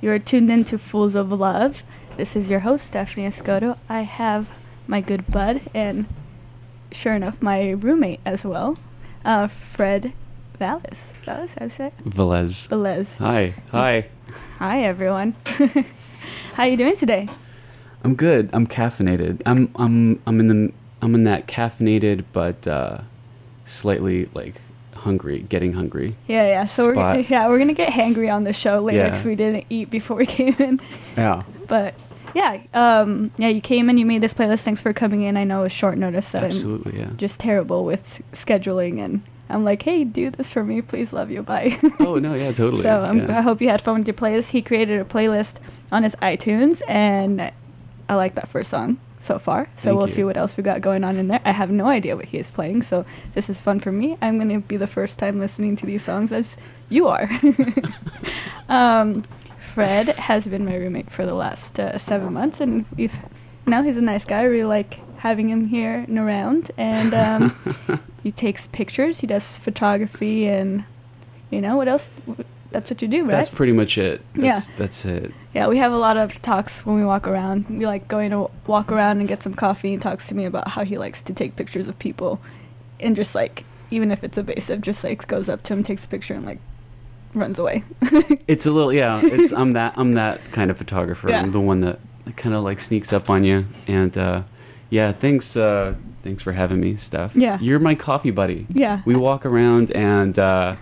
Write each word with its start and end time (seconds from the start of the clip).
Hello, 0.00 0.12
you 0.12 0.16
are 0.16 0.18
tuned 0.18 0.50
in 0.50 0.64
to 0.64 0.78
Fools 0.78 1.14
of 1.14 1.30
Love. 1.30 1.82
This 2.16 2.34
is 2.34 2.50
your 2.50 2.60
host, 2.60 2.86
Stephanie 2.86 3.26
Escoto. 3.26 3.76
I 3.88 4.02
have 4.02 4.48
my 4.86 5.02
good 5.02 5.26
bud 5.30 5.60
and, 5.74 6.06
sure 6.90 7.14
enough, 7.14 7.42
my 7.42 7.70
roommate 7.70 8.20
as 8.24 8.44
well, 8.44 8.78
uh, 9.26 9.46
Fred 9.46 10.14
Vallis. 10.58 11.12
Vallis, 11.26 11.54
how 11.54 11.66
to 11.66 11.68
say 11.68 11.86
it? 11.88 11.98
Velez. 11.98 12.68
Velez. 12.68 13.16
Hi. 13.18 13.54
Hi. 13.72 14.08
Hi, 14.58 14.82
everyone. 14.84 15.34
how 16.54 16.64
you 16.64 16.78
doing 16.78 16.96
today? 16.96 17.28
I'm 18.02 18.14
good. 18.14 18.48
I'm 18.54 18.66
caffeinated. 18.66 19.42
I'm 19.44 19.70
I'm 19.76 20.22
I'm 20.26 20.40
in 20.40 20.48
the 20.48 20.72
I'm 21.02 21.14
in 21.14 21.24
that 21.24 21.46
caffeinated 21.46 22.24
but 22.32 22.66
uh, 22.66 23.02
slightly 23.66 24.30
like 24.32 24.54
hungry, 25.00 25.40
getting 25.48 25.72
hungry. 25.72 26.14
Yeah, 26.28 26.46
yeah. 26.46 26.64
So 26.66 26.86
we're 26.94 27.20
yeah 27.20 27.48
we're 27.48 27.58
gonna 27.58 27.74
get 27.74 27.92
hangry 27.92 28.32
on 28.32 28.44
the 28.44 28.52
show 28.52 28.78
later 28.78 28.98
Yeah. 28.98 29.10
because 29.10 29.24
we 29.24 29.34
didn't 29.36 29.66
eat 29.70 29.90
before 29.90 30.16
we 30.16 30.26
came 30.38 30.54
in. 30.58 30.80
Yeah. 31.16 31.42
But 31.66 31.94
yeah, 32.34 32.60
um, 32.74 33.32
yeah, 33.38 33.48
you 33.48 33.60
came 33.60 33.90
in, 33.90 33.96
you 33.96 34.06
made 34.06 34.20
this 34.22 34.32
playlist. 34.34 34.60
Thanks 34.62 34.80
for 34.80 34.92
coming 34.92 35.22
in. 35.22 35.36
I 35.36 35.44
know 35.44 35.64
it's 35.64 35.74
short 35.74 35.98
notice 35.98 36.30
that 36.32 36.42
I'm 36.44 36.50
Absolutely. 36.50 36.98
Yeah. 37.00 37.10
just 37.16 37.40
terrible 37.40 37.84
with 37.84 38.22
scheduling, 38.32 39.00
and 39.00 39.22
I'm 39.48 39.64
like, 39.64 39.82
hey, 39.82 40.04
do 40.04 40.30
this 40.30 40.52
for 40.52 40.62
me, 40.62 40.80
please, 40.80 41.12
love 41.12 41.30
you, 41.30 41.42
bye. 41.42 41.76
oh 42.00 42.16
no. 42.20 42.34
Yeah. 42.34 42.52
Totally. 42.52 42.82
so 42.82 43.02
um, 43.04 43.18
yeah. 43.18 43.38
I 43.38 43.40
hope 43.40 43.60
you 43.60 43.68
had 43.68 43.80
fun 43.80 43.98
with 43.98 44.06
your 44.06 44.14
playlist. 44.14 44.50
He 44.50 44.62
created 44.62 45.00
a 45.00 45.04
playlist 45.04 45.54
on 45.90 46.04
his 46.04 46.14
iTunes, 46.16 46.82
and 46.88 47.50
I 48.08 48.14
like 48.14 48.34
that 48.36 48.48
first 48.48 48.70
song 48.70 48.98
so 49.20 49.38
far. 49.38 49.68
So 49.76 49.90
Thank 49.90 49.98
we'll 49.98 50.08
you. 50.08 50.14
see 50.14 50.24
what 50.24 50.36
else 50.36 50.56
we 50.56 50.62
got 50.62 50.80
going 50.80 51.04
on 51.04 51.16
in 51.16 51.28
there. 51.28 51.40
I 51.44 51.52
have 51.52 51.70
no 51.70 51.86
idea 51.86 52.16
what 52.16 52.26
he 52.26 52.38
is 52.38 52.50
playing, 52.50 52.82
so 52.82 53.04
this 53.34 53.48
is 53.48 53.60
fun 53.60 53.80
for 53.80 53.92
me. 53.92 54.16
I'm 54.20 54.38
going 54.38 54.48
to 54.50 54.66
be 54.66 54.76
the 54.76 54.86
first 54.86 55.18
time 55.18 55.38
listening 55.38 55.76
to 55.76 55.86
these 55.86 56.02
songs 56.02 56.32
as 56.32 56.56
you 56.88 57.06
are. 57.08 57.30
um, 58.68 59.24
Fred 59.60 60.08
has 60.08 60.48
been 60.48 60.64
my 60.64 60.74
roommate 60.74 61.10
for 61.10 61.24
the 61.24 61.34
last 61.34 61.78
uh, 61.78 61.96
seven 61.98 62.32
months, 62.32 62.60
and 62.60 62.86
we've 62.96 63.16
know 63.70 63.82
he's 63.82 63.96
a 63.96 64.02
nice 64.02 64.24
guy. 64.24 64.40
I 64.40 64.44
really 64.44 64.64
like 64.64 65.00
having 65.18 65.48
him 65.48 65.66
here 65.66 66.04
and 66.06 66.18
around, 66.18 66.70
and 66.76 67.14
um, 67.14 68.00
he 68.22 68.32
takes 68.32 68.66
pictures. 68.66 69.20
He 69.20 69.26
does 69.26 69.58
photography, 69.58 70.46
and 70.46 70.84
you 71.50 71.60
know 71.60 71.76
what 71.76 71.88
else? 71.88 72.10
That's 72.70 72.90
what 72.90 73.02
you 73.02 73.08
do, 73.08 73.22
right? 73.22 73.30
That's 73.32 73.48
pretty 73.48 73.72
much 73.72 73.98
it. 73.98 74.20
Yeah. 74.34 74.52
That's, 74.52 74.68
That's 74.68 75.04
it. 75.04 75.32
Yeah, 75.54 75.66
we 75.66 75.78
have 75.78 75.92
a 75.92 75.98
lot 75.98 76.16
of 76.16 76.40
talks 76.42 76.86
when 76.86 76.96
we 76.96 77.04
walk 77.04 77.26
around. 77.26 77.66
We 77.68 77.84
like 77.86 78.06
going 78.08 78.30
to 78.30 78.50
walk 78.66 78.92
around 78.92 79.18
and 79.18 79.28
get 79.28 79.42
some 79.42 79.54
coffee. 79.54 79.90
He 79.90 79.96
talks 79.96 80.28
to 80.28 80.34
me 80.34 80.44
about 80.44 80.68
how 80.68 80.84
he 80.84 80.96
likes 80.98 81.22
to 81.24 81.32
take 81.32 81.56
pictures 81.56 81.88
of 81.88 81.98
people, 81.98 82.40
and 83.00 83.16
just 83.16 83.34
like 83.34 83.64
even 83.90 84.10
if 84.12 84.22
it's 84.22 84.38
evasive, 84.38 84.80
just 84.82 85.02
like 85.02 85.26
goes 85.26 85.48
up 85.48 85.62
to 85.64 85.72
him, 85.72 85.82
takes 85.82 86.04
a 86.04 86.08
picture, 86.08 86.34
and 86.34 86.46
like 86.46 86.60
runs 87.34 87.58
away. 87.58 87.84
It's 88.46 88.66
a 88.66 88.72
little. 88.72 88.92
Yeah. 88.92 89.20
It's 89.22 89.52
I'm 89.52 89.72
that 89.72 89.94
I'm 89.96 90.14
that 90.14 90.40
kind 90.52 90.70
of 90.70 90.76
photographer. 90.76 91.28
Yeah. 91.28 91.40
I'm 91.42 91.52
the 91.52 91.60
one 91.60 91.80
that 91.80 91.98
kind 92.36 92.54
of 92.54 92.62
like 92.62 92.78
sneaks 92.80 93.12
up 93.12 93.28
on 93.30 93.42
you 93.44 93.66
and 93.88 94.16
uh, 94.16 94.42
yeah. 94.90 95.12
Thanks. 95.12 95.56
Uh, 95.56 95.94
thanks 96.22 96.42
for 96.42 96.52
having 96.52 96.80
me, 96.80 96.96
Steph. 96.96 97.34
Yeah. 97.34 97.58
You're 97.60 97.78
my 97.80 97.94
coffee 97.94 98.30
buddy. 98.30 98.66
yeah, 98.72 99.02
we 99.04 99.16
walk 99.16 99.44
around 99.46 99.90
and 99.92 100.38
uh, 100.38 100.76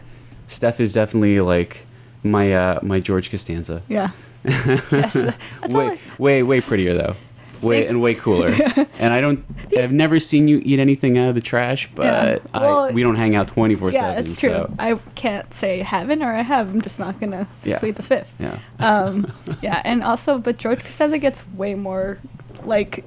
Steph 0.49 0.81
is 0.81 0.93
definitely 0.93 1.39
like 1.41 1.87
my 2.25 2.53
uh, 2.53 2.81
my 2.83 2.99
George 2.99 3.31
Costanza. 3.31 3.83
yeah. 3.89 4.11
yes, 4.45 5.15
way 5.69 5.87
I- 5.87 5.99
way 6.19 6.43
way 6.43 6.61
prettier 6.61 6.95
though. 6.95 7.15
Way 7.61 7.81
Thank- 7.81 7.91
and 7.91 8.00
way 8.00 8.15
cooler. 8.15 8.49
and 9.00 9.12
I 9.12 9.21
don't 9.21 9.45
I've 9.77 9.93
never 9.93 10.21
seen 10.21 10.47
you 10.47 10.61
eat 10.65 10.79
anything 10.79 11.19
out 11.19 11.29
of 11.29 11.35
the 11.35 11.41
trash, 11.41 11.91
but 11.95 12.05
Yeah. 12.05 12.39
Well, 12.61 12.79
I, 12.87 12.91
we 12.93 13.03
don't 13.03 13.17
hang 13.17 13.35
out 13.35 13.49
24/7. 13.49 13.93
yeah, 13.95 14.12
it's 14.12 14.39
true. 14.39 14.50
So, 14.50 14.73
I 14.79 14.95
can't 15.17 15.53
say 15.53 15.81
haven't 15.81 16.23
or 16.23 16.33
I 16.33 16.43
have. 16.43 16.69
I'm 16.69 16.81
just 16.83 16.99
not 17.00 17.19
gonna 17.21 17.49
Yeah. 17.65 17.79
plead 17.79 17.97
the 17.97 18.05
fifth. 18.05 18.33
yeah. 18.39 18.59
Um, 18.79 19.33
yeah, 19.62 19.83
and 19.85 20.03
also, 20.05 20.39
but 20.39 20.56
George 20.56 20.81
Costanza 20.85 21.19
gets 21.19 21.45
way 21.56 21.75
more 21.75 22.19
like, 22.62 23.05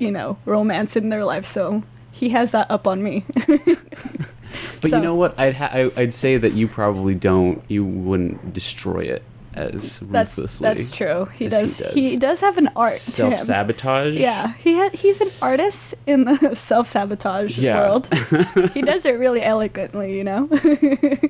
you 0.00 0.10
know, 0.10 0.36
romance 0.44 0.96
in 0.96 1.08
their 1.10 1.24
life, 1.24 1.44
so 1.44 1.84
he 2.10 2.30
has 2.30 2.50
that 2.52 2.68
up 2.70 2.86
on 2.88 3.02
me. 3.04 3.24
But 4.80 4.90
So- 4.90 4.96
you 4.98 5.02
know 5.02 5.14
what? 5.14 5.38
I'd 5.38 5.54
ha- 5.54 5.70
I, 5.72 5.90
I'd 5.96 6.12
say 6.14 6.36
that 6.36 6.52
you 6.52 6.68
probably 6.68 7.14
don't 7.14 7.62
you 7.68 7.84
wouldn't 7.84 8.52
destroy 8.52 9.00
it 9.00 9.22
as 9.54 10.02
ruthlessly. 10.02 10.68
that's 10.68 10.90
true. 10.94 11.24
He 11.34 11.48
does, 11.48 11.78
he 11.78 11.84
does. 11.84 11.94
he 11.94 12.16
does. 12.18 12.40
have 12.40 12.58
an 12.58 12.68
art. 12.76 12.92
Self-sabotage. 12.92 14.14
Yeah, 14.14 14.52
he 14.58 14.74
had, 14.74 14.92
he's 14.94 15.20
an 15.22 15.30
artist 15.40 15.94
in 16.06 16.24
the 16.24 16.54
self 16.54 16.86
sabotage 16.88 17.56
Yeah. 17.56 17.80
world. 17.80 18.06
he 18.74 18.82
does 18.82 19.06
it 19.06 19.12
really 19.18 19.42
elegantly, 19.42 20.16
you 20.16 20.24
know. 20.24 20.48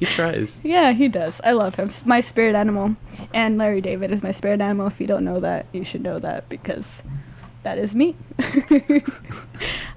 He 0.00 0.06
tries. 0.06 0.60
yeah, 0.64 0.90
he 0.90 1.06
does. 1.06 1.40
I 1.44 1.52
love 1.52 1.76
him. 1.76 1.88
My 2.04 2.20
spirit 2.20 2.56
animal, 2.56 2.96
and 3.32 3.56
Larry 3.58 3.80
David 3.80 4.10
is 4.10 4.24
my 4.24 4.32
spirit 4.32 4.60
animal. 4.60 4.88
If 4.88 5.00
you 5.00 5.06
don't 5.06 5.24
know 5.24 5.38
that, 5.38 5.66
you 5.72 5.84
should 5.84 6.02
know 6.02 6.18
that 6.18 6.48
because 6.48 7.04
that 7.62 7.78
is 7.78 7.94
me. 7.94 8.16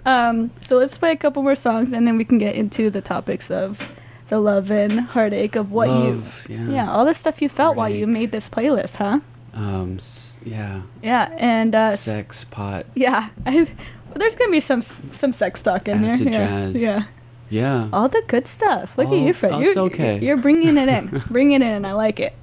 Um, 0.08 0.50
so 0.62 0.78
let's 0.78 0.98
play 0.98 1.12
a 1.12 1.16
couple 1.18 1.44
more 1.44 1.56
songs, 1.56 1.92
and 1.94 2.08
then 2.08 2.18
we 2.18 2.24
can 2.26 2.38
get 2.40 2.56
into 2.56 2.90
the 2.90 3.02
topics 3.02 3.52
of 3.52 3.82
the 4.30 4.40
love 4.40 4.72
and 4.72 5.02
heartache 5.02 5.56
of 5.56 5.72
what 5.72 5.88
Love, 5.90 6.48
you, 6.50 6.56
yeah. 6.58 6.70
yeah, 6.70 6.92
all 6.92 7.06
the 7.06 7.14
stuff 7.14 7.42
you 7.42 7.48
felt 7.50 7.76
while 7.78 7.90
you 7.90 8.08
made 8.08 8.32
this 8.32 8.50
playlist, 8.50 8.96
huh? 8.96 9.20
Um 9.54 9.96
s- 9.98 10.40
yeah. 10.44 10.82
Yeah, 11.02 11.34
and 11.38 11.74
uh, 11.76 11.92
Sex, 11.92 12.44
pot, 12.44 12.86
Yeah, 12.96 13.30
I, 13.46 13.54
well, 14.08 14.16
there's 14.16 14.36
gonna 14.36 14.52
be 14.52 14.60
some 14.60 14.82
some 14.82 15.32
sex 15.34 15.62
talk 15.62 15.88
in 15.88 16.04
acid 16.04 16.28
here. 16.28 16.32
Yeah. 16.34 16.48
jazz. 16.72 16.82
Yeah, 16.82 17.00
Yeah. 17.50 17.90
all 17.94 18.10
the 18.10 18.22
good 18.28 18.48
stuff. 18.48 18.98
Look 18.98 19.08
at 19.08 19.14
Oh, 19.14 19.26
you, 19.28 19.34
Fred. 19.34 19.60
You're, 19.60 19.70
it's 19.70 19.78
okay. 19.78 20.20
You're 20.20 20.38
bringing 20.38 20.78
it 20.78 20.90
in, 20.90 21.24
bringing 21.32 21.62
it 21.62 21.66
in. 21.76 21.86
I 21.86 21.94
like 21.94 22.20
it. 22.20 22.34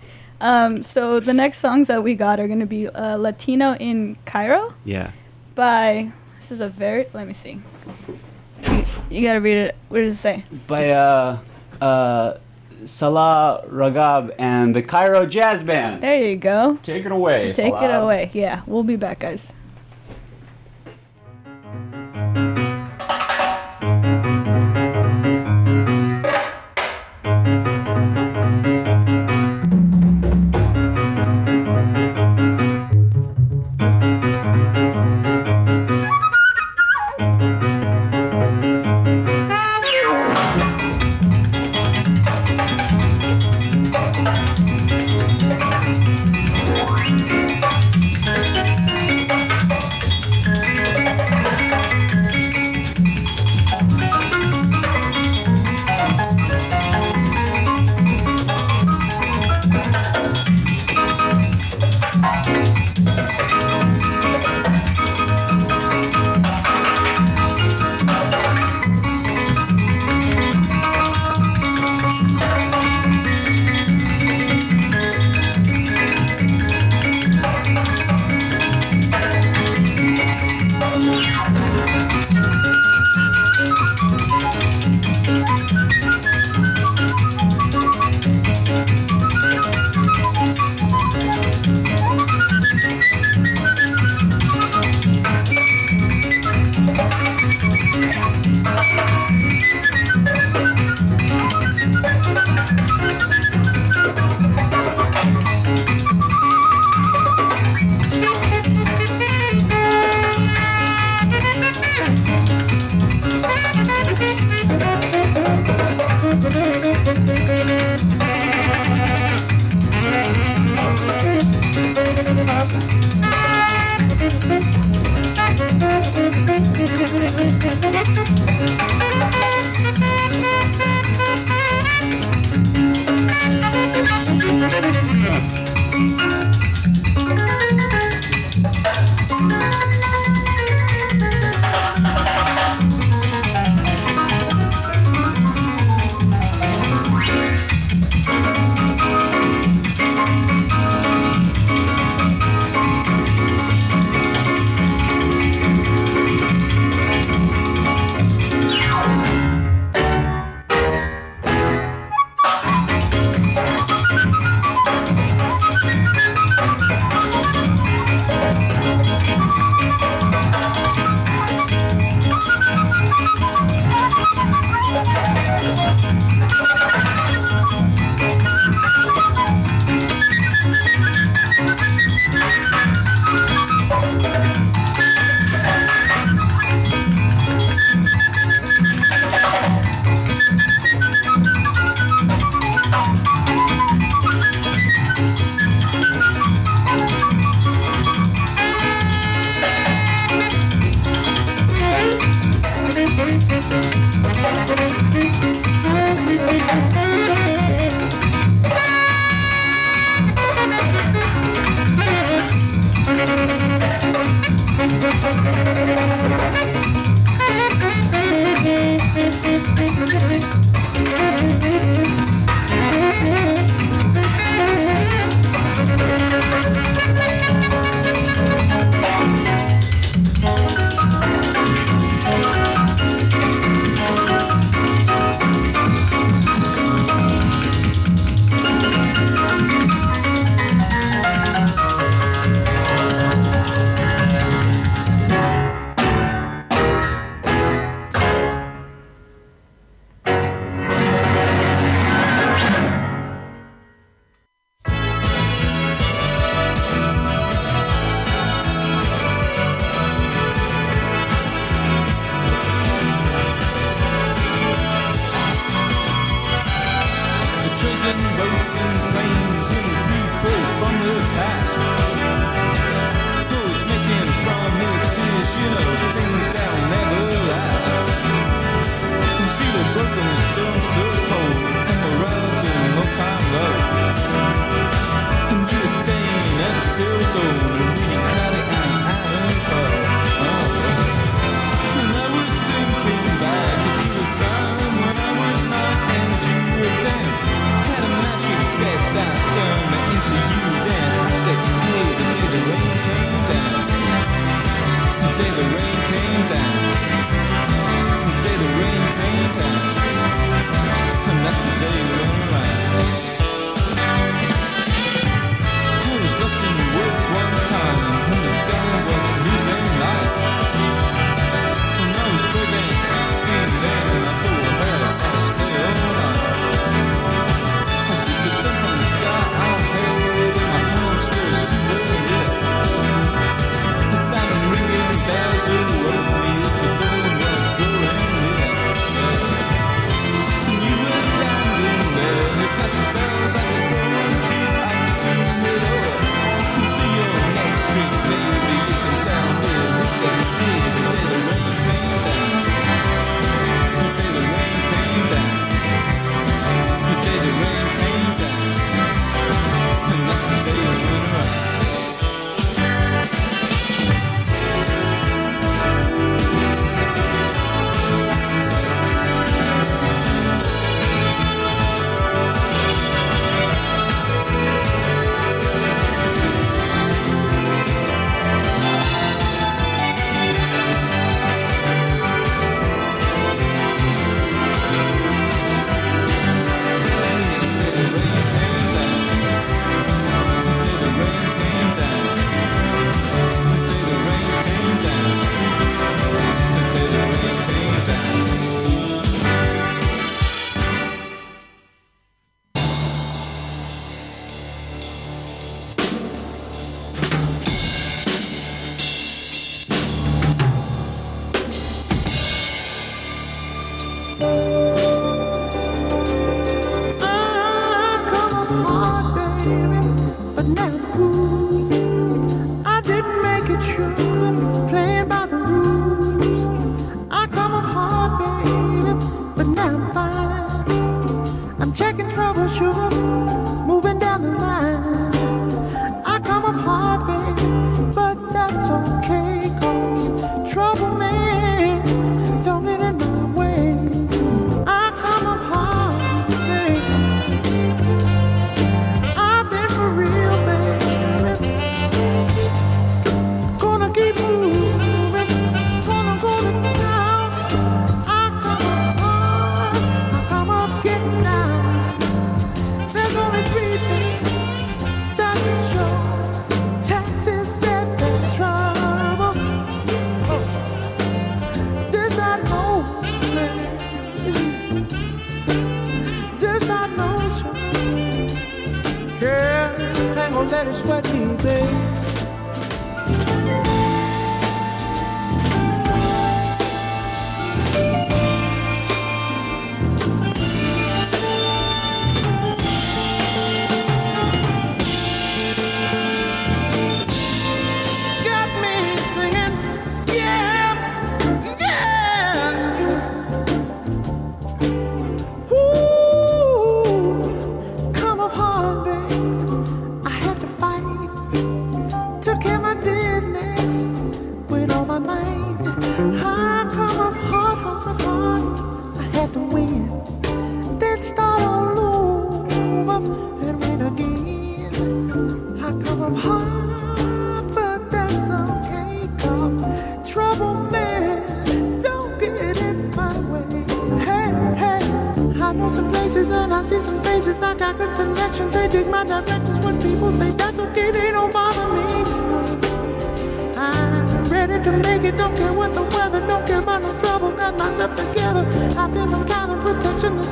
Um, 0.41 0.83
so 0.83 1.21
the 1.21 1.33
next 1.33 1.59
songs 1.61 1.87
that 1.89 2.03
we 2.03 2.15
got 2.15 2.41
are 2.41 2.49
gonna 2.49 2.67
be 2.67 2.89
uh, 2.89 3.17
"Latino 3.17 3.75
in 3.77 4.17
Cairo" 4.25 4.75
Yeah. 4.85 5.11
by. 5.55 6.11
This 6.44 6.50
is 6.50 6.61
a 6.61 6.69
very. 6.69 7.06
Let 7.14 7.26
me 7.26 7.32
see. 7.32 7.62
You, 8.70 8.85
you 9.08 9.26
gotta 9.26 9.41
read 9.41 9.56
it. 9.56 9.76
What 9.88 10.00
does 10.00 10.12
it 10.12 10.17
say? 10.17 10.44
By 10.67 10.91
uh 10.91 11.38
uh 11.81 12.35
Salah 12.85 13.64
Ragab 13.67 14.35
and 14.38 14.76
the 14.76 14.82
Cairo 14.82 15.25
Jazz 15.25 15.62
Band. 15.62 16.02
There 16.02 16.20
you 16.20 16.37
go. 16.37 16.79
Take 16.82 17.06
it 17.06 17.12
away. 17.12 17.55
Take 17.55 17.73
it 17.73 17.91
away. 17.91 18.31
Yeah, 18.35 18.61
we'll 18.67 18.82
be 18.82 18.96
back, 18.96 19.20
guys. 19.20 19.46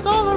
Protection 0.02 0.22
that's 0.22 0.31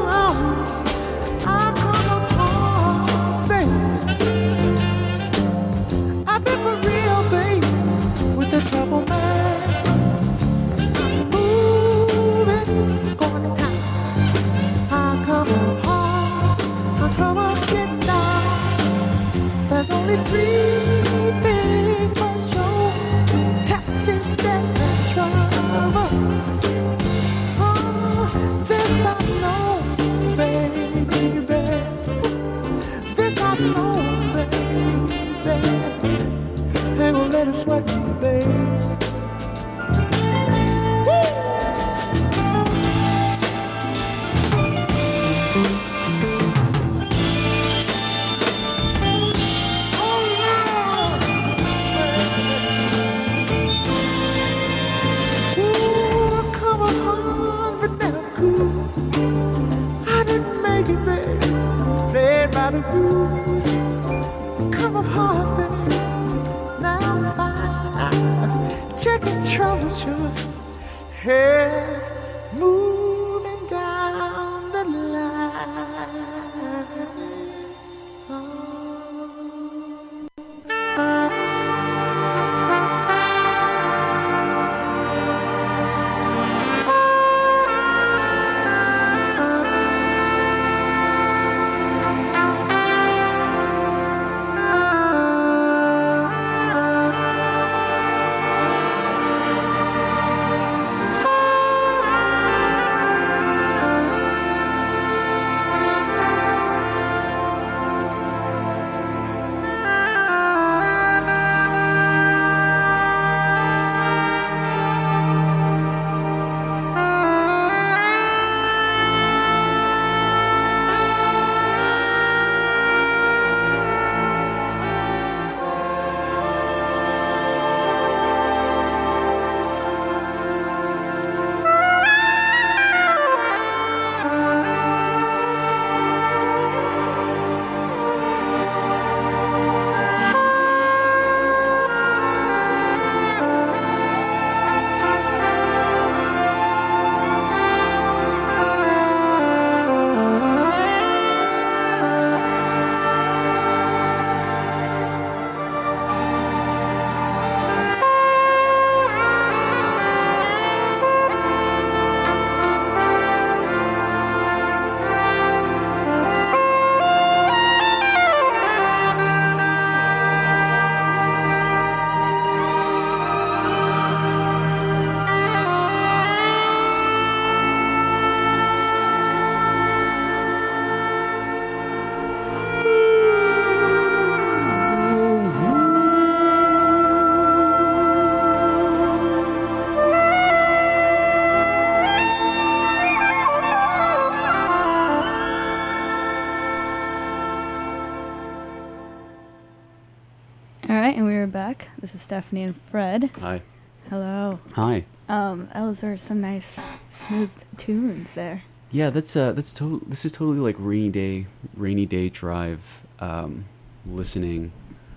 This 202.05 202.13
is 202.13 202.21
Stephanie 202.21 202.61
and 202.61 202.79
Fred. 202.83 203.31
Hi. 203.39 203.63
Hello. 204.11 204.59
Hi. 204.73 205.05
Um, 205.27 205.69
those 205.73 206.03
are 206.03 206.17
some 206.17 206.39
nice, 206.39 206.79
smooth 207.09 207.49
tunes 207.77 208.35
there. 208.35 208.61
Yeah, 208.91 209.09
that's 209.09 209.35
uh, 209.35 209.53
that's 209.53 209.73
to- 209.73 210.05
This 210.07 210.23
is 210.23 210.31
totally 210.31 210.59
like 210.59 210.75
rainy 210.77 211.09
day, 211.09 211.47
rainy 211.75 212.05
day 212.05 212.29
drive, 212.29 213.01
um, 213.19 213.65
listening 214.05 214.71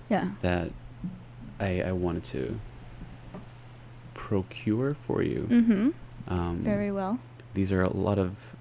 Yeah. 0.08 0.30
that 0.40 0.70
I 1.60 1.82
I 1.82 1.92
wanted 1.92 2.24
to 2.32 2.58
procure 4.14 4.94
for 4.94 5.22
you. 5.22 5.46
Mm-hmm. 5.50 5.90
Um, 6.28 6.60
Very 6.64 6.90
well. 6.90 7.18
These 7.52 7.70
are 7.70 7.82
a 7.82 7.94
lot 7.94 8.18
of. 8.18 8.56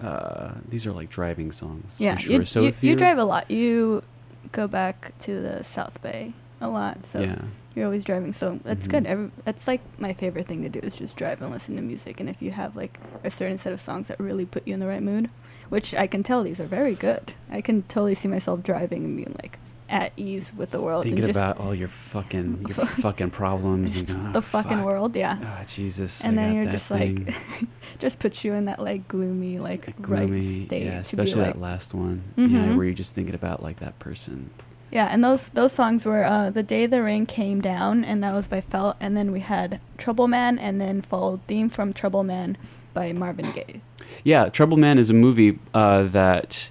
Uh, 0.00 0.54
these 0.66 0.86
are 0.86 0.92
like 0.92 1.10
driving 1.10 1.52
songs. 1.52 1.96
Yeah. 2.00 2.16
Sure. 2.16 2.32
You, 2.32 2.44
so 2.46 2.62
you, 2.62 2.68
if 2.68 2.82
you 2.82 2.96
drive 2.96 3.18
a 3.18 3.24
lot. 3.26 3.50
You 3.50 4.02
go 4.50 4.66
back 4.66 5.12
to 5.18 5.42
the 5.42 5.62
South 5.62 6.00
Bay 6.00 6.32
a 6.60 6.68
lot, 6.68 7.04
so 7.06 7.20
yeah. 7.20 7.38
you're 7.74 7.84
always 7.84 8.04
driving. 8.04 8.32
So 8.32 8.58
that's 8.64 8.86
Mhm. 8.86 8.90
good. 8.90 9.06
Every, 9.06 9.30
that's 9.44 9.66
like 9.66 9.80
my 9.98 10.12
favorite 10.12 10.46
thing 10.46 10.62
to 10.62 10.68
do 10.68 10.78
is 10.80 10.96
just 10.96 11.16
drive 11.16 11.42
and 11.42 11.50
listen 11.50 11.76
to 11.76 11.82
music. 11.82 12.20
And 12.20 12.28
if 12.30 12.40
you 12.40 12.50
have 12.52 12.76
like 12.76 12.98
a 13.22 13.30
certain 13.30 13.58
set 13.58 13.72
of 13.72 13.80
songs 13.80 14.08
that 14.08 14.18
really 14.20 14.46
put 14.46 14.66
you 14.66 14.74
in 14.74 14.80
the 14.80 14.86
right 14.86 15.02
mood, 15.02 15.30
which 15.68 15.94
I 15.94 16.06
can 16.06 16.22
tell 16.22 16.42
these 16.42 16.60
are 16.60 16.66
very 16.66 16.94
good. 16.94 17.32
I 17.50 17.60
can 17.60 17.82
totally 17.82 18.14
see 18.14 18.28
myself 18.28 18.62
driving 18.62 19.04
and 19.04 19.16
being 19.16 19.34
like 19.42 19.58
at 19.86 20.12
ease 20.16 20.50
with 20.56 20.70
the 20.70 20.82
world 20.82 21.04
Thinking 21.04 21.28
about 21.28 21.58
all 21.58 21.74
your 21.74 21.88
fucking 21.88 22.64
your 22.68 22.86
fucking 22.86 23.30
problems 23.30 24.00
and 24.00 24.10
ah, 24.10 24.32
the 24.32 24.40
fucking 24.42 24.78
fuck. 24.78 24.86
world. 24.86 25.14
Yeah. 25.14 25.38
Ah, 25.42 25.64
Jesus. 25.66 26.22
and 26.24 26.40
I 26.40 26.44
then 26.46 26.56
you're 26.56 26.72
just 26.72 26.88
thing. 26.88 27.26
like 27.26 27.34
just 27.98 28.18
puts 28.18 28.44
you 28.44 28.54
in 28.54 28.64
that 28.64 28.80
like 28.80 29.06
gloomy 29.08 29.58
like 29.58 29.86
Like 29.88 29.96
right 30.08 30.26
gloomy, 30.26 30.62
state 30.62 30.84
yeah, 30.84 31.02
to 31.02 31.16
be 31.16 31.22
especially 31.22 31.42
like 31.42 31.54
that 31.54 31.60
last 31.60 31.92
one. 31.92 32.22
Yeah, 32.36 32.46
Mhm. 32.46 32.76
where 32.76 32.86
you're 32.86 32.94
just 32.94 33.14
thinking 33.14 33.34
about 33.34 33.62
like 33.62 33.80
that 33.80 33.98
person. 33.98 34.50
Yeah 34.94 35.08
and 35.10 35.22
those 35.22 35.50
those 35.50 35.72
songs 35.72 36.06
were 36.06 36.24
uh 36.24 36.48
the 36.48 36.62
day 36.62 36.86
the 36.86 37.02
rain 37.02 37.26
came 37.26 37.60
down 37.60 38.02
and 38.04 38.24
that 38.24 38.32
was 38.32 38.48
by 38.48 38.60
felt 38.60 38.96
and 39.00 39.14
then 39.16 39.30
we 39.32 39.40
had 39.40 39.80
trouble 39.98 40.26
man 40.28 40.58
and 40.58 40.80
then 40.80 41.02
followed 41.02 41.40
theme 41.46 41.68
from 41.68 41.92
trouble 41.92 42.22
man 42.24 42.56
by 42.94 43.12
marvin 43.12 43.50
gaye 43.52 43.80
Yeah, 44.22 44.48
Trouble 44.48 44.76
Man 44.76 44.98
is 44.98 45.10
a 45.10 45.14
movie 45.14 45.58
uh, 45.72 46.04
that 46.04 46.70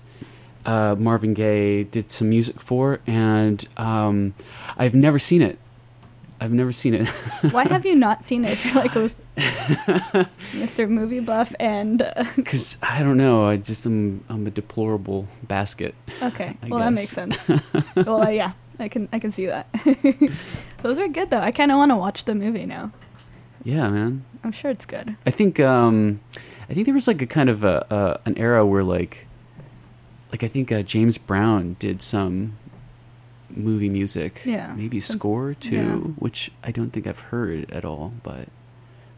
uh, 0.66 0.96
Marvin 0.98 1.34
Gaye 1.34 1.84
did 1.84 2.10
some 2.12 2.30
music 2.30 2.62
for, 2.62 3.00
and 3.06 3.68
um, 3.78 4.34
I've 4.78 4.96
never 4.96 5.20
seen 5.20 5.42
it. 5.42 5.58
I've 6.44 6.52
never 6.52 6.74
seen 6.74 6.94
it. 6.94 7.08
why 7.52 7.64
have 7.64 7.86
you 7.86 7.96
not 7.96 8.26
seen 8.26 8.44
it? 8.46 8.58
Like 8.76 8.96
a 8.96 9.10
mr 10.54 10.90
movie 10.90 11.20
buff 11.22 11.56
and 11.60 12.02
uh, 12.02 12.24
Because 12.36 12.78
I 12.84 13.02
don't 13.02 13.18
know, 13.18 13.46
I 13.46 13.58
just 13.58 13.86
am 13.86 14.24
I'm 14.30 14.46
a 14.46 14.52
deplorable 14.52 15.28
basket. 15.44 15.96
okay. 16.22 16.58
I 16.62 16.68
well 16.68 16.80
that 16.80 16.92
makes 16.92 17.10
sense. 17.10 17.38
Well 17.96 18.24
uh, 18.24 18.30
yeah 18.30 18.52
i 18.80 18.88
can 18.90 19.08
i 19.14 19.20
can 19.20 19.32
see 19.32 19.46
that. 19.46 19.68
Those 20.84 21.00
are 21.00 21.08
good 21.08 21.30
though. 21.30 21.40
I 21.40 21.52
kind 21.52 21.72
of 21.72 21.78
want 21.78 21.92
to 21.92 21.96
watch 21.96 22.26
the 22.26 22.36
movie 22.36 22.66
now. 22.66 22.92
Yeah, 23.64 23.88
man. 23.90 24.26
i'm 24.44 24.52
sure 24.52 24.70
it's 24.70 24.86
good. 24.86 25.16
I 25.26 25.32
think 25.32 25.60
um, 25.62 26.20
I 26.70 26.74
think 26.74 26.86
there 26.88 26.94
was 26.94 27.08
like 27.08 27.22
a 27.22 27.28
kind 27.28 27.50
of 27.50 27.64
a, 27.64 27.86
a 27.90 28.20
an 28.28 28.38
era 28.38 28.66
where 28.66 28.84
like 28.84 29.28
like 30.32 30.44
I 30.44 30.50
think 30.50 30.72
uh, 30.72 30.82
James 30.84 31.18
Brown 31.18 31.78
did 31.80 32.02
some 32.02 32.58
movie 33.56 33.90
music. 33.90 34.42
Yeah. 34.46 34.74
Maybe 34.76 35.00
Some- 35.00 35.18
score 35.18 35.54
too, 35.54 35.76
yeah. 35.76 35.96
which 36.18 36.52
I 36.64 36.72
don't 36.72 36.92
think 36.92 37.08
I've 37.08 37.20
heard 37.20 37.70
at 37.72 37.86
all. 37.86 38.14
But 38.24 38.48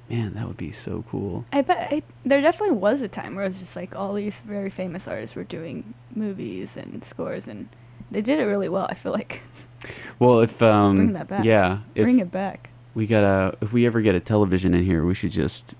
man, 0.10 0.34
that 0.36 0.48
would 0.48 0.58
be 0.58 0.72
so 0.72 1.04
cool. 1.10 1.46
I 1.52 1.62
bet 1.62 1.78
I, 1.92 2.04
there 2.26 2.42
definitely 2.42 2.76
was 2.78 3.02
a 3.02 3.08
time 3.08 3.36
where 3.36 3.46
it 3.46 3.50
was 3.50 3.60
just 3.60 3.76
like 3.76 3.96
all 3.96 4.14
these 4.14 4.40
very 4.42 4.70
famous 4.70 5.08
artists 5.08 5.36
were 5.36 5.44
doing 5.44 5.94
movies 6.16 6.78
and 6.78 7.04
scores, 7.04 7.48
and 7.48 7.70
They 8.12 8.22
did 8.22 8.40
it 8.40 8.44
really 8.46 8.70
well. 8.70 8.88
I 8.90 8.94
feel 8.94 9.12
like 9.12 9.42
Well, 10.20 10.40
if 10.42 10.62
um, 10.64 10.96
Bring 10.96 11.14
that 11.14 11.28
back. 11.28 11.44
yeah, 11.46 11.80
bring 11.96 12.20
it 12.20 12.32
back. 12.32 12.70
we 12.96 13.06
gotta, 13.06 13.56
if 13.62 13.72
we 13.74 13.86
ever 13.86 14.02
get 14.02 14.16
a 14.16 14.20
television 14.20 14.74
in 14.74 14.84
here, 14.84 15.06
we 15.06 15.14
should 15.14 15.32
just, 15.32 15.76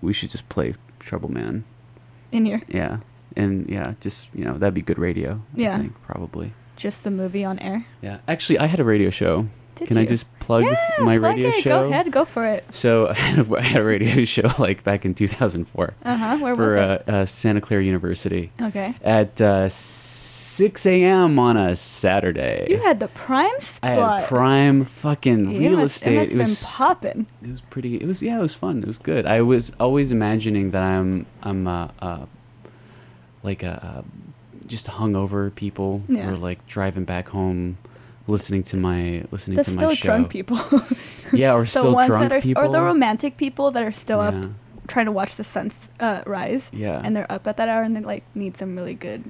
we 0.00 0.12
should 0.14 0.30
just 0.30 0.48
play 0.48 0.74
Trouble 0.98 1.30
Man. 1.30 1.64
In 2.32 2.46
here, 2.46 2.62
Yeah, 2.68 2.98
and 3.36 3.68
yeah, 3.68 3.94
just 4.00 4.28
you 4.34 4.44
know 4.44 4.54
that'd 4.54 4.72
be 4.74 4.82
good 4.82 4.98
radio. 4.98 5.42
Yeah. 5.54 5.74
I 5.76 5.78
think, 5.80 6.02
probably. 6.02 6.52
Just 6.80 7.04
the 7.04 7.10
movie 7.10 7.44
on 7.44 7.58
air. 7.60 7.84
Yeah, 8.02 8.18
actually, 8.26 8.58
I 8.58 8.66
had 8.66 8.80
a 8.80 8.84
radio 8.84 9.10
show. 9.10 9.46
Did 9.76 9.88
Can 9.88 9.96
I 9.98 10.04
just 10.04 10.26
plug 10.40 10.64
yeah, 10.64 10.76
my 11.00 11.16
plug 11.16 11.36
radio 11.36 11.48
it. 11.48 11.62
show? 11.62 11.84
Go 11.84 11.88
ahead, 11.88 12.12
go 12.12 12.26
for 12.26 12.44
it. 12.44 12.64
So 12.74 13.08
I 13.10 13.14
had, 13.14 13.38
a, 13.50 13.56
I 13.56 13.62
had 13.62 13.80
a 13.80 13.84
radio 13.84 14.24
show 14.34 14.50
like 14.58 14.84
back 14.84 15.06
in 15.06 15.14
2004 15.14 15.94
Uh 16.04 16.16
huh. 16.16 16.36
Where 16.38 16.54
for 16.54 16.66
was 16.66 16.76
uh, 16.76 17.02
uh, 17.06 17.24
Santa 17.24 17.62
Clara 17.62 17.82
University? 17.82 18.52
Okay. 18.60 18.94
at 19.02 19.40
uh, 19.40 19.70
6 19.70 20.86
a.m. 20.86 21.38
on 21.38 21.56
a 21.56 21.74
Saturday. 21.76 22.66
You 22.68 22.76
had 22.82 23.00
the 23.00 23.08
prime 23.08 23.58
spot. 23.60 23.90
I 23.90 24.20
had 24.20 24.28
prime 24.28 24.84
fucking 24.84 25.50
It 25.50 25.58
real 25.58 25.78
must, 25.78 25.96
estate. 25.96 26.12
It 26.12 26.18
must 26.18 26.34
It 26.34 26.38
was 26.38 26.74
popping. 26.76 27.26
it 27.42 27.48
was 27.48 27.62
pretty. 27.62 27.96
It 27.96 28.06
was 28.06 28.20
yeah. 28.20 28.36
It 28.38 28.42
was 28.42 28.54
fun. 28.54 28.82
It 28.82 28.86
was 28.86 28.98
good. 28.98 29.24
I 29.24 29.40
was 29.40 29.72
always 29.80 30.12
imagining 30.12 30.72
that 30.72 30.82
I'm 30.82 31.24
I'm 31.42 31.66
uh, 31.66 31.88
uh 32.00 32.26
like 33.42 33.62
a 33.62 33.74
uh, 33.82 34.02
just 34.70 34.86
hungover 34.86 35.54
people 35.54 36.02
Yeah. 36.08 36.30
or 36.30 36.36
like 36.36 36.66
driving 36.66 37.04
back 37.04 37.28
home, 37.28 37.76
listening 38.26 38.62
to 38.70 38.76
my 38.76 39.24
listening 39.30 39.56
The 39.56 39.64
to 39.64 39.70
still 39.70 39.88
my 39.88 39.94
show. 39.94 40.06
drunk 40.08 40.30
people. 40.30 40.58
Yeah, 41.32 41.54
or 41.54 41.60
the 41.60 41.66
still 41.66 41.94
ones 41.94 42.08
drunk 42.08 42.22
that 42.28 42.32
are, 42.32 42.40
people. 42.40 42.60
or 42.64 42.68
the 42.68 42.80
romantic 42.82 43.36
people 43.36 43.70
that 43.70 43.84
are 43.84 43.92
still 43.92 44.18
yeah. 44.18 44.30
up 44.30 44.50
trying 44.88 45.06
to 45.06 45.12
watch 45.12 45.36
the 45.36 45.44
sun 45.44 45.70
uh, 46.00 46.22
rise. 46.26 46.70
Yeah. 46.72 47.00
And 47.04 47.14
they're 47.14 47.30
up 47.30 47.46
at 47.46 47.56
that 47.58 47.68
hour 47.68 47.82
and 47.84 47.94
they 47.94 48.00
like 48.00 48.24
need 48.34 48.56
some 48.56 48.74
really 48.74 48.94
good 48.94 49.22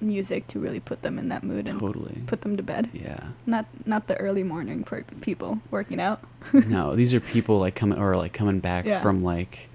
music 0.00 0.48
to 0.48 0.58
really 0.58 0.80
put 0.80 1.02
them 1.02 1.16
in 1.18 1.28
that 1.28 1.42
mood 1.44 1.68
and 1.70 1.78
totally. 1.78 2.22
put 2.26 2.40
them 2.40 2.56
to 2.56 2.62
bed. 2.62 2.88
yeah. 2.92 3.28
Not 3.46 3.66
not 3.86 4.08
the 4.08 4.16
early 4.16 4.42
morning 4.42 4.84
people 5.20 5.60
working 5.70 6.00
out. 6.00 6.20
no, 6.52 6.96
these 6.96 7.14
are 7.14 7.20
people 7.20 7.60
like 7.60 7.76
coming 7.76 7.98
or 7.98 8.16
like 8.16 8.32
coming 8.32 8.58
back 8.58 8.84
Yeah. 8.84 9.00
from 9.00 9.22
like 9.22 9.68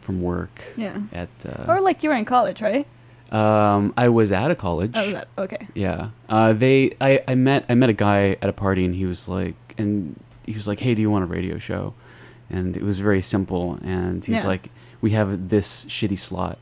from 0.00 0.20
work 0.20 0.62
Yeah. 0.76 0.98
at. 1.12 1.28
Uh, 1.46 1.64
or 1.68 1.80
like 1.80 2.02
you 2.02 2.10
were 2.10 2.16
in 2.16 2.24
college, 2.24 2.60
right? 2.60 2.86
Um, 3.34 3.92
I 3.96 4.08
was 4.08 4.30
out 4.32 4.50
of 4.50 4.58
college. 4.58 4.92
Oh, 4.94 5.10
that 5.12 5.28
okay. 5.38 5.66
Yeah. 5.74 6.10
Uh, 6.28 6.52
they 6.52 6.92
I, 7.00 7.20
I 7.26 7.34
met 7.34 7.64
I 7.68 7.74
met 7.74 7.88
a 7.90 7.92
guy 7.94 8.36
at 8.40 8.48
a 8.48 8.52
party 8.52 8.84
and 8.84 8.94
he 8.94 9.06
was 9.06 9.28
like 9.28 9.56
and 9.78 10.18
he 10.46 10.52
was 10.52 10.68
like, 10.68 10.80
Hey, 10.80 10.94
do 10.94 11.02
you 11.02 11.10
want 11.10 11.24
a 11.24 11.26
radio 11.26 11.58
show? 11.58 11.94
And 12.50 12.76
it 12.76 12.82
was 12.82 13.00
very 13.00 13.22
simple 13.22 13.78
and 13.82 14.24
he's 14.24 14.42
Yeah. 14.42 14.46
like, 14.46 14.70
We 15.00 15.10
have 15.12 15.48
this 15.48 15.84
shitty 15.86 16.18
slot 16.18 16.58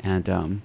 and 0.00 0.28
um 0.30 0.62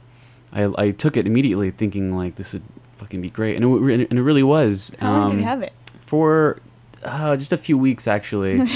I 0.54 0.64
I 0.78 0.92
took 0.92 1.18
it 1.18 1.28
immediately 1.28 1.72
thinking 1.72 2.16
like 2.16 2.36
this 2.36 2.54
would 2.54 2.64
fucking 2.98 3.22
be 3.22 3.30
great 3.30 3.56
and 3.58 3.66
it, 3.92 4.10
and 4.10 4.20
it 4.20 4.24
really 4.24 4.44
was. 4.44 4.92
How 5.00 5.12
long 5.12 5.28
did 5.30 5.34
Um, 5.36 5.40
you 5.40 5.46
have 5.46 5.62
it? 5.62 5.74
For 6.06 6.60
uh, 7.04 7.36
just 7.38 7.52
a 7.54 7.58
few 7.58 7.78
weeks 7.78 8.08
actually. 8.08 8.60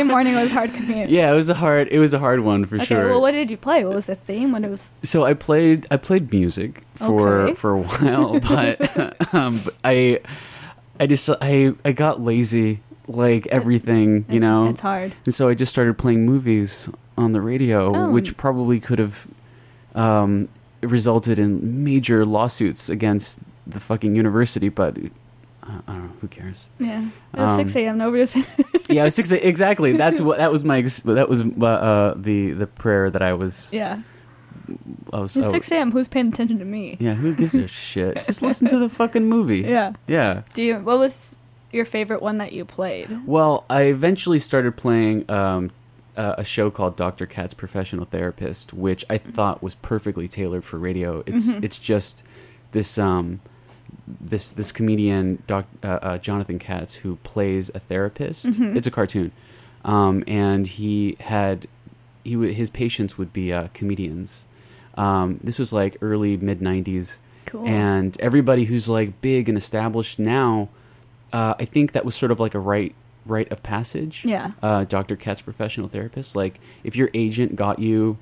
Early 0.00 0.08
morning 0.08 0.34
was 0.34 0.52
hard 0.52 0.72
commute. 0.72 1.08
yeah, 1.10 1.32
it 1.32 1.34
was 1.34 1.48
a 1.48 1.54
hard 1.54 1.88
it 1.88 1.98
was 1.98 2.14
a 2.14 2.18
hard 2.18 2.40
one 2.40 2.64
for 2.64 2.76
Okay, 2.76 2.84
sure. 2.84 3.08
well, 3.08 3.20
what 3.20 3.32
did 3.32 3.50
you 3.50 3.56
play? 3.56 3.84
What 3.84 3.94
was 3.94 4.06
the 4.06 4.14
theme? 4.14 4.52
What 4.52 4.62
it 4.64 4.70
was? 4.70 4.90
so 5.02 5.24
I 5.24 5.34
played 5.34 5.86
I 5.90 5.96
played 5.96 6.32
music 6.32 6.82
for 6.94 7.40
Okay. 7.42 7.54
for 7.54 7.70
a 7.72 7.78
while, 7.80 8.40
but 8.52 9.34
um, 9.34 9.60
but 9.64 9.74
I 9.84 10.20
I 11.00 11.06
just 11.06 11.28
I 11.40 11.72
I 11.84 11.92
got 11.92 12.20
lazy 12.20 12.80
like 13.06 13.46
everything, 13.48 14.24
you 14.28 14.38
know. 14.38 14.68
it's 14.68 14.80
hard. 14.82 15.14
And 15.24 15.32
so 15.34 15.48
I 15.48 15.54
just 15.54 15.70
started 15.70 15.96
playing 15.96 16.26
movies 16.26 16.88
on 17.16 17.32
the 17.32 17.40
radio, 17.40 17.94
Oh. 17.96 18.10
which 18.10 18.36
probably 18.36 18.78
could 18.80 18.98
have 18.98 19.26
um, 19.94 20.48
resulted 20.82 21.38
in 21.38 21.82
major 21.84 22.26
lawsuits 22.26 22.88
against 22.90 23.40
the 23.66 23.80
fucking 23.80 24.14
university, 24.14 24.68
but 24.68 24.96
I 25.68 25.72
don't 25.92 26.02
know. 26.04 26.12
Who 26.20 26.28
cares? 26.28 26.70
Yeah, 26.78 27.08
it 27.34 27.38
was 27.38 27.50
Um, 27.50 27.56
six 27.58 27.76
a.m. 27.76 27.98
Nobody 27.98 28.20
was. 28.22 28.34
yeah, 28.88 29.02
I 29.02 29.04
was 29.04 29.14
six, 29.14 29.30
exactly. 29.32 29.92
That's 29.92 30.20
what 30.20 30.38
that 30.38 30.50
was 30.50 30.64
my 30.64 30.78
ex- 30.78 31.02
that 31.02 31.28
was 31.28 31.42
uh, 31.42 31.64
uh, 31.64 32.14
the 32.16 32.52
the 32.52 32.66
prayer 32.66 33.10
that 33.10 33.20
I 33.22 33.34
was 33.34 33.70
yeah, 33.72 34.00
I 35.12 35.20
was. 35.20 35.36
it's 35.36 35.46
I- 35.48 35.50
six 35.50 35.70
a.m. 35.70 35.92
Who's 35.92 36.08
paying 36.08 36.28
attention 36.28 36.58
to 36.58 36.64
me? 36.64 36.96
Yeah, 37.00 37.14
who 37.14 37.34
gives 37.34 37.54
a 37.54 37.66
shit? 37.68 38.22
Just 38.24 38.42
listen 38.42 38.66
to 38.68 38.78
the 38.78 38.88
fucking 38.88 39.26
movie. 39.26 39.60
Yeah. 39.60 39.92
Yeah. 40.06 40.42
Do 40.54 40.62
you? 40.62 40.76
What 40.78 40.98
was 40.98 41.36
your 41.72 41.84
favorite 41.84 42.22
one 42.22 42.38
that 42.38 42.52
you 42.52 42.64
played? 42.64 43.26
Well, 43.26 43.64
I 43.68 43.82
eventually 43.82 44.38
started 44.38 44.76
playing 44.76 45.30
um, 45.30 45.70
uh, 46.16 46.34
a 46.38 46.44
show 46.44 46.70
called 46.70 46.96
Dr. 46.96 47.26
Katz 47.26 47.52
Professional 47.54 48.06
Therapist, 48.06 48.72
which 48.72 49.04
I 49.10 49.18
thought 49.18 49.62
was 49.62 49.74
perfectly 49.74 50.28
tailored 50.28 50.64
for 50.64 50.78
radio. 50.78 51.22
It's 51.26 51.56
Mhm. 51.56 51.64
it's 51.64 51.78
just 51.78 52.24
this 52.72 52.96
um 52.98 53.40
this 54.20 54.50
this 54.50 54.72
comedian 54.72 55.42
doc, 55.46 55.66
uh, 55.82 55.98
uh, 56.02 56.18
Jonathan 56.18 56.58
Katz 56.58 56.96
who 56.96 57.16
plays 57.22 57.70
a 57.74 57.80
therapist. 57.80 58.46
Mhm. 58.46 58.76
It's 58.76 58.86
a 58.86 58.90
cartoon, 58.90 59.32
um, 59.84 60.24
and 60.26 60.66
he 60.66 61.16
had 61.20 61.66
he 62.24 62.32
w- 62.34 62.52
his 62.52 62.70
patients 62.70 63.16
would 63.18 63.32
be 63.32 63.52
uh, 63.52 63.68
comedians. 63.74 64.46
Um, 64.96 65.38
this 65.42 65.58
was 65.58 65.72
like 65.72 65.96
early 66.00 66.36
mid 66.36 66.60
'90s. 66.60 67.20
Cool. 67.46 67.66
and 67.66 68.14
everybody 68.20 68.64
who's 68.64 68.90
like 68.90 69.22
big 69.22 69.48
and 69.48 69.56
established 69.56 70.18
now 70.18 70.68
uh, 71.32 71.54
i 71.58 71.64
think 71.64 71.92
that 71.92 72.04
was 72.04 72.14
sort 72.14 72.30
of 72.30 72.38
like 72.38 72.54
a 72.54 72.58
rite 72.58 72.94
rite 73.24 73.50
of 73.50 73.62
passage 73.62 74.22
Yeah. 74.26 74.50
uh, 74.62 74.84
dr 74.84 75.16
katz 75.16 75.40
professional 75.40 75.88
therapist 75.88 76.36
like 76.36 76.60
if 76.84 76.94
your 76.94 77.08
agent 77.14 77.56
got 77.56 77.78
you 77.78 78.18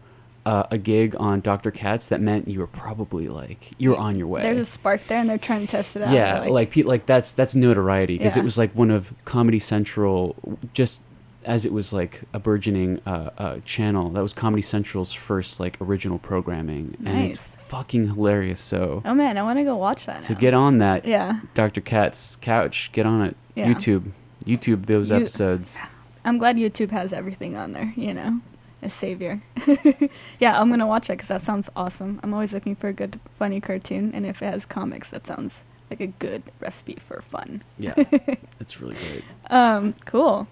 uh, 0.47 0.63
a 0.71 0.79
gig 0.79 1.15
on 1.19 1.41
dr 1.41 1.71
katz 1.73 2.09
that 2.09 2.21
meant 2.21 2.47
you 2.49 2.59
were 2.61 2.67
probably 2.69 3.29
like 3.29 3.73
you 3.79 3.91
were 3.91 3.97
on 3.99 4.17
your 4.17 4.27
way 4.29 4.41
There's 4.43 4.59
a 4.59 4.65
spark 4.65 5.05
there, 5.09 5.19
and 5.19 5.29
they're 5.29 5.37
trying 5.39 5.61
to 5.63 5.67
test 5.67 5.97
it 5.97 6.03
out. 6.03 6.13
yeah 6.15 6.41
like, 6.49 6.71
pe- 6.71 6.83
like 6.83 7.05
that's 7.05 7.33
that's 7.35 7.55
notoriety 7.55 8.17
because 8.17 8.37
Yeah. 8.37 8.43
it 8.43 8.45
was 8.45 8.57
like 8.57 8.73
one 8.73 8.91
of 8.91 9.13
comedy 9.25 9.59
central 9.59 10.37
just 10.73 11.03
as 11.45 11.65
it 11.67 11.73
was 11.73 11.93
like 11.93 12.23
a 12.33 12.39
burgeoning 12.41 13.01
uh, 13.07 13.31
uh, 13.39 13.57
channel 13.65 14.11
that 14.11 14.23
was 14.23 14.33
comedy 14.33 14.63
central's 14.63 15.13
first 15.13 15.61
like 15.61 15.77
original 15.81 16.19
programming 16.19 16.97
and 17.05 17.29
it's 17.29 17.39
fucking 17.39 18.07
hilarious 18.09 18.61
so 18.61 19.03
oh 19.05 19.15
man, 19.15 19.37
I 19.37 19.43
want 19.43 19.59
to 19.59 19.65
go 19.65 19.77
watch 19.77 20.07
that. 20.07 20.23
so 20.23 20.35
now. 20.35 20.41
get 20.41 20.55
on 20.55 20.79
that 20.79 21.05
Yeah, 21.05 21.41
Dr. 21.55 21.81
Katz 21.81 22.37
couch. 22.37 22.91
Get 22.93 23.07
on 23.07 23.23
it. 23.23 23.37
Yeah. 23.57 23.67
YouTube. 23.67 24.13
YouTube 24.45 24.87
those 24.87 25.11
You- 25.11 25.17
episodes. 25.17 25.81
I'm 26.25 26.39
glad 26.39 26.57
YouTube 26.57 26.91
has 26.93 27.13
everything 27.13 27.57
on 27.57 27.73
there. 27.73 27.93
You 27.97 28.15
know, 28.15 28.41
a 28.83 28.91
savior. 28.91 29.41
yeah, 30.41 30.61
I'm 30.61 30.71
gonna 30.71 30.87
watch 30.87 31.09
that 31.09 31.15
because 31.15 31.29
that 31.29 31.43
sounds 31.43 31.71
awesome. 31.77 32.21
I'm 32.23 32.33
always 32.35 32.53
looking 32.53 32.77
for 32.77 32.89
a 32.89 32.93
good, 32.93 33.19
funny 33.39 33.61
cartoon, 33.61 34.12
and 34.15 34.27
if 34.27 34.43
it 34.43 34.47
has 34.53 34.67
comics, 34.67 35.11
that 35.11 35.27
sounds 35.27 35.65
like 35.91 36.01
a 36.01 36.07
good 36.09 36.43
recipe 36.61 36.97
for 37.07 37.21
fun. 37.23 37.62
Yeah. 37.79 37.95
it's 38.61 38.81
really 38.81 38.97
great. 38.97 39.25
Um, 39.51 39.95
cool. 40.05 40.47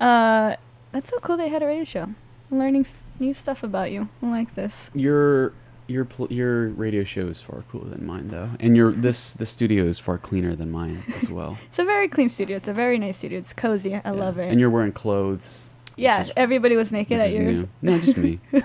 Uh, 0.00 0.56
that's 0.92 1.10
so 1.10 1.18
cool. 1.18 1.36
They 1.36 1.48
had 1.48 1.62
a 1.62 1.66
radio 1.66 1.84
show. 1.84 2.02
I'm 2.50 2.58
learning 2.58 2.82
s- 2.82 3.02
new 3.20 3.34
stuff 3.34 3.62
about 3.62 3.90
you. 3.90 4.08
I 4.22 4.26
like 4.30 4.54
this. 4.54 4.90
Your 4.94 5.52
your 5.86 6.04
pl- 6.04 6.32
your 6.32 6.68
radio 6.70 7.02
show 7.04 7.26
is 7.28 7.40
far 7.40 7.62
cooler 7.70 7.88
than 7.90 8.06
mine 8.06 8.28
though. 8.28 8.50
And 8.60 8.76
your 8.76 8.92
this 8.92 9.34
the 9.34 9.46
studio 9.46 9.84
is 9.84 9.98
far 9.98 10.18
cleaner 10.18 10.54
than 10.56 10.70
mine 10.70 11.02
as 11.16 11.28
well. 11.30 11.58
It's 11.68 11.78
a 11.78 11.84
very 11.84 12.08
clean 12.08 12.28
studio. 12.30 12.56
It's 12.56 12.68
a 12.68 12.72
very 12.72 12.98
nice 12.98 13.18
studio. 13.18 13.38
It's 13.38 13.52
cozy. 13.52 13.94
I 13.94 14.00
Yeah. 14.04 14.10
love 14.12 14.38
it. 14.38 14.50
And 14.50 14.58
you're 14.60 14.70
wearing 14.70 14.92
clothes. 14.92 15.68
Yeah, 15.98 16.26
everybody 16.36 16.76
was 16.76 16.90
naked 16.92 17.20
at 17.20 17.32
your. 17.32 17.42
new. 17.42 17.68
No, 17.82 17.98
just 17.98 18.16
me. 18.16 18.40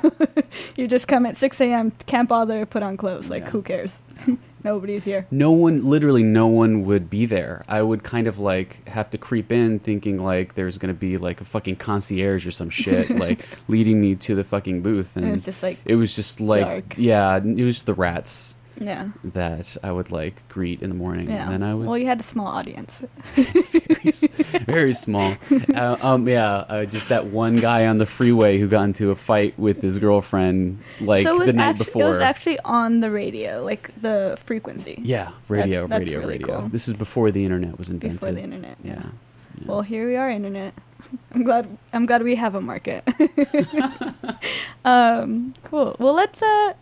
You 0.76 0.88
just 0.88 1.08
come 1.08 1.26
at 1.26 1.36
6 1.36 1.60
a.m. 1.62 1.91
Can't 2.06 2.30
bother 2.30 2.60
to 2.60 2.65
put 2.65 2.84
on 2.84 2.96
clothes. 2.98 3.30
Like, 3.30 3.43
Yeah. 3.43 3.50
who 3.50 3.62
cares? 3.63 4.02
Nobody's 4.63 5.04
here. 5.04 5.26
No 5.32 5.52
one 5.52 5.84
literally 5.86 6.24
no 6.24 6.48
one 6.48 6.86
would 6.86 7.10
be 7.10 7.26
there. 7.26 7.63
I 7.67 7.82
would 7.82 8.04
kind 8.04 8.28
of 8.28 8.39
like 8.39 8.88
have 8.88 9.10
to 9.10 9.17
creep 9.17 9.52
in 9.52 9.80
thinking 9.80 10.24
like 10.24 10.54
there's 10.56 10.78
gonna 10.78 10.93
be 10.93 11.17
like 11.17 11.41
a 11.41 11.46
fucking 11.46 11.76
concierge 11.78 12.48
or 12.48 12.52
some 12.52 12.69
shit 12.69 13.10
like 13.17 13.46
leading 13.67 14.00
me 14.00 14.15
to 14.15 14.36
the 14.36 14.43
fucking 14.46 14.82
booth 14.82 15.15
and 15.17 15.26
And 15.26 15.36
it's 15.36 15.46
just 15.46 15.63
like, 15.63 15.80
it 15.86 15.96
was 15.96 16.15
just 16.15 16.39
like 16.39 16.65
Dark. 16.65 16.93
yeah, 16.98 17.36
it 17.38 17.63
was 17.63 17.84
the 17.84 17.93
rats. 17.93 18.56
Yeah. 18.79 19.09
that 19.23 19.77
I 19.83 19.91
would 19.91 20.12
like 20.12 20.47
greet 20.49 20.81
in 20.81 20.89
the 20.89 20.95
morning, 20.95 21.29
Yeah. 21.29 21.43
and 21.43 21.53
then 21.53 21.63
I 21.63 21.73
would 21.73 21.88
Well, 21.88 21.97
you 21.97 22.05
had 22.05 22.19
a 22.19 22.23
small 22.23 22.47
audience. 22.47 23.03
very, 23.33 24.12
very 24.65 24.93
small. 24.93 25.36
Uh, 25.75 25.97
um, 26.01 26.27
yeah, 26.27 26.65
uh, 26.69 26.86
just 26.86 27.09
that 27.09 27.27
one 27.27 27.57
guy 27.57 27.86
on 27.88 27.97
the 27.97 28.05
freeway 28.05 28.57
who 28.59 28.67
got 28.67 28.83
into 28.83 29.12
a 29.12 29.15
fight 29.15 29.57
with 29.57 29.81
his 29.81 29.99
girlfriend 29.99 30.79
like 30.99 31.23
so 31.25 31.36
it 31.36 31.38
was 31.39 31.47
the 31.47 31.53
night 31.53 31.69
actu- 31.69 31.83
before. 31.86 32.01
It 32.03 32.07
was 32.09 32.19
actually 32.19 32.59
on 32.65 32.99
the 32.99 33.12
radio, 33.12 33.63
like 33.63 33.89
the 34.01 34.38
frequency. 34.45 34.99
yeah, 35.03 35.31
radio, 35.49 35.88
That's- 35.88 35.89
that's 35.89 35.99
radio, 35.99 36.19
really 36.19 36.38
radio. 36.39 36.59
cool. 36.62 36.69
This 36.69 36.88
is 36.88 36.93
before 36.95 37.31
the 37.31 37.43
internet 37.43 37.77
was 37.77 37.89
invented. 37.89 38.19
Before 38.19 38.33
the 38.33 38.41
internet. 38.43 38.77
Yeah. 38.83 38.93
yeah. 38.93 39.65
Well, 39.65 39.81
here 39.81 40.07
we 40.07 40.15
are, 40.15 40.29
internet. 40.29 40.73
I'm 41.36 41.43
glad. 41.43 41.77
I'm 41.93 42.05
glad 42.07 42.23
we 42.23 42.36
have 42.36 42.55
a 42.55 42.62
market. 42.62 43.03
um, 44.86 45.53
cool. 45.63 45.95
Well, 45.99 46.13
let's 46.15 46.41
uh, 46.41 46.73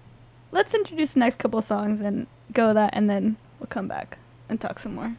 let's 0.51 0.73
introduce 0.73 1.13
the 1.13 1.19
next 1.19 1.37
couple 1.39 1.59
of 1.59 1.65
songs 1.65 2.01
and 2.01 2.27
go 2.53 2.67
with 2.67 2.75
that, 2.75 2.91
and 2.93 3.09
then 3.09 3.37
we'll 3.59 3.67
come 3.67 3.87
back 3.87 4.17
and 4.49 4.59
talk 4.59 4.79
some 4.79 4.95
more. 4.95 5.15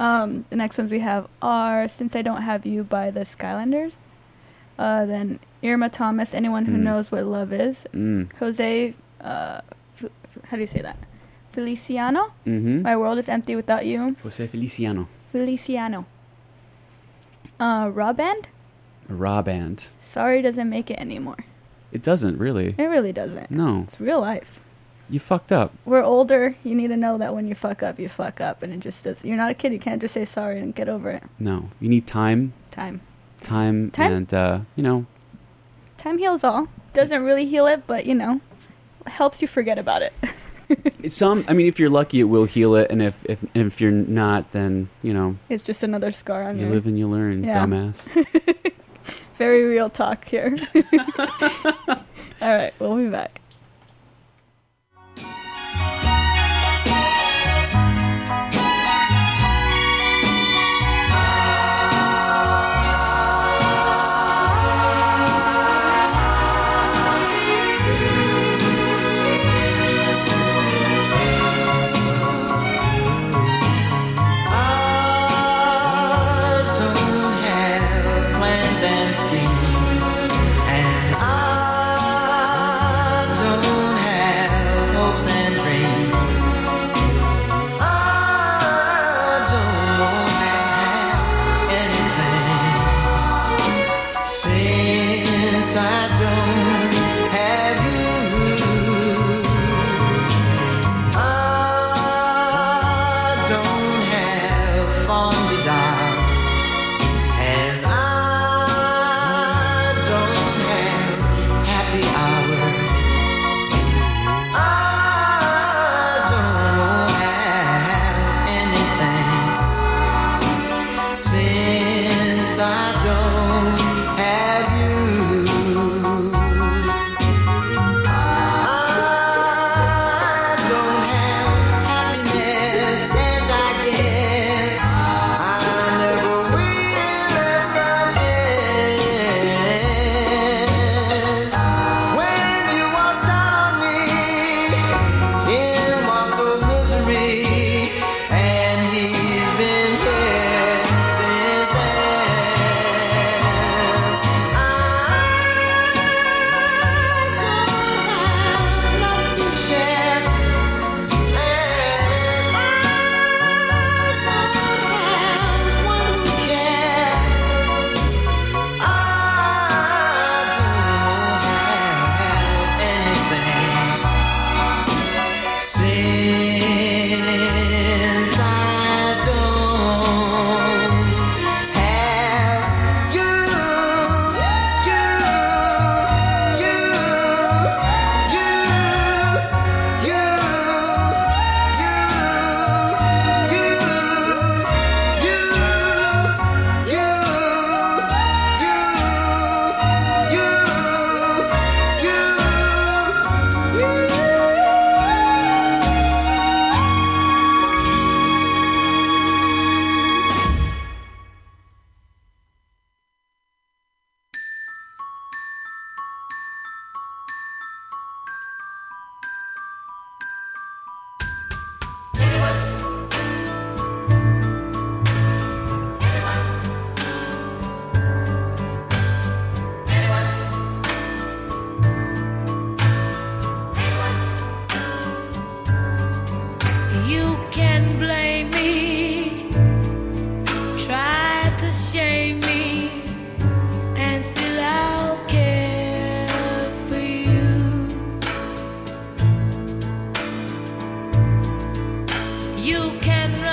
Um, 0.00 0.44
the 0.50 0.56
next 0.56 0.78
ones 0.78 0.90
we 0.90 1.00
have 1.00 1.26
are 1.42 1.88
"Since 1.88 2.14
I 2.14 2.22
Don't 2.22 2.42
Have 2.42 2.64
You" 2.66 2.84
by 2.84 3.10
the 3.10 3.20
Skyliners. 3.20 3.92
Uh, 4.78 5.04
then 5.06 5.40
Irma 5.64 5.88
Thomas, 5.88 6.34
"Anyone 6.34 6.66
Who 6.66 6.76
Mm. 6.76 6.82
Knows 6.82 7.10
What 7.10 7.24
Love 7.26 7.52
Is." 7.52 7.84
Mm. 7.92 8.32
Jose, 8.38 8.94
uh, 9.20 9.60
f- 9.96 10.04
f- 10.24 10.38
how 10.50 10.56
do 10.56 10.60
you 10.60 10.66
say 10.68 10.80
that? 10.82 10.96
Feliciano. 11.52 12.32
Mm-hmm. 12.46 12.82
My 12.82 12.96
world 12.96 13.18
is 13.18 13.28
empty 13.28 13.56
without 13.56 13.86
you. 13.86 14.14
Jose 14.22 14.46
Feliciano. 14.46 15.08
Feliciano. 15.32 16.06
Uh, 17.58 17.90
Rah 17.92 18.12
Band. 18.12 18.48
Rah 19.08 19.42
band. 19.42 19.88
Sorry 20.00 20.42
doesn't 20.42 20.68
make 20.68 20.90
it 20.90 20.98
anymore. 21.00 21.38
It 21.92 22.02
doesn't 22.02 22.38
really. 22.38 22.74
It 22.78 22.84
really 22.86 23.12
doesn't. 23.12 23.50
No, 23.50 23.84
It's 23.88 24.00
real 24.00 24.20
life. 24.20 24.60
you 25.08 25.18
fucked 25.18 25.52
up. 25.52 25.72
We're 25.86 26.02
older. 26.02 26.54
You 26.64 26.74
need 26.74 26.88
to 26.88 26.96
know 26.96 27.16
that 27.18 27.34
when 27.34 27.48
you 27.48 27.54
fuck 27.54 27.82
up, 27.82 27.98
you 27.98 28.08
fuck 28.08 28.40
up, 28.40 28.62
and 28.62 28.72
it 28.74 28.80
just 28.80 29.04
does. 29.04 29.24
You're 29.24 29.36
not 29.38 29.50
a 29.50 29.54
kid. 29.54 29.72
You 29.72 29.78
can't 29.78 30.00
just 30.00 30.14
say 30.14 30.24
sorry 30.26 30.58
and 30.60 30.74
get 30.74 30.88
over 30.88 31.10
it. 31.10 31.22
No, 31.38 31.70
you 31.80 31.88
need 31.88 32.06
time, 32.06 32.52
Time. 32.70 33.00
time, 33.42 33.90
Time? 33.90 34.12
and 34.12 34.34
uh, 34.34 34.60
you 34.76 34.82
know, 34.82 35.06
Time 35.96 36.18
heals 36.18 36.44
all. 36.44 36.68
Doesn't 36.92 37.22
really 37.24 37.46
heal 37.46 37.66
it, 37.66 37.86
but 37.86 38.04
you 38.06 38.14
know, 38.14 38.40
helps 39.06 39.40
you 39.42 39.48
forget 39.48 39.78
about 39.78 40.02
it. 40.02 40.12
it's 41.02 41.16
some. 41.16 41.44
I 41.48 41.54
mean, 41.54 41.66
if 41.66 41.80
you're 41.80 41.88
lucky, 41.90 42.20
it 42.20 42.24
will 42.24 42.44
heal 42.44 42.74
it, 42.74 42.90
and 42.90 43.00
if 43.00 43.24
if 43.24 43.42
if 43.54 43.80
you're 43.80 43.90
not, 43.90 44.52
then 44.52 44.90
you 45.02 45.14
know, 45.14 45.36
it's 45.48 45.64
just 45.64 45.82
another 45.82 46.12
scar 46.12 46.42
on 46.44 46.58
you 46.58 46.66
your 46.66 46.74
live 46.74 46.86
and 46.86 46.98
you 46.98 47.08
learn, 47.08 47.44
Yeah. 47.44 47.64
dumbass. 47.64 48.12
very 49.38 49.64
real 49.64 49.88
talk 49.88 50.24
here. 50.26 50.56
all 51.88 52.04
right, 52.40 52.74
we'll 52.78 52.96
be 52.96 53.08
back. 53.08 53.40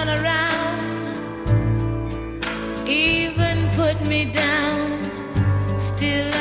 Around, 0.07 1.17
even 2.87 3.69
put 3.71 3.99
me 4.07 4.25
down, 4.25 4.99
still 5.79 6.34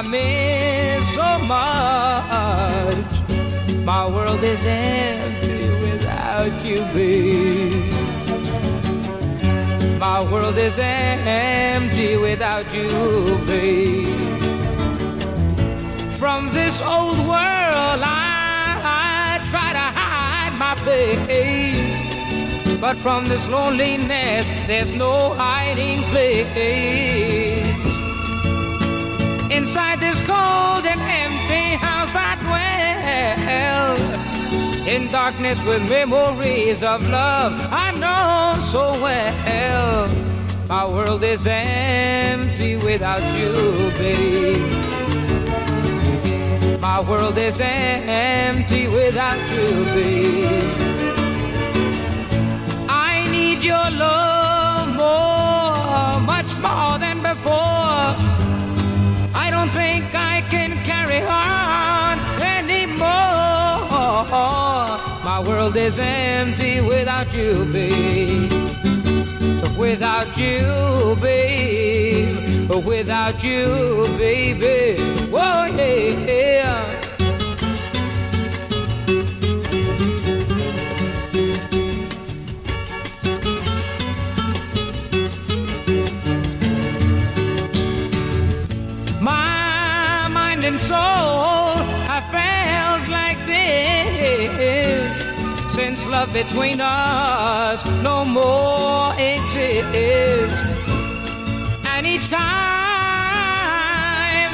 I 0.00 0.02
miss 0.02 1.14
so 1.14 1.38
much. 1.44 3.20
My 3.84 4.08
world 4.08 4.42
is 4.42 4.64
empty 4.64 5.68
without 5.90 6.64
you, 6.64 6.80
babe. 6.94 7.92
My 9.98 10.22
world 10.32 10.56
is 10.56 10.78
empty 10.78 12.16
without 12.16 12.72
you, 12.72 12.88
babe. 13.44 14.40
From 16.16 16.50
this 16.54 16.80
old 16.80 17.18
world, 17.18 18.00
I, 18.02 18.80
I 18.82 19.38
try 19.50 19.74
to 19.80 19.86
hide 20.00 20.54
my 20.58 20.76
face. 20.76 22.00
But 22.80 22.96
from 22.96 23.28
this 23.28 23.46
loneliness, 23.48 24.48
there's 24.66 24.94
no 24.94 25.34
hiding 25.34 26.04
place. 26.04 27.59
Inside 29.70 30.00
this 30.00 30.20
cold 30.22 30.84
and 30.84 31.00
empty 31.00 31.76
house 31.76 32.16
I 32.16 32.34
dwell. 32.42 33.96
In 34.84 35.06
darkness 35.12 35.62
with 35.62 35.88
memories 35.88 36.82
of 36.82 37.08
love 37.08 37.52
I 37.70 37.92
know 37.92 38.58
so 38.60 39.00
well. 39.00 40.08
My 40.68 40.84
world 40.88 41.22
is 41.22 41.46
empty 41.46 42.74
without 42.74 43.22
you, 43.38 43.92
babe. 43.96 44.60
My 46.80 46.98
world 47.00 47.38
is 47.38 47.60
empty 47.60 48.88
without 48.88 49.38
you, 49.52 49.84
babe. 49.94 50.74
I 52.88 53.24
need 53.30 53.62
your 53.62 53.88
love 54.04 54.88
more, 54.96 56.18
much 56.26 56.58
more 56.58 56.98
than 56.98 57.22
before. 57.22 58.39
On 61.22 62.18
anymore. 62.40 62.98
My 65.24 65.42
world 65.46 65.76
is 65.76 65.98
empty 65.98 66.80
without 66.80 67.32
you, 67.32 67.64
babe. 67.66 68.52
Without 69.76 70.36
you, 70.36 71.16
babe. 71.20 72.70
Without 72.84 73.42
you, 73.42 74.06
baby. 74.18 75.02
Whoa, 75.30 75.66
yeah. 75.66 77.09
Love 96.10 96.32
between 96.32 96.80
us 96.80 97.84
no 98.02 98.24
more 98.24 99.12
exists. 99.14 100.60
And 101.86 102.04
each 102.04 102.28
time 102.28 102.40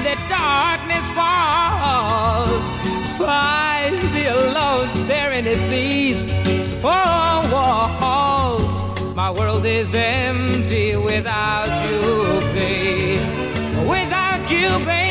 that 0.04 0.20
darkness 0.28 1.06
falls, 1.16 2.64
find 3.16 3.96
me 4.12 4.26
alone 4.26 4.90
staring 4.90 5.46
at 5.46 5.70
these 5.70 6.22
four 6.82 7.40
walls. 7.50 9.16
My 9.16 9.30
world 9.30 9.64
is 9.64 9.94
empty 9.94 10.94
without 10.96 11.70
you, 11.88 12.40
babe. 12.52 13.88
Without 13.88 14.50
you, 14.50 14.68
baby. 14.84 15.05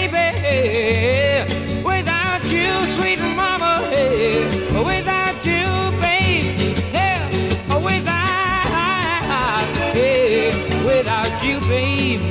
Without 10.98 11.44
you, 11.44 11.60
babe. 11.68 12.22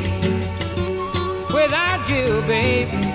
Without 1.52 2.08
you, 2.08 2.40
babe. 2.46 3.13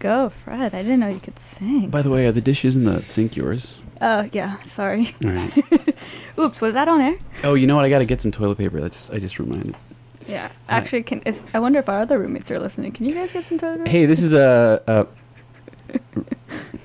Go, 0.00 0.30
Fred. 0.30 0.74
I 0.74 0.82
didn't 0.82 1.00
know 1.00 1.08
you 1.08 1.20
could 1.20 1.38
sing. 1.38 1.88
By 1.90 2.02
the 2.02 2.10
way, 2.10 2.26
are 2.26 2.32
the 2.32 2.40
dishes 2.40 2.76
in 2.76 2.84
the 2.84 3.04
sink 3.04 3.36
yours? 3.36 3.82
Uh, 4.00 4.28
yeah. 4.32 4.62
Sorry. 4.64 5.14
All 5.24 5.30
right. 5.30 5.94
Oops. 6.38 6.60
Was 6.60 6.74
that 6.74 6.88
on 6.88 7.00
air? 7.00 7.16
oh, 7.44 7.54
you 7.54 7.66
know 7.66 7.76
what? 7.76 7.84
I 7.84 7.90
got 7.90 7.98
to 8.00 8.04
get 8.06 8.20
some 8.20 8.32
toilet 8.32 8.58
paper. 8.58 8.82
I 8.84 8.88
just 8.88 9.12
I 9.12 9.18
just 9.18 9.38
reminded. 9.38 9.76
Yeah. 10.26 10.50
Actually, 10.68 11.02
can 11.02 11.20
is, 11.22 11.44
I 11.54 11.58
wonder 11.58 11.78
if 11.78 11.88
our 11.88 11.98
other 11.98 12.18
roommates 12.18 12.50
are 12.50 12.58
listening. 12.58 12.92
Can 12.92 13.06
you 13.06 13.14
guys 13.14 13.32
get 13.32 13.44
some 13.44 13.58
toilet 13.58 13.78
paper? 13.78 13.90
Hey, 13.90 14.06
this 14.06 14.22
is 14.22 14.32
a, 14.32 14.80
a 14.86 15.06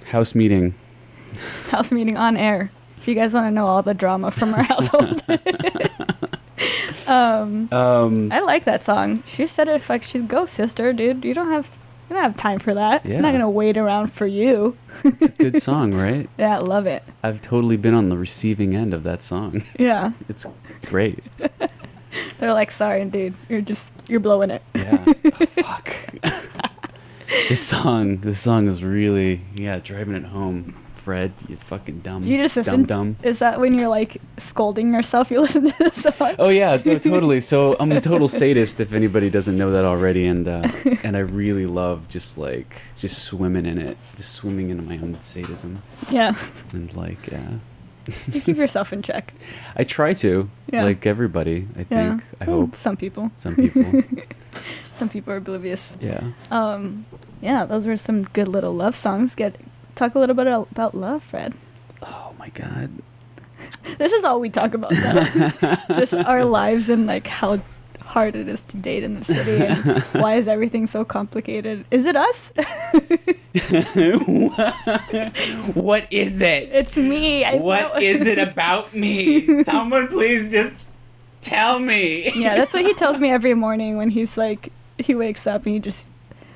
house 0.07 0.35
meeting. 0.35 0.73
House 1.69 1.91
meeting 1.91 2.17
on 2.17 2.37
air. 2.37 2.71
If 2.97 3.07
you 3.07 3.15
guys 3.15 3.33
want 3.33 3.45
to 3.47 3.51
know 3.51 3.67
all 3.67 3.83
the 3.83 3.93
drama 3.93 4.31
from 4.31 4.53
our 4.53 4.63
household. 4.63 5.21
um, 7.07 7.67
Um, 7.71 8.31
I 8.31 8.39
like 8.39 8.63
that 8.65 8.83
song. 8.83 9.21
She 9.25 9.45
said 9.45 9.67
it 9.67 9.87
like 9.89 10.01
she's 10.03 10.21
go 10.21 10.45
sister, 10.45 10.93
dude. 10.93 11.23
You 11.25 11.33
don't 11.33 11.51
have 11.51 11.71
you 12.09 12.15
don't 12.15 12.23
have 12.23 12.37
time 12.37 12.59
for 12.59 12.73
that. 12.73 13.05
Yeah. 13.05 13.15
I'm 13.17 13.21
not 13.23 13.31
gonna 13.31 13.49
wait 13.49 13.77
around 13.77 14.07
for 14.13 14.25
you. 14.27 14.77
it's 15.03 15.21
a 15.23 15.29
good 15.29 15.61
song, 15.61 15.93
right? 15.93 16.29
Yeah, 16.37 16.55
I 16.57 16.59
love 16.59 16.85
it. 16.85 17.03
I've 17.23 17.41
totally 17.41 17.77
been 17.77 17.93
on 17.93 18.09
the 18.09 18.17
receiving 18.17 18.75
end 18.75 18.93
of 18.93 19.03
that 19.03 19.21
song. 19.23 19.63
Yeah. 19.79 20.11
It's 20.29 20.45
great. 20.85 21.23
They're 22.37 22.53
like, 22.53 22.71
sorry, 22.71 23.03
dude. 23.05 23.35
You're 23.49 23.61
just 23.61 23.91
you're 24.07 24.19
blowing 24.21 24.49
it. 24.51 24.61
Yeah. 24.73 25.03
Oh, 25.07 25.13
fuck. 25.13 25.95
this 27.49 27.61
song, 27.65 28.17
this 28.17 28.39
song 28.39 28.67
is 28.67 28.83
really, 28.83 29.41
yeah, 29.53 29.79
driving 29.79 30.15
it 30.15 30.25
home. 30.25 30.75
Fred, 31.05 31.33
you 31.47 31.55
fucking 31.55 31.99
dumb, 31.99 32.23
You 32.23 32.37
just 32.41 32.55
dumb, 32.55 32.63
listen. 32.65 32.83
dumb. 32.85 33.15
Is 33.21 33.37
that 33.37 33.59
when 33.59 33.75
you're 33.77 33.87
like 33.99 34.17
scolding 34.37 34.91
yourself? 34.91 35.29
You 35.29 35.39
listen 35.45 35.65
to 35.69 35.77
this 35.77 36.01
song. 36.01 36.33
Oh 36.39 36.49
yeah, 36.49 36.77
to- 36.77 36.99
totally. 36.99 37.41
So 37.41 37.75
I'm 37.79 37.91
a 37.91 38.01
total 38.01 38.27
sadist 38.27 38.79
if 38.79 38.91
anybody 38.91 39.29
doesn't 39.29 39.55
know 39.55 39.69
that 39.69 39.85
already, 39.85 40.25
and 40.25 40.47
uh, 40.47 40.67
and 41.03 41.15
I 41.15 41.19
really 41.19 41.67
love 41.67 42.07
just 42.09 42.39
like 42.39 42.81
just 42.97 43.19
swimming 43.21 43.67
in 43.67 43.77
it, 43.77 43.97
just 44.15 44.31
swimming 44.33 44.71
into 44.71 44.81
my 44.81 44.97
own 44.97 45.21
sadism, 45.21 45.83
Yeah. 46.09 46.33
and 46.73 46.91
like 46.95 47.27
yeah, 47.31 47.59
You 48.33 48.41
keep 48.41 48.57
yourself 48.57 48.91
in 48.91 49.03
check. 49.03 49.33
I 49.75 49.83
try 49.83 50.15
to, 50.25 50.49
Yeah. 50.73 50.85
like 50.85 51.05
everybody. 51.05 51.67
I 51.77 51.83
think. 51.83 52.23
Yeah. 52.23 52.41
I 52.41 52.45
Well, 52.49 52.61
hope 52.61 52.75
some 52.75 52.97
people. 52.97 53.29
some 53.37 53.55
people. 53.55 54.01
Some 54.97 55.09
people 55.09 55.33
are 55.33 55.37
oblivious. 55.37 55.93
Yeah. 55.99 56.31
Um, 56.49 57.05
yeah, 57.41 57.65
those 57.65 57.85
were 57.85 57.97
some 57.97 58.23
good 58.33 58.47
little 58.47 58.73
love 58.73 58.95
songs. 58.95 59.35
Get 59.35 59.55
talk 59.95 60.15
a 60.15 60.19
little 60.19 60.35
bit 60.35 60.47
about 60.47 60.93
love, 60.95 61.23
Fred. 61.23 61.53
Oh 62.01 62.33
my 62.37 62.49
god. 62.49 62.91
This 63.97 64.11
is 64.11 64.23
all 64.23 64.39
we 64.39 64.49
talk 64.49 64.73
about. 64.73 64.91
Though. 64.91 65.75
Just 65.95 66.13
our 66.13 66.43
lives 66.43 66.89
and 66.89 67.07
like 67.07 67.25
how 67.27 67.59
hard 68.03 68.35
it 68.35 68.47
is 68.47 68.63
to 68.65 68.77
date 68.77 69.03
in 69.03 69.15
the 69.15 69.23
city 69.23 69.65
and 69.65 70.01
why 70.21 70.35
is 70.35 70.47
everything 70.47 70.85
so 70.87 71.03
complicated? 71.03 71.85
Is 71.89 72.05
it 72.05 72.15
us? 72.15 72.51
what 75.73 76.07
is 76.11 76.41
it? 76.41 76.69
it's 76.71 76.95
me. 76.95 77.43
I. 77.43 77.55
What 77.55 78.03
is 78.03 78.27
it 78.27 78.37
about 78.37 78.93
me? 78.93 79.63
Someone 79.63 80.07
please 80.07 80.51
just 80.51 80.75
tell 81.41 81.79
me. 81.79 82.31
yeah, 82.35 82.55
that's 82.55 82.73
what 82.73 82.85
he 82.85 82.93
tells 82.93 83.19
me 83.19 83.29
every 83.29 83.53
morning 83.53 83.97
when 83.97 84.09
he's 84.09 84.37
like, 84.37 84.71
he 84.97 85.15
wakes 85.15 85.47
up 85.47 85.65
and 85.65 85.73
he 85.73 85.79
just, 85.79 86.09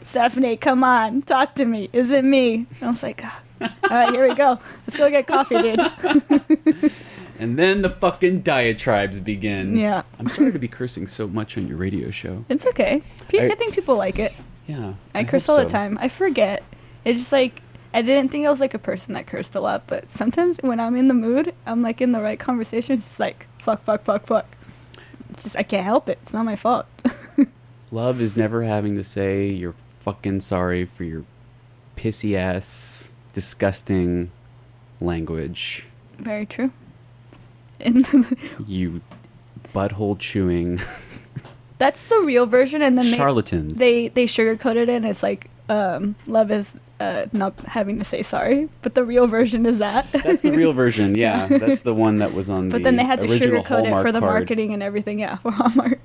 Stephanie, 0.05 0.57
come 0.57 0.83
on, 0.83 1.21
talk 1.21 1.55
to 1.55 1.65
me. 1.65 1.89
Is 1.93 2.11
it 2.11 2.23
me? 2.23 2.65
And 2.79 2.83
I 2.83 2.87
was 2.89 3.03
like, 3.03 3.21
"Ah, 3.23 3.41
all 3.61 3.69
right, 3.89 4.09
here 4.09 4.27
we 4.27 4.33
go. 4.35 4.59
Let's 4.87 4.97
go 4.97 5.09
get 5.09 5.27
coffee, 5.27 5.61
dude. 5.61 6.91
And 7.39 7.57
then 7.57 7.83
the 7.83 7.89
fucking 7.89 8.41
diatribes 8.41 9.17
begin. 9.21 9.77
Yeah. 9.77 10.03
I'm 10.19 10.27
sorry 10.27 10.51
to 10.51 10.59
be 10.59 10.67
cursing 10.67 11.07
so 11.07 11.25
much 11.25 11.57
on 11.57 11.69
your 11.69 11.77
radio 11.77 12.11
show. 12.11 12.43
It's 12.49 12.65
okay. 12.67 13.01
I, 13.33 13.37
I- 13.45 13.55
think 13.55 13.73
people 13.73 13.95
like 13.95 14.19
it. 14.19 14.33
Yeah. 14.67 14.95
I, 15.15 15.21
hope 15.21 15.29
curse 15.29 15.47
all 15.47 15.57
the 15.57 15.65
time. 15.65 15.97
I 16.01 16.09
forget. 16.09 16.63
It's 17.05 17.17
just 17.19 17.31
like 17.31 17.61
I 17.93 18.01
didn't 18.01 18.29
think 18.29 18.45
I 18.45 18.49
was 18.51 18.59
like 18.59 18.73
a 18.73 18.79
person 18.79 19.13
that 19.13 19.25
cursed 19.25 19.55
a 19.55 19.61
lot, 19.61 19.87
but 19.87 20.11
sometimes 20.11 20.57
when 20.61 20.79
I'm 20.81 20.95
in 20.97 21.07
the 21.07 21.13
mood, 21.13 21.55
I'm 21.65 21.81
like 21.81 22.01
in 22.01 22.11
the 22.11 22.21
right 22.21 22.39
conversation. 22.39 22.95
It's 22.95 23.05
just 23.05 23.19
like 23.21 23.47
fuck, 23.59 23.83
fuck, 23.83 24.03
fuck, 24.03 24.27
fuck. 24.27 24.45
It's 25.31 25.43
just 25.43 25.55
I 25.55 25.63
can't 25.63 25.85
help 25.85 26.09
it. 26.09 26.19
It's 26.21 26.33
not 26.33 26.43
my 26.43 26.57
fault. 26.57 26.87
Love 27.91 28.21
is 28.21 28.35
never 28.35 28.63
having 28.63 28.95
to 28.95 29.03
say 29.03 29.47
you're 29.47 29.75
fucking 30.09 30.41
sorry 30.41 30.85
for 30.85 31.03
your 31.03 31.23
pissy 31.95 32.33
ass, 32.35 33.13
disgusting 33.31 34.31
language. 34.99 35.85
Very 36.17 36.47
true. 36.47 36.71
And 37.79 38.07
You 38.67 39.01
butthole 39.71 40.17
chewing 40.17 40.79
that's 41.77 42.07
the 42.07 42.19
real 42.21 42.45
version, 42.47 42.81
and 42.81 42.97
then 42.97 43.05
they 43.05 43.15
charlatans. 43.15 43.77
they 43.77 44.07
they 44.09 44.25
sugarcoat 44.25 44.75
it 44.75 44.89
in. 44.89 45.05
It's 45.05 45.21
like 45.21 45.49
um, 45.69 46.15
love 46.27 46.51
is 46.51 46.75
uh, 46.99 47.27
not 47.31 47.57
having 47.61 47.99
to 47.99 48.03
say 48.03 48.21
sorry, 48.23 48.67
but 48.81 48.95
the 48.95 49.05
real 49.05 49.27
version 49.27 49.65
is 49.65 49.77
that. 49.77 50.11
That's 50.11 50.41
the 50.41 50.51
real 50.51 50.73
version. 50.73 51.15
Yeah, 51.15 51.47
that's 51.61 51.81
the 51.81 51.93
one 51.93 52.17
that 52.17 52.33
was 52.33 52.49
on. 52.49 52.67
The 52.69 52.71
But 52.73 52.77
the 52.79 52.83
then 52.85 52.95
they 52.97 53.05
had 53.05 53.21
to 53.21 53.27
sugarcoat 53.27 53.85
it 53.85 54.01
for 54.01 54.11
the 54.11 54.19
card. 54.19 54.33
marketing 54.33 54.73
and 54.73 54.83
everything. 54.83 55.19
Yeah, 55.19 55.37
for 55.37 55.51
Hallmark. 55.51 55.99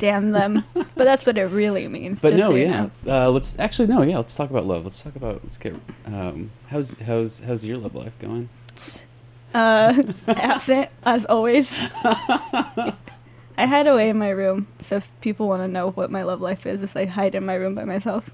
Damn 0.00 0.30
them! 0.32 0.64
but 0.74 0.96
that's 0.96 1.26
what 1.26 1.36
it 1.36 1.44
really 1.44 1.86
means. 1.86 2.22
But 2.22 2.34
no, 2.34 2.48
so 2.48 2.54
yeah. 2.54 2.88
Uh, 3.06 3.30
let's 3.30 3.58
actually 3.58 3.88
no, 3.88 4.00
yeah. 4.02 4.16
Let's 4.16 4.34
talk 4.34 4.48
about 4.48 4.64
love. 4.66 4.82
Let's 4.84 5.02
talk 5.02 5.14
about. 5.14 5.40
Let's 5.44 5.58
get. 5.58 5.74
Um, 6.06 6.50
how's 6.68 6.96
how's 6.98 7.40
how's 7.40 7.64
your 7.66 7.76
love 7.76 7.94
life 7.94 8.18
going? 8.18 8.48
Uh, 9.52 10.00
absent 10.28 10.88
as 11.02 11.26
always. 11.26 11.72
I 12.04 13.66
hide 13.66 13.88
away 13.88 14.08
in 14.08 14.16
my 14.16 14.28
room, 14.28 14.68
so 14.78 14.98
if 14.98 15.10
people 15.20 15.48
want 15.48 15.62
to 15.62 15.66
know 15.66 15.90
what 15.90 16.08
my 16.08 16.22
love 16.22 16.40
life 16.40 16.66
is, 16.66 16.82
is 16.82 16.94
I 16.94 17.06
hide 17.06 17.34
in 17.34 17.44
my 17.44 17.54
room 17.54 17.74
by 17.74 17.84
myself. 17.84 18.30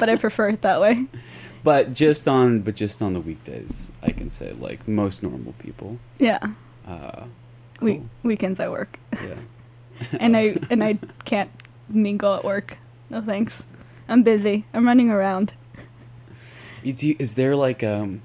but 0.00 0.08
I 0.08 0.16
prefer 0.16 0.48
it 0.48 0.62
that 0.62 0.80
way. 0.80 1.08
But 1.62 1.92
just 1.92 2.26
on, 2.26 2.60
but 2.62 2.74
just 2.74 3.02
on 3.02 3.12
the 3.12 3.20
weekdays, 3.20 3.92
I 4.02 4.12
can 4.12 4.30
say 4.30 4.52
like 4.52 4.88
most 4.88 5.22
normal 5.22 5.52
people. 5.58 5.98
Yeah, 6.18 6.38
Uh, 6.86 7.26
we 7.82 8.00
weekends 8.22 8.60
I 8.60 8.70
work, 8.70 8.98
yeah. 9.12 9.34
And 10.20 10.36
I 10.36 10.56
and 10.70 10.82
I 10.84 10.98
can't 11.24 11.50
mingle 11.88 12.34
at 12.34 12.44
work. 12.44 12.78
No 13.10 13.20
thanks. 13.20 13.62
I'm 14.08 14.22
busy. 14.22 14.64
I'm 14.72 14.86
running 14.86 15.10
around. 15.10 15.52
You 16.82 16.92
do, 16.92 17.14
is 17.18 17.34
there 17.34 17.56
like 17.56 17.82
um, 17.82 18.22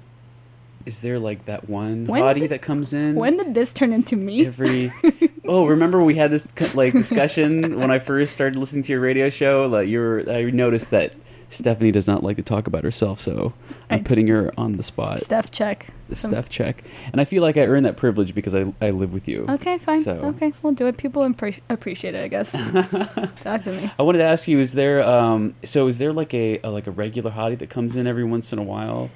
is 0.86 1.00
there 1.00 1.18
like 1.18 1.46
that 1.46 1.68
one 1.68 2.06
When 2.06 2.22
hottie 2.22 2.40
did- 2.40 2.50
that 2.50 2.62
comes 2.62 2.92
in 2.92 3.16
When 3.16 3.36
did 3.36 3.54
this 3.54 3.72
turn 3.72 3.92
into 3.92 4.16
me? 4.16 4.46
every? 4.46 4.92
oh, 5.46 5.66
remember 5.66 6.02
we 6.02 6.14
had 6.14 6.30
this 6.30 6.46
like 6.74 6.92
discussion 6.92 7.78
when 7.78 7.90
I 7.90 7.98
first 7.98 8.32
started 8.32 8.58
listening 8.58 8.82
to 8.84 8.92
your 8.92 9.00
radio 9.00 9.28
show. 9.30 9.66
Like 9.66 9.88
you 9.88 9.98
were, 9.98 10.24
I 10.28 10.44
noticed 10.44 10.90
that 10.90 11.16
Stephanie 11.48 11.92
does 11.92 12.06
not 12.06 12.22
like 12.24 12.36
to 12.36 12.42
talk 12.42 12.66
about 12.66 12.82
herself, 12.84 13.20
so 13.20 13.52
I'm 13.90 14.02
putting 14.04 14.26
her 14.28 14.52
on 14.58 14.76
the 14.76 14.82
spot. 14.82 15.20
Steph 15.22 15.50
check. 15.50 15.86
the 16.08 16.16
Steph 16.16 16.48
check, 16.48 16.82
and 17.12 17.20
I 17.20 17.24
feel 17.24 17.42
like 17.42 17.56
I 17.56 17.62
earned 17.66 17.86
that 17.86 17.96
privilege 17.96 18.34
because 18.34 18.54
I 18.54 18.72
I 18.80 18.90
live 18.90 19.12
with 19.12 19.28
you. 19.28 19.46
Okay, 19.48 19.78
fine. 19.78 20.00
So- 20.00 20.20
Okay, 20.34 20.52
we'll 20.62 20.72
do 20.72 20.86
it. 20.86 20.96
People 20.96 21.22
impre- 21.22 21.60
appreciate 21.68 22.14
it, 22.14 22.24
I 22.24 22.28
guess. 22.28 22.50
Talk 23.42 23.62
to 23.64 23.72
me. 23.72 23.90
I 23.98 24.02
wanted 24.02 24.18
to 24.18 24.24
ask 24.24 24.48
you: 24.48 24.58
Is 24.58 24.72
there 24.72 25.02
um 25.06 25.54
so 25.64 25.86
is 25.86 25.98
there 25.98 26.12
like 26.12 26.34
a, 26.34 26.58
a 26.64 26.70
like 26.70 26.86
a 26.86 26.90
regular 26.90 27.30
hottie 27.30 27.58
that 27.58 27.70
comes 27.70 27.94
in 27.96 28.06
every 28.06 28.24
once 28.24 28.52
in 28.52 28.58
a 28.58 28.62
while 28.64 29.10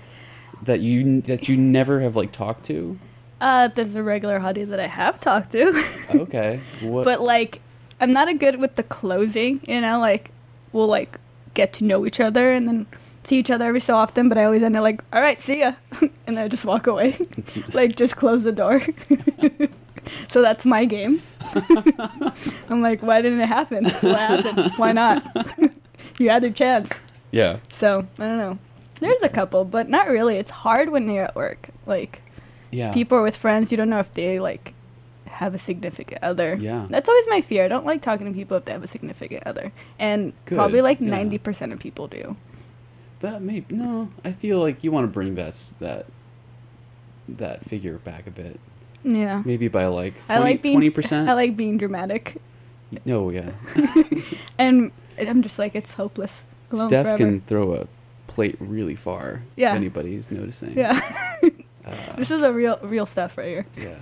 that 0.63 0.81
you 0.81 1.21
that 1.23 1.49
you 1.49 1.57
never 1.57 2.01
have 2.01 2.15
like 2.17 2.33
talked 2.33 2.65
to? 2.67 2.99
Uh, 3.41 3.69
there's 3.69 3.95
a 3.95 4.03
regular 4.03 4.41
hottie 4.41 4.67
that 4.69 4.81
I 4.81 4.89
have 4.89 5.21
talked 5.21 5.53
to. 5.53 5.85
Okay, 6.11 6.61
what? 6.83 7.05
but 7.05 7.21
like 7.21 7.61
i'm 8.01 8.13
not 8.13 8.29
a 8.29 8.35
good 8.35 8.61
with 8.61 8.77
the 8.77 8.83
closing 8.85 9.61
you 9.67 9.81
know 9.81 9.99
like 9.99 10.31
we'll 10.73 10.87
like 10.87 11.19
get 11.59 11.73
to 11.73 11.85
know 11.85 12.07
each 12.07 12.21
other 12.21 12.53
and 12.53 12.69
then 12.69 12.87
see 13.25 13.37
each 13.37 13.51
other 13.51 13.65
every 13.65 13.81
so 13.81 13.95
often 13.97 14.29
but 14.29 14.39
i 14.39 14.45
always 14.45 14.63
end 14.63 14.77
up 14.77 14.83
like 14.83 15.03
all 15.13 15.21
right 15.21 15.41
see 15.41 15.59
ya. 15.61 15.73
And 16.27 16.37
then 16.37 16.45
i 16.45 16.49
just 16.49 16.65
walk 16.65 16.87
away. 16.87 17.19
Like 17.75 17.97
just 17.97 18.17
close 18.17 18.43
the 18.45 18.53
door. 18.53 18.81
So 20.31 20.41
that's 20.41 20.65
my 20.65 20.87
game. 20.87 21.21
I'm 22.71 22.81
like 22.81 23.03
why 23.03 23.21
didn't 23.21 23.41
it 23.41 23.49
happen? 23.49 23.85
What 23.85 24.19
happened? 24.19 24.73
Why 24.79 24.93
not? 24.93 25.23
You 26.19 26.31
had 26.31 26.43
your 26.43 26.53
chance. 26.53 26.89
Yeah, 27.31 27.59
so 27.69 28.07
i 28.19 28.25
don't 28.25 28.39
know. 28.39 28.59
There's 29.01 29.23
a 29.23 29.29
couple 29.29 29.65
but 29.67 29.91
not 29.91 30.09
really. 30.09 30.37
It's 30.37 30.51
hard 30.65 30.89
when 30.89 31.11
you're 31.11 31.25
at 31.25 31.37
work. 31.37 31.69
Like 31.85 32.23
yeah. 32.71 32.91
people 32.95 33.19
are 33.19 33.23
with 33.23 33.37
friends. 33.37 33.71
You 33.71 33.77
don't 33.77 33.91
know 33.91 33.99
if 33.99 34.13
they 34.13 34.41
like 34.41 34.73
have 35.39 35.55
a 35.55 35.59
significant 35.59 36.23
other 36.23 36.57
Yeah. 36.61 36.87
that's 36.91 37.09
always 37.09 37.25
my 37.29 37.41
fear 37.41 37.65
i 37.65 37.69
don't 37.69 37.87
like 37.87 38.03
talking 38.03 38.27
to 38.27 38.33
people 38.33 38.57
if 38.57 38.65
they 38.65 38.73
have 38.73 38.83
a 38.83 38.89
significant 38.89 39.43
other 39.47 39.71
and 39.99 40.33
Good, 40.47 40.57
probably 40.57 40.81
like 40.83 41.01
yeah. 41.01 41.11
90% 41.23 41.73
of 41.73 41.79
people 41.79 42.09
do 42.09 42.37
But 43.21 43.43
maybe 43.43 43.75
no. 43.75 44.11
I 44.25 44.33
feel 44.33 44.59
like 44.61 44.83
you 44.85 44.91
want 44.93 45.05
to 45.05 45.13
bring 45.13 45.35
that 45.37 45.55
that 45.81 46.07
that 47.29 47.65
figure 47.65 47.99
back 47.99 48.27
a 48.27 48.31
bit. 48.31 48.59
yeah 49.05 49.43
Maybe 49.45 49.69
by 49.69 49.87
like 49.87 50.15
20, 50.27 50.35
i 50.35 50.39
like 50.43 50.63
being 50.63 50.75
twenty 50.77 50.91
percent. 50.91 51.29
i 51.29 51.35
like 51.35 51.57
being 51.57 51.77
dramatic 51.79 52.41
No, 53.05 53.27
oh, 53.27 53.31
yeah. 53.31 53.53
and 54.59 54.91
i'm 55.19 55.43
just 55.43 55.59
like 55.59 55.75
it's 55.75 55.95
hopeless 55.95 56.45
Alone 56.73 56.89
Steph 56.89 57.07
forever. 57.07 57.19
can 57.19 57.41
throw 57.43 57.75
a 57.75 57.87
plate 58.27 58.57
really 58.61 58.95
far. 58.95 59.43
Yeah. 59.57 59.71
If 59.71 59.77
anybody 59.77 60.15
is 60.17 60.31
noticing. 60.31 60.77
yeah 60.77 61.01
Uh, 61.89 62.17
this 62.17 62.31
is 62.31 62.43
a 62.43 62.53
real 62.53 62.79
real 62.83 63.07
stuff 63.07 63.39
right 63.39 63.49
here. 63.49 63.67
Yeah. 63.77 63.99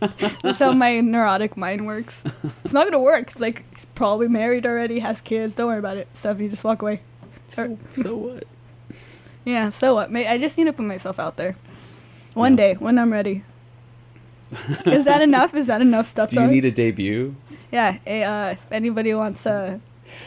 that's 0.42 0.58
how 0.58 0.72
my 0.72 1.00
neurotic 1.00 1.56
mind 1.56 1.86
works. 1.86 2.22
It's 2.64 2.72
not 2.74 2.84
gonna 2.84 3.00
work. 3.00 3.30
It's 3.30 3.40
like 3.40 3.64
he's 3.74 3.86
probably 3.94 4.28
married 4.28 4.66
already 4.66 4.98
has 5.00 5.20
kids. 5.20 5.54
Don't 5.54 5.66
worry 5.68 5.78
about 5.78 5.96
it. 5.96 6.08
Stuff 6.14 6.40
you 6.40 6.48
just 6.48 6.64
walk 6.64 6.82
away. 6.82 7.00
So, 7.48 7.78
so 7.94 8.16
what? 8.16 8.44
yeah 9.44 9.70
so 9.70 9.94
what? 9.94 10.14
I 10.14 10.36
just 10.38 10.58
need 10.58 10.64
to 10.64 10.72
put 10.72 10.84
myself 10.84 11.18
out 11.18 11.36
there. 11.36 11.56
One 12.34 12.52
Yeah. 12.52 12.56
day 12.56 12.74
when 12.74 12.98
i'm 12.98 13.12
ready. 13.12 13.44
Is 14.86 15.04
that 15.04 15.22
enough? 15.30 15.54
Is 15.54 15.66
that 15.68 15.80
enough 15.80 16.06
stuff 16.06 16.30
Do 16.30 16.40
you 16.40 16.46
need 16.46 16.64
a 16.64 16.70
debut? 16.70 17.34
Yeah, 17.72 17.98
eh, 18.06 18.22
uh, 18.24 18.50
if 18.52 18.64
anybody 18.70 19.12
wants 19.14 19.44
uh, 19.46 19.78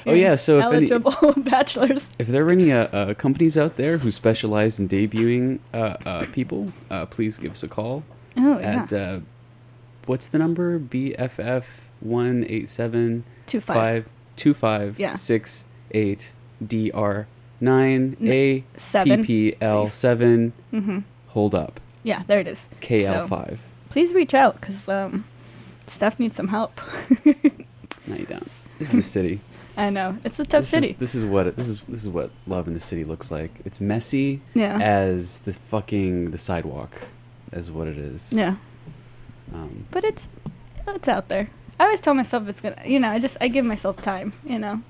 Oh, 0.06 0.14
yeah, 0.14 0.36
so 0.36 0.60
if 0.60 0.66
any- 0.66 0.90
eligible 0.92 1.34
bachelors. 1.44 2.10
If 2.20 2.28
there 2.28 2.46
are 2.48 2.52
any 2.52 2.72
uh, 2.72 2.88
uh, 2.88 3.14
companies 3.16 3.58
out 3.58 3.76
there 3.76 3.98
who 4.00 4.12
specialize 4.12 4.80
in 4.80 4.88
debuting 4.90 5.60
uh, 5.74 5.98
uh, 6.06 6.26
people, 6.32 6.72
uh, 6.90 7.06
please 7.06 7.38
give 7.38 7.52
us 7.54 7.64
a 7.64 7.68
call 7.68 8.04
Oh 8.38 8.60
yeah, 8.60 8.84
at 8.84 8.94
uh, 8.94 9.20
what's 10.06 10.28
the 10.28 10.38
number? 10.38 10.80
BFF 10.80 11.64
one 12.00 12.46
eight 12.48 12.70
seven 12.70 13.24
two 13.46 13.60
five. 13.62 14.08
two 14.36 14.54
five 14.54 14.98
Yeah. 15.00 15.14
six 15.14 15.64
eight 15.92 16.32
DR 16.66 17.28
nine 17.60 18.16
A 18.22 18.64
seven. 18.78 19.24
PPL 19.26 19.92
seven. 19.92 20.54
Mm-hmm. 20.74 21.00
Hold 21.30 21.54
up 21.54 21.80
Yeah, 22.04 22.24
there 22.28 22.40
it 22.40 22.48
is. 22.48 22.70
KL 22.82 23.06
So, 23.24 23.28
five. 23.28 23.60
please 23.90 24.14
reach 24.14 24.34
out 24.34 24.60
because 24.62 24.88
um, 24.88 25.26
Steph 25.88 26.20
needs 26.20 26.36
some 26.36 26.48
help. 26.50 26.80
No, 28.08 28.16
you 28.16 28.26
don't. 28.26 28.50
This 28.80 28.88
is 28.90 28.94
the 28.96 29.02
city. 29.04 29.40
I 29.80 29.90
know 29.90 30.18
it's 30.24 30.40
a 30.40 30.46
tough 30.46 30.62
this 30.62 30.70
city. 30.70 30.88
Is, 30.88 30.96
this 30.98 31.16
is 31.16 31.24
what 31.26 31.48
it, 31.48 31.56
this 31.56 31.68
is. 31.70 31.82
This 31.84 32.02
is 32.04 32.10
what 32.10 32.32
love 32.48 32.68
in 32.68 32.74
the 32.74 32.80
city 32.80 33.04
looks 33.06 33.32
like. 33.32 33.52
It's 33.66 33.80
messy 33.80 34.42
yeah, 34.54 34.78
as 34.82 35.40
the 35.40 35.54
fucking 35.54 36.32
the 36.32 36.38
sidewalk, 36.38 36.92
as 37.52 37.72
what 37.72 37.88
it 37.88 37.98
is. 37.98 38.34
yeah, 38.34 38.56
Um, 39.54 39.86
but 39.92 40.04
it's 40.04 40.30
it's 40.88 41.08
out 41.08 41.30
there. 41.30 41.50
I 41.80 41.86
always 41.86 42.02
tell 42.02 42.14
myself 42.14 42.48
it's 42.50 42.62
gonna. 42.62 42.82
You 42.86 43.00
know, 43.00 43.10
I 43.10 43.20
just 43.20 43.38
I 43.42 43.48
give 43.48 43.64
myself 43.66 44.02
time. 44.02 44.34
You 44.46 44.60
know, 44.60 44.82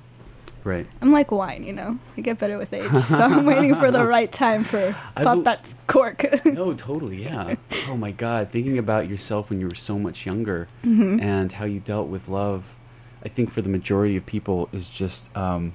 right. 0.63 0.87
I'm 1.01 1.11
like 1.11 1.29
wine. 1.31 1.63
You 1.63 1.73
know, 1.73 1.99
I 2.17 2.21
get 2.21 2.39
better 2.39 2.57
with 2.57 2.73
age, 2.73 2.89
so 2.89 3.17
I'm 3.19 3.45
waiting 3.45 3.75
for 3.75 3.91
the 3.91 4.03
right 4.15 4.31
time 4.31 4.63
for 4.63 4.95
I 5.15 5.23
pop 5.23 5.35
bel- 5.35 5.43
that 5.43 5.73
cork. 5.87 6.25
No, 6.45 6.73
totally. 6.73 7.23
Yeah. 7.23 7.55
oh 7.89 7.95
my 7.97 8.11
God. 8.11 8.49
Thinking 8.49 8.77
about 8.79 9.07
yourself 9.07 9.49
when 9.51 9.59
you 9.59 9.67
were 9.67 9.75
so 9.75 9.99
much 9.99 10.25
younger 10.25 10.67
Mhm. 10.83 11.21
and 11.21 11.51
how 11.53 11.65
you 11.65 11.79
dealt 11.79 12.07
with 12.07 12.27
love, 12.27 12.75
I 13.23 13.29
think 13.29 13.51
for 13.51 13.61
the 13.61 13.69
majority 13.69 14.15
of 14.17 14.25
people 14.25 14.69
is 14.71 14.89
just, 14.89 15.35
um, 15.35 15.73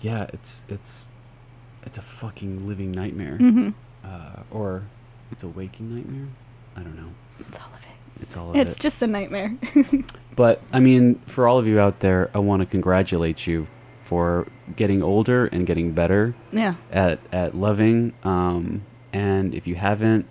yeah, 0.00 0.26
it's 0.32 0.64
it's 0.68 1.08
it's 1.82 1.98
a 1.98 2.02
fucking 2.02 2.66
living 2.66 2.92
nightmare, 2.92 3.36
hmm 3.36 3.70
uh, 4.04 4.42
or 4.50 4.84
it's 5.30 5.42
a 5.42 5.48
waking 5.48 5.94
nightmare. 5.94 6.28
I 6.76 6.82
don't 6.82 6.96
know. 6.96 7.10
It's 7.40 7.58
all 7.58 7.72
of 7.74 7.82
it. 7.82 8.22
It's 8.22 8.36
all 8.36 8.50
of 8.50 8.56
It's 8.56 8.70
it. 8.70 8.72
It's 8.72 8.78
just 8.80 9.02
a 9.02 9.06
nightmare. 9.06 9.56
But 10.36 10.60
I 10.72 10.80
mean, 10.80 11.20
for 11.26 11.46
all 11.46 11.58
of 11.58 11.66
you 11.68 11.78
out 11.78 12.00
there, 12.00 12.28
I 12.34 12.38
want 12.40 12.60
to 12.60 12.66
congratulate 12.66 13.46
you 13.46 13.68
for 14.02 14.48
getting 14.74 15.00
older 15.00 15.46
and 15.46 15.64
getting 15.64 15.92
better 15.92 16.34
yeah. 16.50 16.74
at 16.90 17.20
at 17.32 17.54
loving. 17.56 18.14
Um, 18.24 18.82
and 19.12 19.54
if 19.54 19.68
you 19.68 19.76
haven't, 19.76 20.26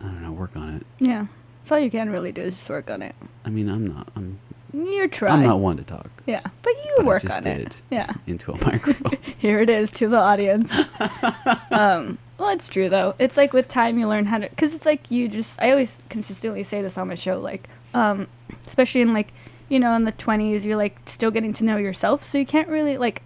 I 0.00 0.04
don't 0.04 0.22
know, 0.22 0.32
work 0.32 0.56
on 0.56 0.74
it. 0.74 0.86
Yeah. 1.00 1.26
That's 1.62 1.72
all 1.72 1.78
you 1.80 1.90
can 1.90 2.10
really 2.10 2.30
do 2.30 2.42
is 2.42 2.58
just 2.58 2.70
work 2.70 2.90
on 2.90 3.02
it. 3.02 3.14
I 3.44 3.50
mean, 3.50 3.68
I'm 3.68 3.86
not. 3.86 4.08
I'm. 4.14 4.38
You 4.74 5.08
try. 5.08 5.30
I'm 5.30 5.44
not 5.44 5.60
one 5.60 5.76
to 5.76 5.84
talk 5.84 6.10
Yeah, 6.26 6.40
but 6.62 6.72
you 6.84 6.94
But 6.96 7.02
I 7.04 7.06
work 7.06 7.22
just 7.22 7.36
on 7.36 7.42
did. 7.44 7.60
it. 7.68 7.82
Yeah. 7.90 8.12
into 8.26 8.52
a 8.52 8.64
microphone. 8.64 9.12
Here 9.38 9.60
it 9.60 9.70
is 9.70 9.90
to 9.92 10.08
the 10.08 10.16
audience. 10.18 10.70
um, 11.70 12.18
well, 12.38 12.48
it's 12.50 12.68
true 12.68 12.88
though. 12.88 13.14
It's 13.18 13.36
like 13.36 13.52
with 13.52 13.68
time 13.68 13.98
you 13.98 14.08
learn 14.08 14.26
how 14.26 14.38
to, 14.38 14.48
because 14.48 14.74
it's 14.74 14.86
like 14.86 15.10
you 15.10 15.28
just. 15.28 15.60
I 15.62 15.70
always 15.70 15.98
consistently 16.08 16.62
say 16.64 16.82
this 16.82 16.98
on 16.98 17.08
my 17.08 17.14
show, 17.14 17.38
like, 17.38 17.68
um, 17.94 18.26
especially 18.66 19.02
in 19.02 19.12
like, 19.14 19.32
you 19.68 19.78
know, 19.78 19.94
in 19.94 20.04
the 20.04 20.12
twenties, 20.12 20.66
you're 20.66 20.76
like 20.76 20.98
still 21.06 21.30
getting 21.30 21.52
to 21.54 21.64
know 21.64 21.76
yourself, 21.76 22.24
so 22.24 22.38
you 22.38 22.46
can't 22.46 22.68
really 22.68 22.98
like. 22.98 23.22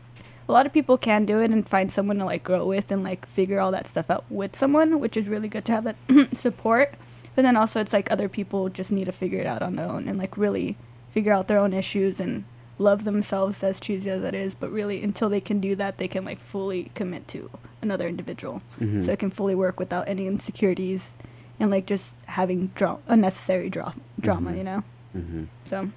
A 0.49 0.53
lot 0.53 0.64
of 0.64 0.72
people 0.72 0.96
can 0.96 1.26
do 1.26 1.40
it 1.40 1.51
and 1.51 1.68
find 1.68 1.92
someone 1.92 2.16
to 2.18 2.24
like 2.24 2.42
grow 2.42 2.64
with 2.66 2.90
and 2.90 3.05
like 3.05 3.26
figure 3.28 3.61
all 3.61 3.70
that 3.72 3.86
stuff 3.86 4.11
out 4.11 4.24
with 4.30 4.57
someone, 4.57 4.99
which 4.99 5.14
is 5.16 5.28
really 5.28 5.49
good 5.49 5.64
to 5.66 5.72
have 5.72 5.84
that 5.84 5.96
support. 6.36 6.94
But 7.36 7.42
then 7.42 7.55
also, 7.57 7.80
it's 7.80 7.92
like 7.92 8.11
other 8.11 8.28
people 8.30 8.70
just 8.70 8.90
need 8.90 9.05
to 9.05 9.12
figure 9.12 9.40
it 9.40 9.46
out 9.46 9.61
on 9.62 9.76
their 9.76 9.86
own 9.86 10.09
and 10.09 10.18
like 10.18 10.36
really 10.38 10.76
figure 11.18 11.32
out 11.32 11.48
their 11.48 11.58
own 11.58 11.72
issues 11.72 12.20
and 12.20 12.44
love 12.78 13.02
themselves 13.02 13.64
as 13.64 13.80
cheesy 13.80 14.08
as 14.08 14.22
that 14.22 14.34
is, 14.36 14.54
but 14.54 14.70
really 14.70 15.02
until 15.02 15.28
they 15.28 15.40
can 15.40 15.58
do 15.58 15.74
that, 15.74 15.98
they 15.98 16.06
can 16.06 16.24
like 16.24 16.38
fully 16.38 16.92
commit 16.94 17.26
to 17.26 17.50
another 17.82 18.06
individual. 18.06 18.62
Mhm. 18.80 19.04
So 19.04 19.10
it 19.10 19.18
can 19.18 19.30
fully 19.30 19.56
work 19.56 19.80
without 19.80 20.08
any 20.08 20.28
insecurities 20.28 21.16
and 21.58 21.72
like 21.72 21.86
just 21.86 22.14
having 22.26 22.70
dra- 22.76 22.98
unnecessary 23.08 23.68
dra- 23.68 23.96
drama, 24.20 24.52
Mhm. 24.52 24.58
you 24.58 24.64
know. 24.70 24.80
hmm 25.12 25.44
So 25.64 25.88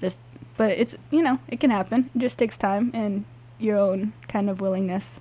this, 0.00 0.18
but 0.56 0.70
it's 0.72 0.96
you 1.12 1.22
know 1.22 1.38
it 1.46 1.60
can 1.60 1.70
happen. 1.70 2.10
It 2.16 2.18
just 2.18 2.36
takes 2.36 2.56
time 2.56 2.90
and 2.92 3.24
your 3.60 3.78
own 3.78 4.12
kind 4.26 4.50
of 4.50 4.60
willingness. 4.60 5.20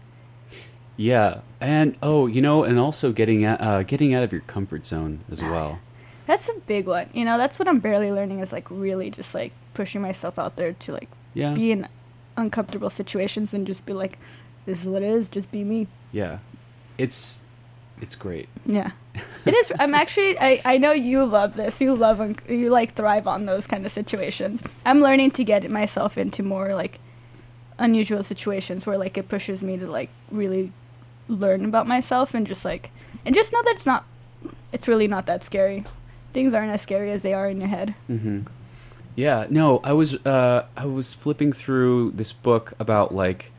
Yeah, 1.00 1.42
and 1.62 1.96
oh, 2.02 2.26
you 2.26 2.42
know, 2.42 2.64
and 2.64 2.80
also 2.80 3.12
getting 3.12 3.46
out, 3.46 3.62
uh, 3.62 3.84
getting 3.84 4.16
out 4.16 4.24
of 4.24 4.32
your 4.32 4.42
comfort 4.48 4.88
zone 4.88 5.20
as 5.30 5.44
well. 5.44 5.78
That's 6.28 6.50
a 6.50 6.54
big 6.68 6.86
one. 6.88 7.10
You 7.14 7.26
know, 7.26 7.38
that's 7.38 7.58
what 7.58 7.68
I'm 7.68 7.80
barely 7.80 8.12
learning 8.12 8.40
is 8.40 8.52
like 8.52 8.70
really 8.70 9.10
just 9.10 9.34
like 9.34 9.54
pushing 9.74 10.02
myself 10.02 10.38
out 10.38 10.56
there 10.58 10.74
to 10.74 10.92
like 10.92 11.10
Yeah, 11.34 11.54
be 11.54 11.72
in 11.72 11.88
uncomfortable 12.36 12.90
situations 12.90 13.54
and 13.54 13.66
just 13.66 13.86
be 13.86 13.94
like, 13.94 14.20
this 14.66 14.82
is 14.82 14.86
what 14.88 15.02
it 15.02 15.10
is. 15.10 15.30
Just 15.30 15.50
be 15.52 15.64
me. 15.64 15.88
yeah, 16.12 16.40
it's 16.98 17.44
it's 18.02 18.16
great. 18.16 18.48
Yeah, 18.66 18.92
it 19.46 19.56
is. 19.56 19.72
I'm 19.80 19.94
actually. 19.96 20.38
I 20.40 20.62
I 20.66 20.78
know 20.78 20.92
you 20.92 21.26
love 21.26 21.56
this. 21.56 21.80
You 21.82 21.96
love. 21.96 22.20
un- 22.22 22.36
You 22.48 22.70
like 22.70 22.94
thrive 22.96 23.26
on 23.26 23.46
those 23.46 23.66
kind 23.66 23.86
of 23.86 23.92
situations. 23.92 24.62
I'm 24.86 25.00
learning 25.00 25.32
to 25.32 25.44
get 25.44 25.70
myself 25.72 26.18
into 26.18 26.44
more 26.44 26.76
like 26.76 27.00
unusual 27.80 28.24
situations 28.24 28.86
where 28.86 28.98
like 28.98 29.18
it 29.18 29.30
pushes 29.30 29.62
me 29.62 29.78
to 29.78 29.88
like 29.90 30.10
really 30.32 30.72
learn 31.28 31.64
about 31.66 31.88
myself 31.88 32.34
and 32.34 32.46
just 32.48 32.66
like 32.66 32.92
and 33.26 33.34
just 33.36 33.52
know 33.54 33.64
that 33.64 33.76
it's 33.76 33.86
not. 33.86 34.04
It's 34.72 34.88
really 34.88 35.08
not 35.08 35.26
that 35.26 35.44
scary. 35.44 35.86
Things 36.38 36.54
aren't 36.54 36.72
as 36.72 36.82
scary 36.82 37.10
as 37.12 37.22
they 37.24 37.34
are 37.34 37.50
in 37.50 37.58
your 37.60 37.70
head. 37.78 37.96
hmm 38.06 38.42
Yeah, 39.16 39.48
no, 39.50 39.80
I 39.84 39.94
was 39.94 40.10
uh, 40.24 40.60
I 40.84 40.86
was 40.86 41.08
flipping 41.24 41.52
through 41.62 42.12
this 42.12 42.32
book 42.32 42.74
about 42.80 43.08
like 43.24 43.52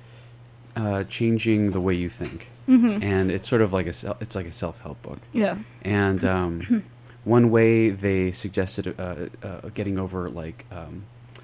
uh, 0.76 1.02
changing 1.16 1.72
the 1.72 1.80
way 1.80 1.94
you 1.94 2.08
think, 2.08 2.38
Mm-hmm. 2.68 3.02
and 3.02 3.30
it's 3.34 3.48
sort 3.48 3.62
of 3.62 3.72
like 3.72 3.86
a 3.86 3.94
it's 4.20 4.36
like 4.36 4.46
a 4.46 4.52
self 4.52 4.76
help 4.86 4.98
book. 5.02 5.18
Yeah. 5.32 5.56
And 5.82 6.24
um, 6.24 6.84
one 7.36 7.50
way 7.50 7.90
they 7.90 8.30
suggested 8.30 8.94
uh, 9.00 9.26
uh, 9.42 9.70
getting 9.74 9.98
over 9.98 10.30
like 10.30 10.64
um, 10.70 11.02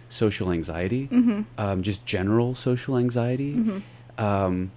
social 0.08 0.52
anxiety, 0.52 1.08
Mm-hmm. 1.10 1.40
um, 1.58 1.82
just 1.82 2.06
general 2.06 2.54
social 2.54 2.96
anxiety. 2.96 3.54
Mm-hmm. 3.54 4.24
Um, 4.24 4.70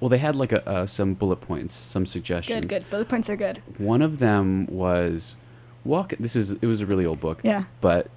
well, 0.00 0.10
they 0.10 0.18
had 0.18 0.36
like 0.36 0.52
a, 0.52 0.60
uh, 0.68 0.86
some 0.86 1.14
bullet 1.14 1.40
points, 1.40 1.72
some 1.74 2.04
suggestions. 2.06 2.60
Good. 2.60 2.68
Good. 2.68 2.90
Bullet 2.90 3.08
points 3.08 3.30
are 3.30 3.36
good. 3.36 3.56
One 3.78 4.02
of 4.02 4.18
them 4.18 4.66
was 4.66 5.36
walk. 5.84 6.14
This 6.18 6.34
is 6.36 6.52
it 6.52 6.66
was 6.66 6.80
a 6.80 6.86
really 6.86 7.06
old 7.06 7.20
book 7.20 7.40
Yeah. 7.42 7.64
but 7.80 8.08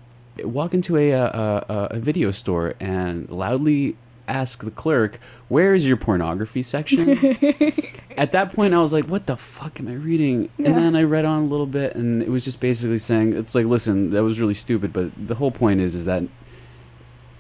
walk 0.44 0.74
into 0.74 0.96
a, 0.98 1.14
uh, 1.14 1.62
a, 1.68 1.96
a 1.96 2.00
video 2.00 2.32
store 2.32 2.76
and 2.80 3.28
loudly 3.30 3.96
ask 4.28 4.64
the 4.64 4.72
clerk, 4.72 5.20
"Where 5.48 5.74
is 5.74 5.88
your 5.88 5.98
pornography 5.98 6.62
section?" 6.64 7.10
At 8.18 8.32
that 8.34 8.54
point, 8.54 8.74
I 8.74 8.80
was 8.80 8.92
like, 8.94 9.06
"What 9.06 9.26
the 9.26 9.38
fuck 9.38 9.80
am 9.80 9.88
I 9.88 9.94
reading?" 9.94 10.50
Yeah. 10.58 10.68
And 10.68 10.76
then 10.76 10.96
I 10.96 11.04
read 11.04 11.26
on 11.26 11.44
a 11.44 11.46
little 11.48 11.66
bit, 11.66 11.96
and 11.96 12.22
it 12.22 12.30
was 12.30 12.44
just 12.46 12.60
basically 12.60 12.98
saying, 12.98 13.34
"It's 13.34 13.56
like, 13.56 13.66
listen, 13.66 14.10
that 14.12 14.24
was 14.24 14.40
really 14.40 14.54
stupid, 14.54 14.92
but 14.94 15.12
the 15.28 15.36
whole 15.36 15.52
point 15.52 15.80
is, 15.82 15.96
is 15.96 16.06
that 16.06 16.24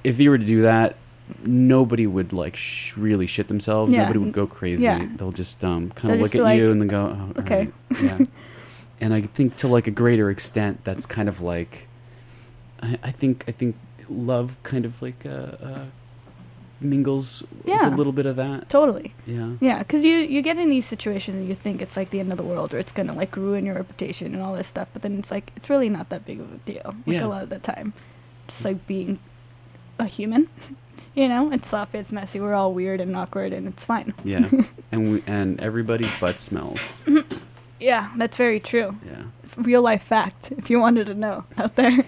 if 0.04 0.20
you 0.20 0.30
were 0.30 0.38
to 0.38 0.46
do 0.46 0.62
that." 0.64 0.96
Nobody 1.46 2.08
would 2.08 2.32
like 2.32 2.56
sh- 2.56 2.96
really 2.96 3.28
shit 3.28 3.50
themselves. 3.50 3.92
Yeah. 3.92 4.04
Nobody 4.04 4.20
would 4.20 4.32
go 4.32 4.48
crazy. 4.48 4.86
Yeah. 4.86 5.06
They'll 5.18 5.34
just 5.34 5.62
um, 5.62 5.92
kind 5.92 6.14
of 6.14 6.22
look 6.22 6.34
at 6.34 6.56
you 6.56 6.72
and 6.72 6.80
then 6.80 6.88
go, 6.88 7.18
oh, 7.36 7.42
"Okay." 7.42 7.70
right." 7.92 8.02
Yeah. 8.02 8.18
and 9.02 9.14
I 9.14 9.22
think 9.22 9.56
to 9.58 9.68
like 9.68 9.88
a 9.88 9.92
greater 9.92 10.30
extent, 10.30 10.84
that's 10.84 11.06
kind 11.06 11.30
of 11.30 11.42
like 11.42 11.88
I, 12.82 12.98
I 13.04 13.12
think 13.12 13.44
I 13.48 13.52
think 13.52 13.76
love 14.10 14.56
kind 14.64 14.86
of 14.86 15.02
like 15.02 15.26
uh, 15.26 15.30
uh, 15.30 15.86
mingles 16.80 17.44
Yeah. 17.66 17.86
with 17.86 17.94
a 17.94 17.96
little 17.98 18.14
bit 18.14 18.26
of 18.26 18.36
that. 18.38 18.70
Totally. 18.70 19.14
Yeah. 19.26 19.52
Yeah, 19.60 19.80
because 19.80 20.04
you 20.04 20.16
you 20.18 20.42
get 20.42 20.58
in 20.58 20.70
these 20.70 20.86
situations 20.86 21.38
and 21.38 21.48
you 21.48 21.56
think 21.56 21.82
it's 21.82 21.98
like 21.98 22.10
the 22.12 22.20
end 22.20 22.32
of 22.32 22.38
the 22.38 22.44
world 22.44 22.74
or 22.74 22.78
it's 22.80 22.92
gonna 22.92 23.14
like 23.14 23.36
ruin 23.36 23.66
your 23.66 23.76
reputation 23.76 24.34
and 24.34 24.44
all 24.44 24.54
this 24.54 24.68
stuff, 24.68 24.88
but 24.94 25.02
then 25.02 25.18
it's 25.20 25.32
like 25.32 25.52
it's 25.56 25.70
really 25.70 25.90
not 25.90 26.10
that 26.10 26.26
big 26.26 26.40
of 26.40 26.52
a 26.54 26.58
deal. 26.58 26.96
Like 27.06 27.16
Yeah. 27.18 27.26
a 27.26 27.28
lot 27.28 27.44
of 27.44 27.50
the 27.50 27.60
time, 27.60 27.94
just 28.48 28.64
like 28.66 28.86
being 28.88 29.20
a 30.00 30.06
human. 30.06 30.48
you 31.16 31.28
know, 31.28 31.52
it's 31.52 31.68
soft, 31.70 31.96
it's 31.96 32.12
messy. 32.12 32.40
We're 32.40 32.54
all 32.54 32.72
weird 32.74 33.02
and 33.02 33.16
awkward, 33.16 33.52
and 33.54 33.68
it's 33.68 33.84
fine. 33.84 34.14
Yeah. 34.24 34.48
and 34.92 35.14
we, 35.14 35.24
and 35.26 35.60
everybody's 35.60 36.16
butt 36.20 36.40
smells. 36.40 37.04
Yeah, 37.80 38.12
that's 38.16 38.38
very 38.38 38.60
true. 38.60 38.96
Yeah. 39.06 39.24
Real 39.56 39.82
life 39.82 40.04
fact. 40.04 40.52
If 40.58 40.70
you 40.70 40.80
wanted 40.80 41.08
to 41.08 41.14
know 41.14 41.46
out 41.58 41.76
there. 41.76 41.92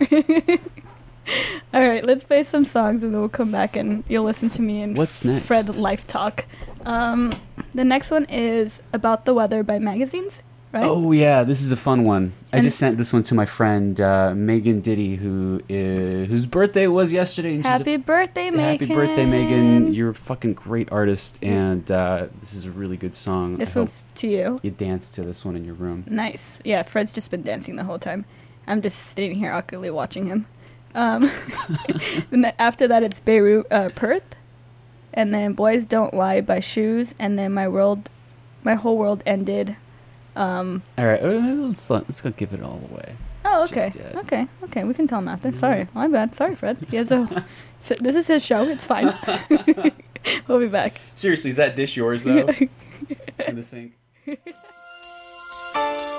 all 1.73 1.87
right, 1.87 2.05
let's 2.05 2.23
play 2.23 2.43
some 2.43 2.65
songs 2.65 3.03
and 3.03 3.13
then 3.13 3.19
we'll 3.21 3.29
come 3.29 3.51
back 3.51 3.75
and 3.75 4.03
you'll 4.07 4.23
listen 4.23 4.49
to 4.51 4.61
me 4.61 4.81
and 4.81 4.97
What's 4.97 5.23
next? 5.23 5.45
Fred 5.45 5.75
Life 5.75 6.07
Talk. 6.07 6.45
Um, 6.85 7.31
the 7.73 7.85
next 7.85 8.11
one 8.11 8.25
is 8.25 8.81
about 8.93 9.25
the 9.25 9.33
weather 9.33 9.63
by 9.63 9.79
magazines, 9.79 10.43
right? 10.71 10.83
Oh 10.83 11.11
yeah, 11.11 11.43
this 11.43 11.61
is 11.61 11.71
a 11.71 11.77
fun 11.77 12.03
one. 12.03 12.33
I 12.51 12.61
just 12.61 12.79
sent 12.79 12.97
this 12.97 13.13
one 13.13 13.23
to 13.23 13.35
my 13.35 13.45
friend 13.45 13.99
uh, 13.99 14.33
Megan 14.35 14.81
Diddy, 14.81 15.15
who 15.15 15.61
is, 15.69 16.27
whose 16.27 16.45
birthday 16.45 16.87
was 16.87 17.13
yesterday. 17.13 17.55
And 17.55 17.59
she's 17.59 17.65
a 17.65 17.69
Happy 17.69 17.97
birthday, 17.97 18.49
Megan! 18.49 18.87
Happy 18.87 18.93
birthday, 18.93 19.25
Megan! 19.25 19.93
You're 19.93 20.09
a 20.09 20.15
fucking 20.15 20.53
great 20.53 20.91
artist, 20.91 21.37
and 21.43 21.89
uh, 21.91 22.27
this 22.39 22.53
is 22.53 22.65
a 22.65 22.71
really 22.71 22.97
good 22.97 23.15
song. 23.15 23.57
this 23.57 23.75
I 23.75 23.81
one's 23.81 24.03
to 24.15 24.27
you. 24.27 24.59
you 24.63 24.71
dance 24.71 25.11
to 25.11 25.23
this 25.23 25.45
one 25.45 25.55
in 25.55 25.65
your 25.65 25.75
room. 25.75 26.05
Nice. 26.07 26.59
Yeah, 26.63 26.83
Fred's 26.83 27.13
just 27.13 27.31
been 27.31 27.43
dancing 27.43 27.75
the 27.75 27.83
whole 27.83 27.99
time. 27.99 28.25
I'm 28.67 28.81
just 28.81 28.99
sitting 28.99 29.35
here 29.35 29.51
awkwardly 29.51 29.89
watching 29.89 30.25
him. 30.25 30.45
Um, 30.95 31.29
and 32.31 32.43
then 32.43 32.53
after 32.57 32.87
that, 32.87 33.03
it's 33.03 33.19
Beirut, 33.19 33.67
uh, 33.71 33.89
Perth, 33.95 34.35
and 35.13 35.33
then 35.33 35.53
Boys 35.53 35.85
Don't 35.85 36.13
Lie 36.13 36.41
by 36.41 36.59
Shoes, 36.59 37.13
and 37.19 37.37
then 37.37 37.53
my 37.53 37.67
world, 37.67 38.09
my 38.63 38.75
whole 38.75 38.97
world 38.97 39.23
ended. 39.25 39.75
Um, 40.39 40.81
All 40.97 41.05
right, 41.05 41.21
let's 41.21 41.89
let's 41.89 42.21
go 42.21 42.31
give 42.31 42.53
it 42.53 42.63
all 42.63 42.81
away. 42.89 43.15
oh, 43.43 43.63
okay, 43.65 43.91
okay, 44.15 44.47
okay. 44.63 44.85
We 44.85 44.93
can 44.93 45.05
tell 45.05 45.19
him 45.19 45.27
after. 45.27 45.51
Sorry, 45.51 45.89
my 45.93 46.07
bad. 46.07 46.33
Sorry, 46.33 46.55
Fred. 46.55 46.77
He 46.89 46.95
has 46.95 47.11
a. 47.11 47.45
so 47.81 47.95
this 47.99 48.15
is 48.15 48.27
his 48.27 48.45
show. 48.45 48.63
It's 48.63 48.87
fine. 48.87 49.13
we'll 50.47 50.59
be 50.59 50.69
back. 50.69 51.01
Seriously, 51.13 51.49
is 51.49 51.57
that 51.57 51.75
dish 51.75 51.97
yours 51.97 52.23
though? 52.23 52.47
in 53.47 53.55
the 53.57 53.63
sink. 53.63 53.97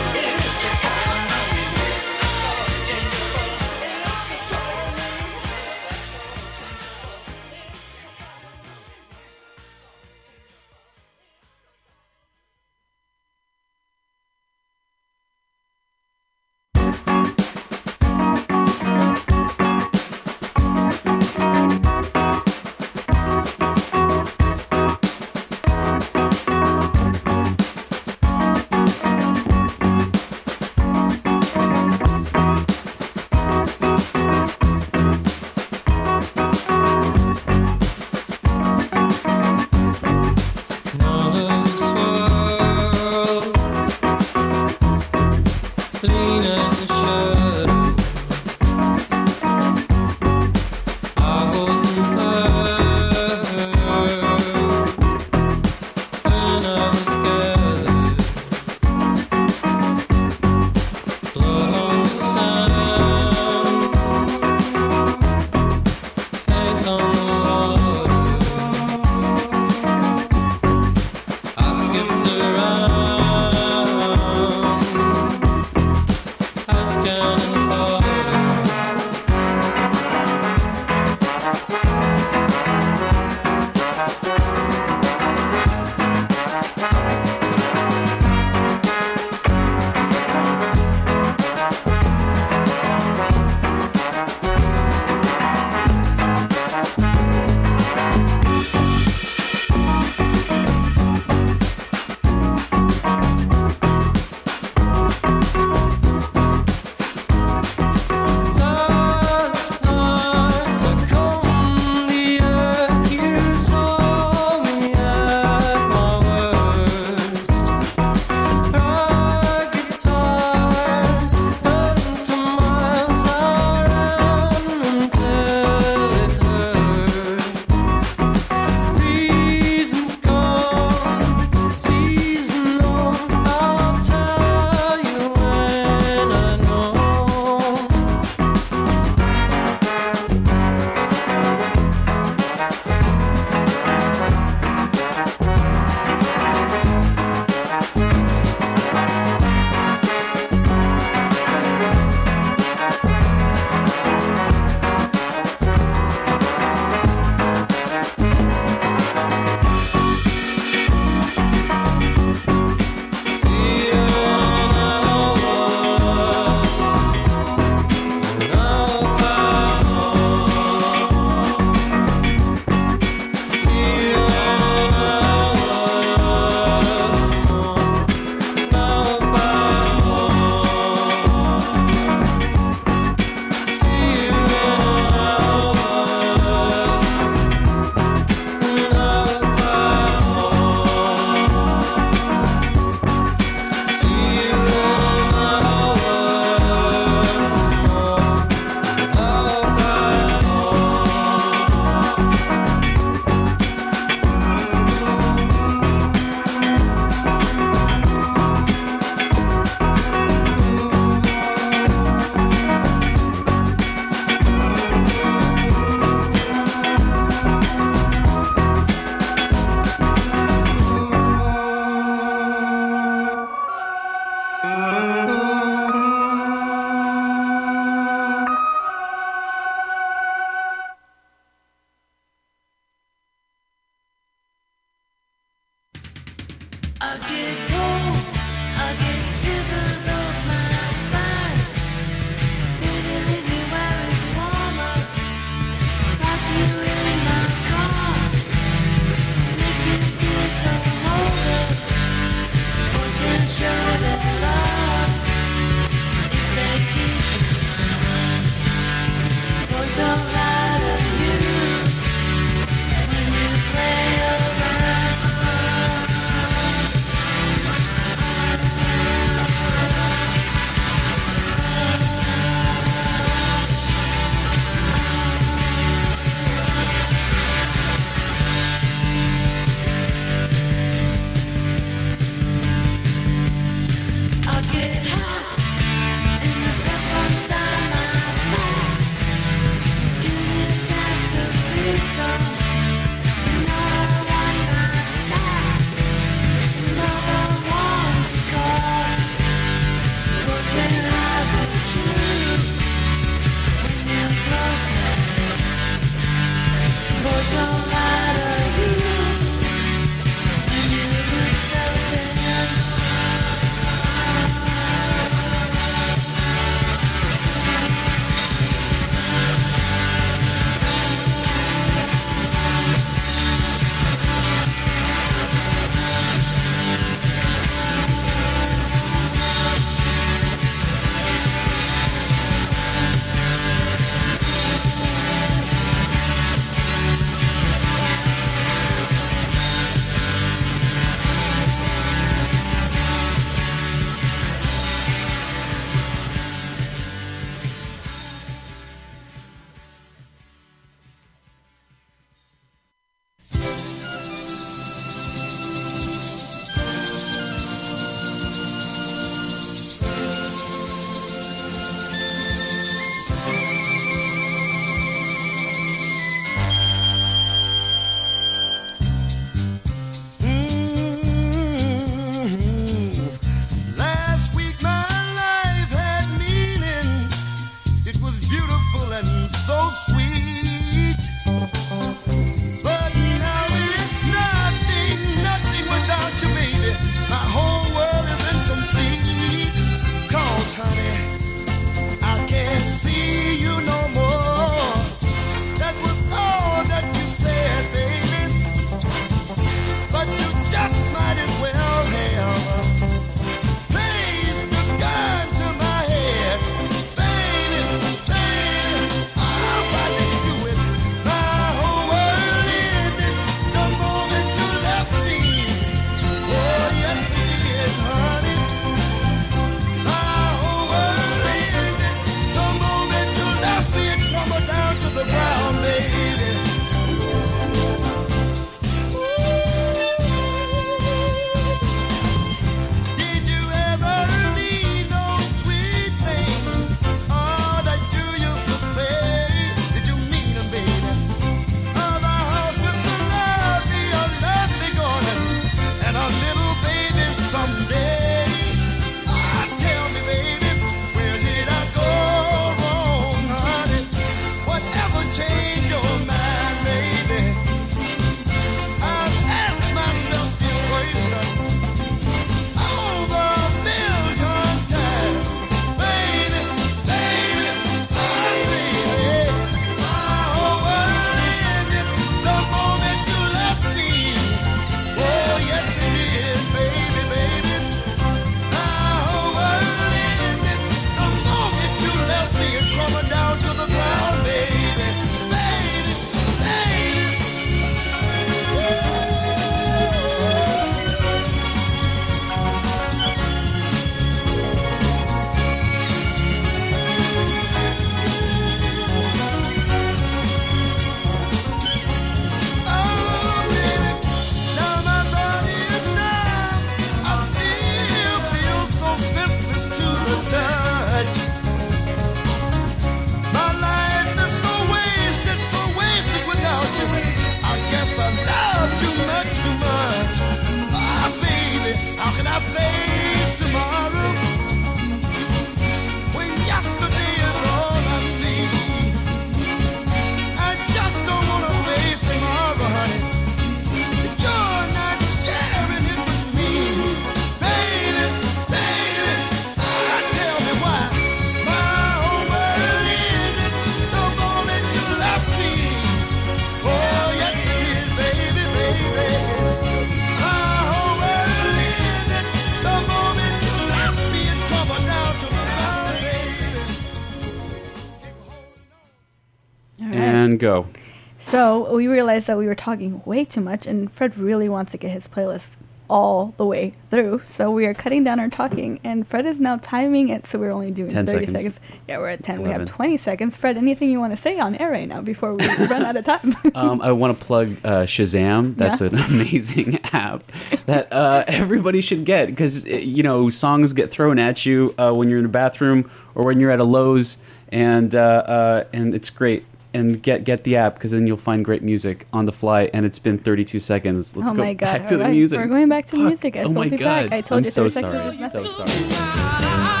So 561.61 561.93
we 561.93 562.07
realized 562.07 562.47
that 562.47 562.57
we 562.57 562.65
were 562.65 562.73
talking 562.73 563.21
way 563.23 563.45
too 563.45 563.61
much, 563.61 563.85
and 563.85 564.11
Fred 564.11 564.35
really 564.35 564.67
wants 564.67 564.93
to 564.93 564.97
get 564.97 565.11
his 565.11 565.27
playlist 565.27 565.75
all 566.09 566.55
the 566.57 566.65
way 566.65 566.95
through. 567.11 567.43
So 567.45 567.69
we 567.69 567.85
are 567.85 567.93
cutting 567.93 568.23
down 568.23 568.39
our 568.39 568.49
talking, 568.49 568.99
and 569.03 569.27
Fred 569.27 569.45
is 569.45 569.59
now 569.59 569.77
timing 569.77 570.29
it. 570.29 570.47
So 570.47 570.57
we're 570.57 570.71
only 570.71 570.89
doing 570.89 571.11
10 571.11 571.27
30 571.27 571.45
seconds. 571.45 571.61
seconds. 571.61 571.79
Yeah, 572.07 572.17
we're 572.17 572.29
at 572.29 572.41
10. 572.41 572.63
We 572.63 572.69
have 572.69 572.85
20 572.87 573.15
seconds. 573.17 573.55
Fred, 573.55 573.77
anything 573.77 574.09
you 574.09 574.19
want 574.19 574.33
to 574.35 574.41
say 574.41 574.57
on 574.57 574.73
air 574.73 574.89
right 574.89 575.07
now 575.07 575.21
before 575.21 575.53
we 575.53 575.63
run 575.85 576.01
out 576.03 576.17
of 576.17 576.25
time? 576.25 576.55
Um, 576.73 576.99
I 576.99 577.11
want 577.11 577.37
to 577.37 577.45
plug 577.45 577.77
uh, 577.83 578.05
Shazam. 578.07 578.75
That's 578.75 578.99
Yeah. 579.01 579.09
an 579.09 579.19
amazing 579.19 579.99
app 580.13 580.41
that 580.87 581.13
uh, 581.13 581.43
everybody 581.45 582.01
should 582.01 582.25
get 582.25 582.47
because 582.47 582.85
you 582.87 583.21
know 583.21 583.51
songs 583.51 583.93
get 583.93 584.09
thrown 584.09 584.39
at 584.39 584.65
you 584.65 584.95
uh, 584.97 585.11
when 585.13 585.29
you're 585.29 585.37
in 585.37 585.45
a 585.45 585.49
bathroom 585.49 586.09
or 586.33 586.43
when 586.43 586.59
you're 586.59 586.71
at 586.71 586.79
a 586.79 586.83
Lowe's, 586.85 587.37
and 587.71 588.15
uh, 588.15 588.19
uh, 588.19 588.83
and 588.93 589.13
it's 589.13 589.29
great. 589.29 589.63
And 589.93 590.23
get 590.23 590.45
get 590.45 590.63
the 590.63 590.77
app 590.77 590.95
because 590.95 591.11
then 591.11 591.27
you'll 591.27 591.35
find 591.37 591.65
great 591.65 591.83
music 591.83 592.25
on 592.31 592.45
the 592.45 592.53
fly. 592.53 592.89
And 592.93 593.05
it's 593.05 593.19
been 593.19 593.37
32 593.37 593.79
seconds. 593.79 594.35
Let's 594.35 594.51
oh 594.51 594.55
go 594.55 594.61
my 594.61 594.73
god! 594.73 594.99
back 594.99 595.07
to 595.07 595.17
the 595.17 595.27
music. 595.29 595.59
We're 595.59 595.67
going 595.67 595.89
back 595.89 596.05
to 596.07 596.15
Fuck. 596.15 596.25
music. 596.25 596.55
I 596.55 596.63
oh 596.63 596.69
my 596.69 596.87
god! 596.89 597.29
back. 597.29 597.31
I 597.33 597.41
told 597.41 597.59
I'm 597.59 597.65
you 597.65 597.71
so 597.71 597.89
30 597.89 597.91
seconds 597.91 598.51
sorry. 598.51 598.63
So 598.63 598.85
sorry. 598.85 600.00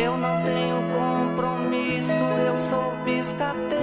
Eu 0.00 0.16
não 0.16 0.42
tenho 0.44 0.76
compromisso, 0.92 2.22
eu 2.46 2.56
sou 2.56 2.92
biscateiro 3.04 3.77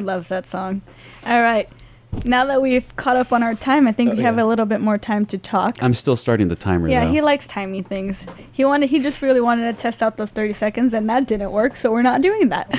Loves 0.00 0.28
that 0.28 0.46
song. 0.46 0.82
All 1.26 1.42
right. 1.42 1.68
Now 2.24 2.44
that 2.46 2.60
we've 2.60 2.96
caught 2.96 3.14
up 3.16 3.32
on 3.32 3.44
our 3.44 3.54
time, 3.54 3.86
I 3.86 3.92
think 3.92 4.10
Oh, 4.10 4.14
we 4.16 4.22
have 4.22 4.36
yeah. 4.36 4.42
a 4.42 4.46
little 4.46 4.66
bit 4.66 4.80
more 4.80 4.98
time 4.98 5.24
to 5.26 5.38
talk. 5.38 5.80
I'm 5.80 5.94
still 5.94 6.16
starting 6.16 6.48
the 6.48 6.56
timer 6.56 6.88
yeah, 6.88 7.04
though. 7.04 7.12
he 7.12 7.20
likes 7.20 7.46
timing 7.46 7.84
things. 7.84 8.26
He 8.50 8.64
wanted 8.64 8.90
he 8.90 8.98
just 8.98 9.22
really 9.22 9.40
wanted 9.40 9.70
to 9.70 9.80
test 9.80 10.02
out 10.02 10.16
those 10.16 10.30
30 10.32 10.52
seconds 10.54 10.92
and 10.92 11.08
that 11.08 11.28
didn't 11.28 11.52
work, 11.52 11.76
so 11.76 11.92
we're 11.92 12.02
not 12.02 12.20
doing 12.20 12.48
that. 12.48 12.68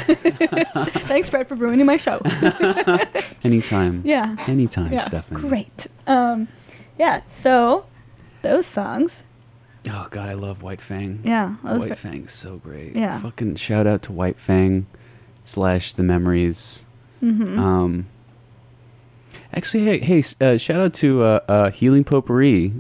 Thanks 1.08 1.30
Fred 1.30 1.48
for 1.48 1.56
ruining 1.56 1.86
my 1.86 1.96
show. 1.96 2.20
Anytime. 3.44 4.02
yeah. 4.06 4.36
Anytime, 4.48 4.92
Yeah. 4.92 5.02
Stephanie. 5.02 5.42
Great. 5.42 5.88
Um 6.08 6.48
yeah, 7.00 7.22
so 7.40 7.86
those 8.42 8.66
songs. 8.66 9.24
Oh 9.90 10.08
god, 10.12 10.30
I 10.30 10.34
love 10.34 10.62
White 10.62 10.82
Fang. 10.82 11.22
Yeah, 11.24 11.54
White 11.62 11.98
Fang's 11.98 12.34
so 12.34 12.58
great. 12.58 12.96
Yeah. 12.98 13.18
Fucking 13.20 13.56
shout 13.56 13.88
out 13.88 14.02
to 14.04 14.12
White 14.12 14.40
Fang 14.40 14.88
slash 15.46 15.94
the 15.94 16.04
memories. 16.04 16.86
Mhm. 17.22 17.58
Um 17.58 18.08
Actually, 19.54 19.84
hey, 19.86 20.00
hey, 20.00 20.24
uh, 20.40 20.58
shout 20.58 20.80
out 20.80 20.94
to 20.96 21.24
uh, 21.24 21.40
uh, 21.48 21.70
Healing 21.72 22.04
Potpourri, 22.06 22.74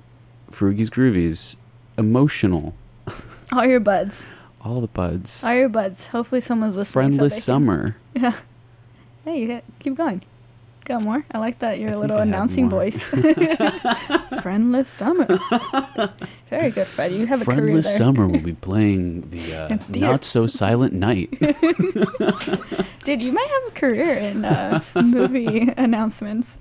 Frugie's 0.52 0.90
Groovies, 0.90 1.56
Emotional, 1.98 2.74
All 3.52 3.66
your 3.66 3.80
buds. 3.82 4.26
all 4.64 4.80
the 4.80 4.88
buds, 4.88 5.44
All 5.44 5.54
your 5.54 5.68
buds. 5.70 6.08
Hopefully 6.08 6.40
someone's 6.42 6.76
listening. 6.78 6.86
so 6.86 6.94
Friendless 7.18 7.34
can- 7.36 7.42
Summer. 7.42 7.98
Yeah. 8.16 8.34
Hey, 9.26 9.42
you 9.42 9.62
keep 9.80 9.96
going. 9.96 10.22
Go 10.86 11.00
more. 11.00 11.24
I 11.32 11.38
like 11.38 11.60
that. 11.60 11.80
Your 11.80 11.92
I 11.92 11.94
little 11.94 12.18
think 12.18 12.18
I 12.18 12.20
have 12.20 12.28
announcing 12.28 12.70
voice. 12.70 12.98
Friendless 14.42 14.88
summer. 14.88 15.28
Very 16.50 16.72
good, 16.72 16.88
Fred. 16.88 17.12
You 17.12 17.28
have 17.28 17.42
a 17.42 17.46
career 17.46 17.58
Friendless. 17.58 17.98
Summer 17.98 18.28
will 18.28 18.40
be 18.42 18.54
playing 18.54 19.30
the 19.30 19.54
uh, 19.72 19.78
Not 19.90 20.26
So 20.26 20.48
Silent 20.48 20.94
Night. 20.94 21.30
Dude, 23.04 23.22
you 23.22 23.32
might 23.32 23.48
have 23.48 23.72
a 23.72 23.80
career 23.80 24.14
in 24.16 24.44
uh, 24.46 24.82
movie 24.96 25.70
announcements. 25.78 26.58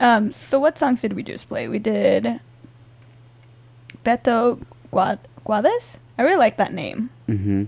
Um, 0.00 0.32
so 0.32 0.58
what 0.58 0.76
songs 0.78 1.00
did 1.00 1.12
we 1.12 1.22
just 1.22 1.48
play? 1.48 1.68
We 1.68 1.78
did 1.78 2.40
Beto 4.04 4.60
Guad- 4.92 5.18
Guades. 5.44 5.96
I 6.18 6.22
really 6.22 6.36
like 6.36 6.56
that 6.56 6.72
name. 6.72 7.10
hmm 7.26 7.64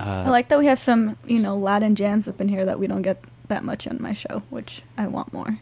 Uh, 0.00 0.24
I 0.26 0.30
like 0.30 0.48
that 0.48 0.58
we 0.58 0.64
have 0.66 0.78
some, 0.78 1.16
you 1.26 1.38
know, 1.38 1.56
Latin 1.56 1.94
jams 1.94 2.26
up 2.26 2.40
in 2.40 2.48
here 2.48 2.64
that 2.64 2.78
we 2.80 2.86
don't 2.86 3.02
get 3.02 3.22
that 3.50 3.62
much 3.64 3.86
on 3.86 3.98
my 4.00 4.14
show, 4.14 4.42
which 4.50 4.82
I 4.96 5.06
want 5.06 5.32
more. 5.32 5.58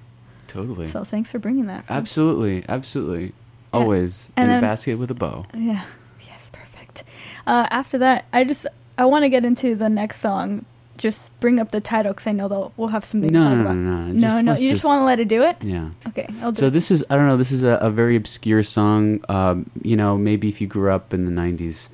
totally. 0.47 0.87
So 0.87 1.03
thanks 1.05 1.31
for 1.31 1.39
bringing 1.39 1.67
that. 1.67 1.85
Absolutely, 1.91 2.65
absolutely. 2.69 3.33
Always 3.73 4.31
And 4.37 4.45
in 4.45 4.51
then- 4.51 4.59
a 4.65 4.67
basket 4.67 4.97
with 4.99 5.11
a 5.11 5.15
bow. 5.15 5.45
Yeah. 5.53 5.85
Yes, 6.27 6.49
perfect. 6.53 7.05
Uh, 7.47 7.67
after 7.71 7.99
that, 7.99 8.25
I 8.33 8.45
just 8.45 8.67
I 8.97 9.05
want 9.05 9.25
to 9.25 9.29
get 9.29 9.45
into 9.45 9.75
the 9.75 9.89
next 9.91 10.21
song. 10.21 10.65
Just 10.97 11.31
bring 11.39 11.61
up 11.61 11.71
the 11.71 11.81
title 11.81 12.13
because 12.13 12.27
I 12.27 12.33
know 12.33 12.49
they'll 12.49 12.73
we'll 12.77 12.89
have 12.89 13.05
something 13.05 13.31
No, 13.33 13.41
to 13.43 13.49
talk 13.51 13.57
no, 13.57 13.61
about. 13.63 13.77
no, 13.77 13.91
no, 13.97 14.13
no, 14.13 14.21
just- 14.21 14.45
no. 14.45 14.55
You 14.57 14.71
just 14.71 14.85
want 14.85 15.01
to 15.03 15.05
let 15.05 15.21
it 15.21 15.29
do 15.29 15.43
it? 15.43 15.57
Yeah. 15.63 15.91
Okay, 16.09 16.27
I'll 16.43 16.53
do 16.53 16.59
So 16.61 16.67
it. 16.69 16.71
this 16.71 16.91
is 16.91 17.05
I 17.11 17.17
don't 17.17 17.27
know. 17.27 17.37
This 17.37 17.53
is 17.53 17.63
a, 17.63 17.75
a 17.83 17.91
very 17.91 18.17
obscure 18.17 18.63
song. 18.65 19.21
Um, 19.29 19.71
you 19.83 19.97
know, 19.97 20.17
maybe 20.17 20.49
if 20.49 20.61
you 20.61 20.67
grew 20.67 20.91
up 20.91 21.13
in 21.15 21.25
the 21.27 21.31
'90s, 21.31 21.89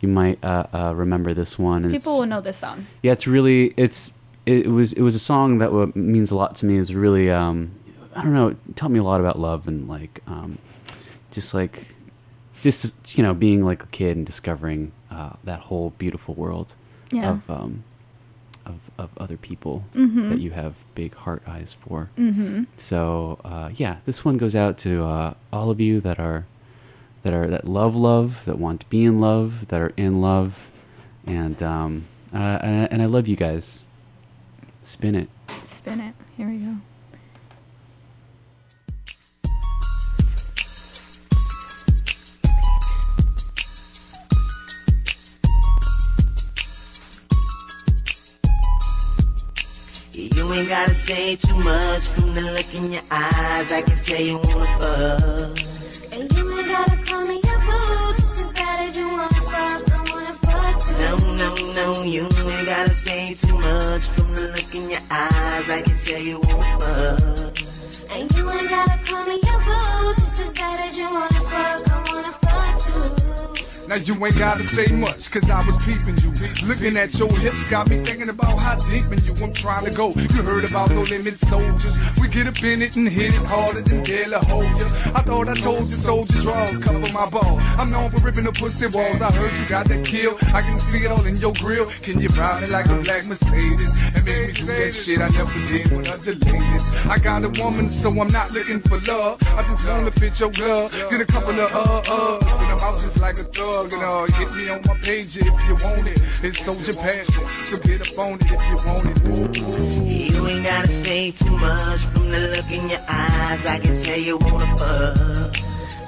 you 0.00 0.08
might 0.08 0.38
uh, 0.44 0.66
uh, 0.72 0.92
remember 0.94 1.34
this 1.34 1.58
one. 1.58 1.84
And 1.84 1.92
People 1.92 2.18
will 2.20 2.26
know 2.26 2.40
this 2.40 2.56
song. 2.58 2.86
Yeah, 3.02 3.12
it's 3.12 3.26
really 3.26 3.74
it's 3.76 4.12
it 4.46 4.68
was 4.68 4.92
it 4.92 5.02
was 5.02 5.14
a 5.14 5.18
song 5.18 5.58
that 5.58 5.72
wa- 5.72 5.90
means 5.94 6.30
a 6.30 6.36
lot 6.36 6.54
to 6.56 6.66
me. 6.66 6.78
It's 6.78 6.92
really 6.92 7.30
um, 7.30 7.72
I 8.14 8.22
don't 8.22 8.32
know. 8.32 8.48
It 8.48 8.76
taught 8.76 8.90
me 8.90 8.98
a 8.98 9.04
lot 9.04 9.20
about 9.20 9.38
love 9.38 9.66
and 9.68 9.88
like 9.88 10.22
um, 10.26 10.58
just 11.30 11.52
like 11.52 11.88
just 12.62 13.16
you 13.16 13.22
know 13.22 13.34
being 13.34 13.64
like 13.64 13.82
a 13.82 13.86
kid 13.88 14.16
and 14.16 14.24
discovering 14.24 14.92
uh, 15.10 15.34
that 15.44 15.60
whole 15.60 15.90
beautiful 15.98 16.34
world 16.34 16.74
Yeah. 17.10 17.30
of 17.30 17.50
um, 17.50 17.84
of 18.64 18.90
of 18.98 19.10
other 19.18 19.36
people 19.36 19.84
Mhm. 19.94 20.30
that 20.30 20.38
you 20.40 20.52
have 20.52 20.74
big 20.94 21.14
heart 21.14 21.42
eyes 21.46 21.74
for. 21.74 22.10
Mm-hmm. 22.18 22.64
So 22.76 23.38
uh, 23.44 23.70
yeah, 23.74 23.98
this 24.06 24.24
one 24.24 24.36
goes 24.38 24.54
out 24.56 24.78
to 24.78 25.04
uh, 25.04 25.34
all 25.52 25.70
of 25.70 25.80
you 25.80 26.00
that 26.00 26.18
are 26.18 26.46
that 27.22 27.32
are 27.34 27.48
that 27.48 27.66
love 27.68 27.94
love, 27.96 28.44
that 28.44 28.58
want 28.58 28.80
to 28.80 28.86
be 28.88 29.04
in 29.04 29.18
love, 29.18 29.66
that 29.68 29.80
are 29.80 29.92
in 29.96 30.20
love, 30.20 30.70
and 31.26 31.60
um, 31.62 32.06
uh, 32.32 32.58
and, 32.62 32.82
I- 32.82 32.88
and 32.92 33.02
I 33.02 33.06
love 33.06 33.26
you 33.28 33.36
guys. 33.36 33.82
Spin 34.86 35.16
it. 35.16 35.28
Spin 35.64 35.98
it. 36.00 36.14
Here 36.36 36.48
we 36.48 36.58
go. 36.58 36.76
You 50.12 50.52
ain't 50.52 50.68
gotta 50.68 50.94
say 50.94 51.34
too 51.34 51.56
much 51.56 52.06
from 52.06 52.32
the 52.36 52.42
look 52.42 52.72
in 52.72 52.92
your 52.92 53.02
eyes. 53.10 53.72
I 53.72 53.82
can 53.84 54.00
tell 54.00 54.20
you 54.20 54.38
wanna 54.38 54.78
fuck. 54.78 55.45
No, 61.76 61.92
no, 61.92 61.92
no, 61.92 62.04
you 62.04 62.22
ain't 62.22 62.66
gotta 62.66 62.90
say 62.90 63.34
too 63.34 63.52
much 63.52 64.08
from 64.08 64.34
the 64.34 64.48
look 64.56 64.74
in 64.74 64.88
your 64.88 65.00
eyes. 65.10 65.70
I 65.70 65.82
can 65.84 65.98
tell 65.98 66.22
you 66.22 66.40
fuck. 66.40 68.16
And 68.16 68.32
you 68.34 68.50
ain't 68.50 68.70
gotta 68.70 68.98
call 69.04 69.26
me 69.26 69.45
Now 73.88 73.94
you 73.94 74.14
ain't 74.26 74.36
gotta 74.36 74.64
say 74.64 74.90
much, 74.96 75.30
cause 75.30 75.48
I 75.48 75.64
was 75.64 75.76
peeping 75.78 76.18
you. 76.18 76.34
Looking 76.66 76.96
at 76.98 77.16
your 77.18 77.30
hips 77.38 77.70
got 77.70 77.88
me 77.88 77.98
thinking 77.98 78.28
about 78.28 78.58
how 78.58 78.74
deep 78.90 79.06
in 79.12 79.22
you 79.22 79.32
I'm 79.44 79.52
trying 79.52 79.84
to 79.86 79.92
go. 79.94 80.10
You 80.10 80.42
heard 80.42 80.64
about 80.64 80.90
no 80.90 81.02
limit 81.02 81.38
soldiers. 81.38 81.94
We 82.20 82.26
get 82.26 82.48
up 82.48 82.60
in 82.64 82.82
it 82.82 82.96
and 82.96 83.08
hit 83.08 83.32
it 83.32 83.46
harder 83.46 83.82
than 83.82 84.02
La 84.30 84.42
Hoya. 84.42 84.86
I 85.14 85.22
thought 85.22 85.48
I 85.48 85.54
told 85.54 85.82
you 85.82 85.96
soldier 86.02 86.40
draws 86.40 86.78
cover 86.78 86.98
my 87.14 87.30
ball. 87.30 87.60
I'm 87.78 87.90
known 87.92 88.10
for 88.10 88.18
ripping 88.26 88.44
the 88.44 88.52
pussy 88.52 88.88
walls. 88.88 89.22
I 89.22 89.30
heard 89.30 89.56
you 89.56 89.66
got 89.66 89.86
that 89.86 90.04
kill. 90.04 90.34
I 90.52 90.62
can 90.62 90.78
see 90.80 91.06
it 91.06 91.10
all 91.12 91.24
in 91.24 91.36
your 91.36 91.52
grill. 91.54 91.86
Can 92.02 92.20
you 92.20 92.28
ride 92.30 92.64
it 92.64 92.70
like 92.70 92.86
a 92.86 92.98
black 92.98 93.24
Mercedes? 93.26 93.94
And 94.16 94.24
make 94.24 94.48
me 94.48 94.52
do 94.52 94.64
that 94.66 94.94
shit 94.94 95.20
I 95.20 95.28
never 95.28 95.62
did 95.64 95.90
with 95.94 96.08
other 96.10 96.34
ladies. 96.34 97.06
I 97.06 97.18
got 97.18 97.44
a 97.44 97.50
woman, 97.62 97.88
so 97.88 98.10
I'm 98.10 98.28
not 98.34 98.50
looking 98.50 98.80
for 98.80 98.98
love. 99.06 99.38
I 99.54 99.62
just 99.62 99.88
wanna 99.88 100.10
fit 100.10 100.40
your 100.40 100.50
glove. 100.50 100.90
Get 101.08 101.20
a 101.20 101.26
couple 101.26 101.54
of 101.54 101.70
uh 101.70 102.02
uhs, 102.02 102.62
and 102.62 102.72
I'm 102.74 102.80
out 102.82 102.98
just 103.00 103.20
like 103.20 103.38
a 103.38 103.44
thug. 103.44 103.75
Plug 103.76 103.92
and 103.92 104.02
uh, 104.02 104.24
hit 104.38 104.50
me 104.56 104.68
on 104.70 104.80
my 104.86 104.94
page 105.00 105.36
if 105.36 105.56
you 105.68 105.74
want 105.84 106.06
it. 106.08 106.20
It's 106.42 106.64
Soldier 106.64 106.94
Passion, 106.94 107.44
so 107.68 107.76
get 107.84 108.00
up 108.00 108.18
on 108.18 108.38
it 108.40 108.48
if 108.48 108.62
you 108.70 108.78
want 108.88 109.06
it. 109.12 109.18
Ooh. 109.28 109.52
You 110.32 110.40
ain't 110.48 110.64
gotta 110.64 110.88
say 110.88 111.30
too 111.30 111.52
much 111.52 112.02
from 112.12 112.24
the 112.32 112.40
look 112.56 112.68
in 112.72 112.84
your 112.88 113.04
eyes. 113.08 113.66
I 113.66 113.78
can 113.82 113.96
tell 113.98 114.18
you 114.18 114.38
wanna 114.38 114.66
fuck. 114.80 115.52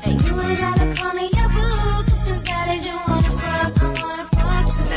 And 0.07 0.17
you 0.25 0.33
ain't 0.41 0.59
gotta 0.59 0.87
call 0.97 1.13
me 1.15 1.29
your 1.37 1.49
boo. 1.53 2.05
Just 2.09 2.31
as 2.33 2.41
bad 2.49 2.69
as 2.73 2.87
you 2.89 2.97
wanna 3.07 3.31
fuck, 3.37 3.83
I 3.83 3.89
wanna. 4.01 4.25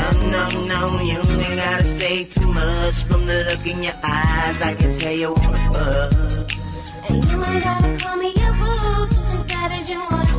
No, 0.00 0.08
no, 0.32 0.42
no, 0.72 0.80
you 1.10 1.20
ain't 1.44 1.58
gotta 1.60 1.84
say 1.84 2.24
too 2.24 2.46
much 2.46 3.04
from 3.04 3.26
the 3.26 3.36
look 3.48 3.66
in 3.66 3.82
your 3.82 3.98
eyes. 4.02 4.58
I 4.62 4.74
can 4.78 4.92
tell 4.94 5.12
you 5.12 5.34
wanna 5.34 5.72
fuck. 5.76 7.10
And 7.10 7.20
you 7.28 7.36
ain't 7.44 7.64
gotta 7.64 7.90
call 8.00 8.16
me 8.16 8.32
your 8.32 8.54
boo. 8.56 9.06
Just 9.12 9.36
as 9.36 9.44
bad 9.44 9.72
as 9.72 9.90
you 9.90 10.00
wanna 10.10 10.31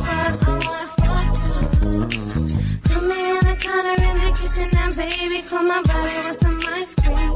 Put 1.84 3.02
me 3.08 3.18
on 3.30 3.44
the 3.44 3.56
counter 3.60 3.96
in 4.08 4.16
the 4.16 4.30
kitchen 4.32 4.70
and 4.78 4.96
baby, 4.96 5.42
call 5.46 5.62
my 5.64 5.82
body 5.82 6.16
with 6.16 6.38
some 6.40 6.58
ice 6.80 6.94
cream. 6.96 7.32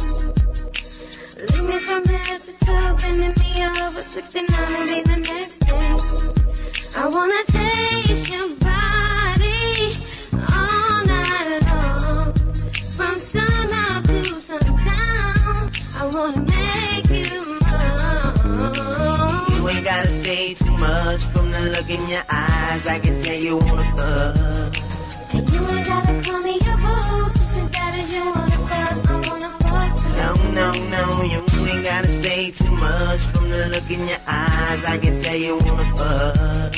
Lick 1.37 1.63
me 1.69 1.79
from 1.85 2.05
head 2.07 2.41
to 2.41 2.53
toe, 2.65 2.97
bending 2.97 3.35
me 3.41 3.51
over 3.67 4.01
69 4.01 4.75
and 4.75 4.89
be 4.89 5.01
the 5.03 5.19
next 5.21 5.59
day. 5.61 5.97
I 6.97 7.09
wanna 7.09 7.43
taste 7.49 8.31
your 8.33 8.49
body 8.65 9.69
all 10.33 11.01
night 11.05 11.61
long. 11.69 12.33
From 12.97 13.21
sun 13.21 13.73
up 13.85 14.03
to 14.05 14.25
sundown, 14.49 15.71
I 15.95 16.03
wanna 16.15 16.41
make 16.41 17.11
you 17.11 17.61
mine. 17.61 18.73
You 19.53 19.69
ain't 19.69 19.85
gotta 19.85 20.09
say 20.09 20.55
much 20.79 21.23
from 21.33 21.51
the 21.51 21.61
look 21.75 21.89
in 21.91 22.03
your 22.09 22.25
eyes. 22.31 22.87
I 22.87 22.99
can 22.99 23.19
tell 23.19 23.35
you 23.37 23.57
wanna 23.59 23.85
fuck. 23.97 24.73
And 25.35 25.51
you 25.51 25.61
ain't 25.75 25.87
gotta 25.87 26.15
call 26.23 26.41
me 26.43 26.59
your 26.67 26.79
boo, 26.79 27.31
just 27.35 27.59
as 27.61 27.69
bad 27.71 27.95
as 28.01 28.15
you 28.15 28.25
wanna 28.25 28.59
fuck, 28.69 29.11
I 29.11 29.17
wanna 29.29 29.51
fuck. 29.65 29.93
No, 30.21 30.31
no, 30.59 30.69
no, 30.95 31.03
you 31.33 31.41
ain't 31.71 31.85
gotta 31.85 32.09
say 32.09 32.51
too 32.51 32.71
much 32.77 33.21
from 33.31 33.49
the 33.51 33.69
look 33.73 33.91
in 33.91 34.01
your 34.07 34.23
eyes. 34.27 34.81
I 34.85 34.99
can 35.03 35.19
tell 35.19 35.37
you 35.37 35.59
wanna 35.59 35.89
fuck. 35.97 36.73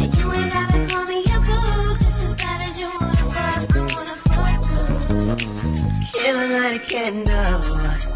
And 0.00 0.10
you 0.16 0.32
ain't 0.32 0.52
gotta 0.52 0.80
call 0.90 1.04
me 1.04 1.18
your 1.30 1.40
boo, 1.40 1.96
just 2.02 2.26
as 2.26 2.34
bad 2.40 2.60
as 2.68 2.80
you 2.80 2.88
wanna 3.00 3.24
fuck, 3.34 3.76
I 3.76 3.82
wanna 3.94 4.16
fuck 4.30 4.56
too. 4.68 6.18
Killing 6.18 6.52
like 6.62 6.82
a 6.82 6.86
candle. 6.86 8.13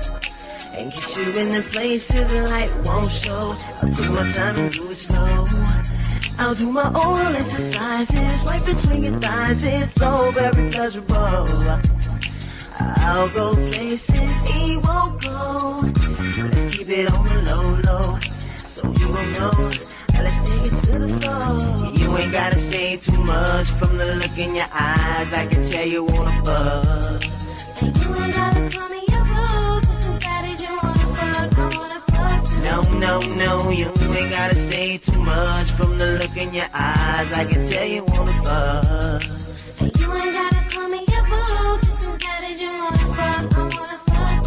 And 0.79 0.93
get 0.93 1.17
you 1.17 1.25
in 1.25 1.49
the 1.55 1.69
places 1.73 2.29
the 2.31 2.43
light 2.49 2.73
won't 2.87 3.11
show. 3.11 3.55
I'll 3.83 3.91
take 3.91 4.11
my 4.11 4.29
time 4.29 4.57
and 4.57 4.73
do 4.73 4.91
it 4.91 4.97
slow. 4.97 5.45
I'll 6.39 6.55
do 6.55 6.71
my 6.71 6.87
own 6.95 7.35
exercises 7.35 8.45
right 8.47 8.65
between 8.65 9.03
your 9.03 9.19
thighs. 9.19 9.65
It's 9.65 9.95
so 9.95 10.31
very 10.31 10.71
pleasurable. 10.71 11.59
I'll 12.79 13.29
go 13.31 13.55
places 13.55 14.47
he 14.51 14.77
won't 14.79 15.21
go. 15.23 15.81
Let's 16.47 16.65
keep 16.67 16.89
it 16.89 17.13
on 17.13 17.27
the 17.27 17.41
low, 17.51 17.67
low. 17.89 18.19
So 18.67 18.87
you 18.87 19.09
will 19.09 19.31
know. 19.35 19.71
Now 20.13 20.23
Let's 20.23 20.39
take 20.39 20.73
it 20.73 20.79
to 20.87 20.99
the 20.99 21.09
floor. 21.19 21.93
You 21.99 22.17
ain't 22.19 22.33
gotta 22.33 22.59
say 22.59 22.97
too 22.97 23.19
much 23.25 23.69
from 23.71 23.97
the 23.99 24.07
look 24.17 24.39
in 24.39 24.55
your 24.55 24.71
eyes. 24.73 25.33
I 25.33 25.47
can 25.51 25.63
tell 25.65 25.87
you 25.87 26.05
wanna 26.05 26.45
fuck. 26.45 27.25
And 27.83 27.97
you 27.97 28.15
ain't 28.23 28.35
gotta 28.35 28.71
call 28.71 28.89
me 28.91 29.03
your 29.09 29.25
boo, 29.25 29.81
No, 32.65 32.83
no, 32.99 33.21
no, 33.21 33.71
you 33.71 33.87
ain't 33.87 34.31
gotta 34.31 34.57
say 34.57 34.99
too 34.99 35.19
much 35.19 35.71
from 35.71 35.99
the 35.99 36.19
look 36.21 36.37
in 36.37 36.53
your 36.55 36.69
eyes. 36.75 37.33
I 37.33 37.45
can 37.45 37.65
tell 37.65 37.87
you 37.87 38.05
wanna 38.05 38.33
fuck. 38.45 39.23
You 39.99 40.13
ain't 40.15 40.33
gotta 40.35 40.65
call 40.71 40.89
me 40.89 41.05
boo, 41.07 41.79
just 41.83 42.61
you 42.61 42.71
wanna 42.71 42.99
fuck, 43.17 43.47
I 43.55 43.61
wanna 43.63 43.99
fuck 44.07 44.43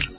too. 0.00 0.17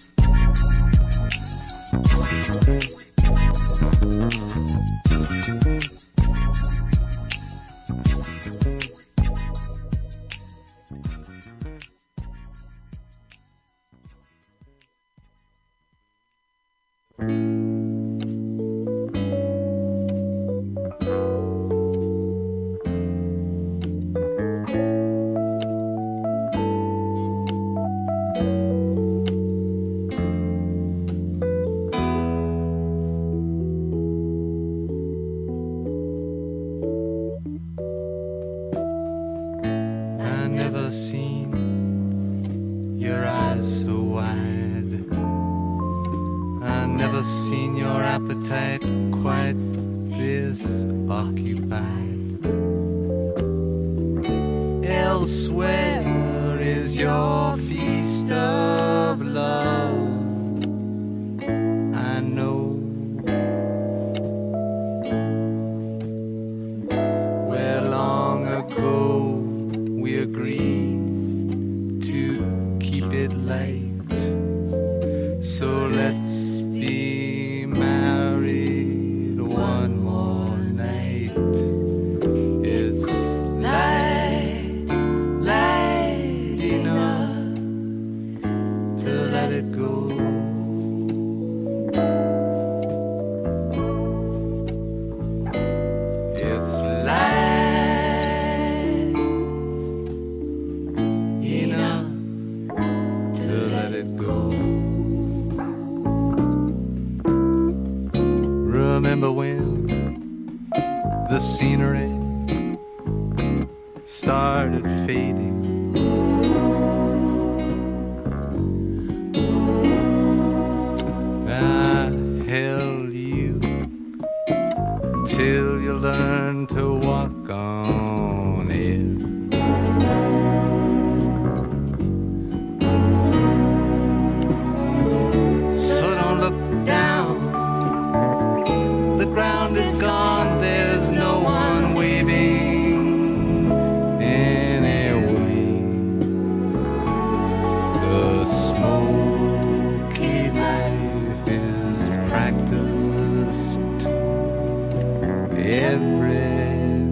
everywhere. 155.70 157.06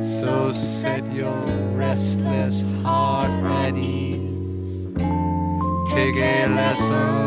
So 0.00 0.52
set 0.52 1.04
your 1.12 1.44
restless 1.76 2.72
heart 2.82 3.30
at 3.44 3.76
ease. 3.76 4.94
Take 5.90 6.16
a 6.16 6.46
lesson. 6.48 7.23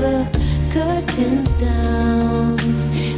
The 0.00 0.26
curtains 0.72 1.54
down. 1.54 3.17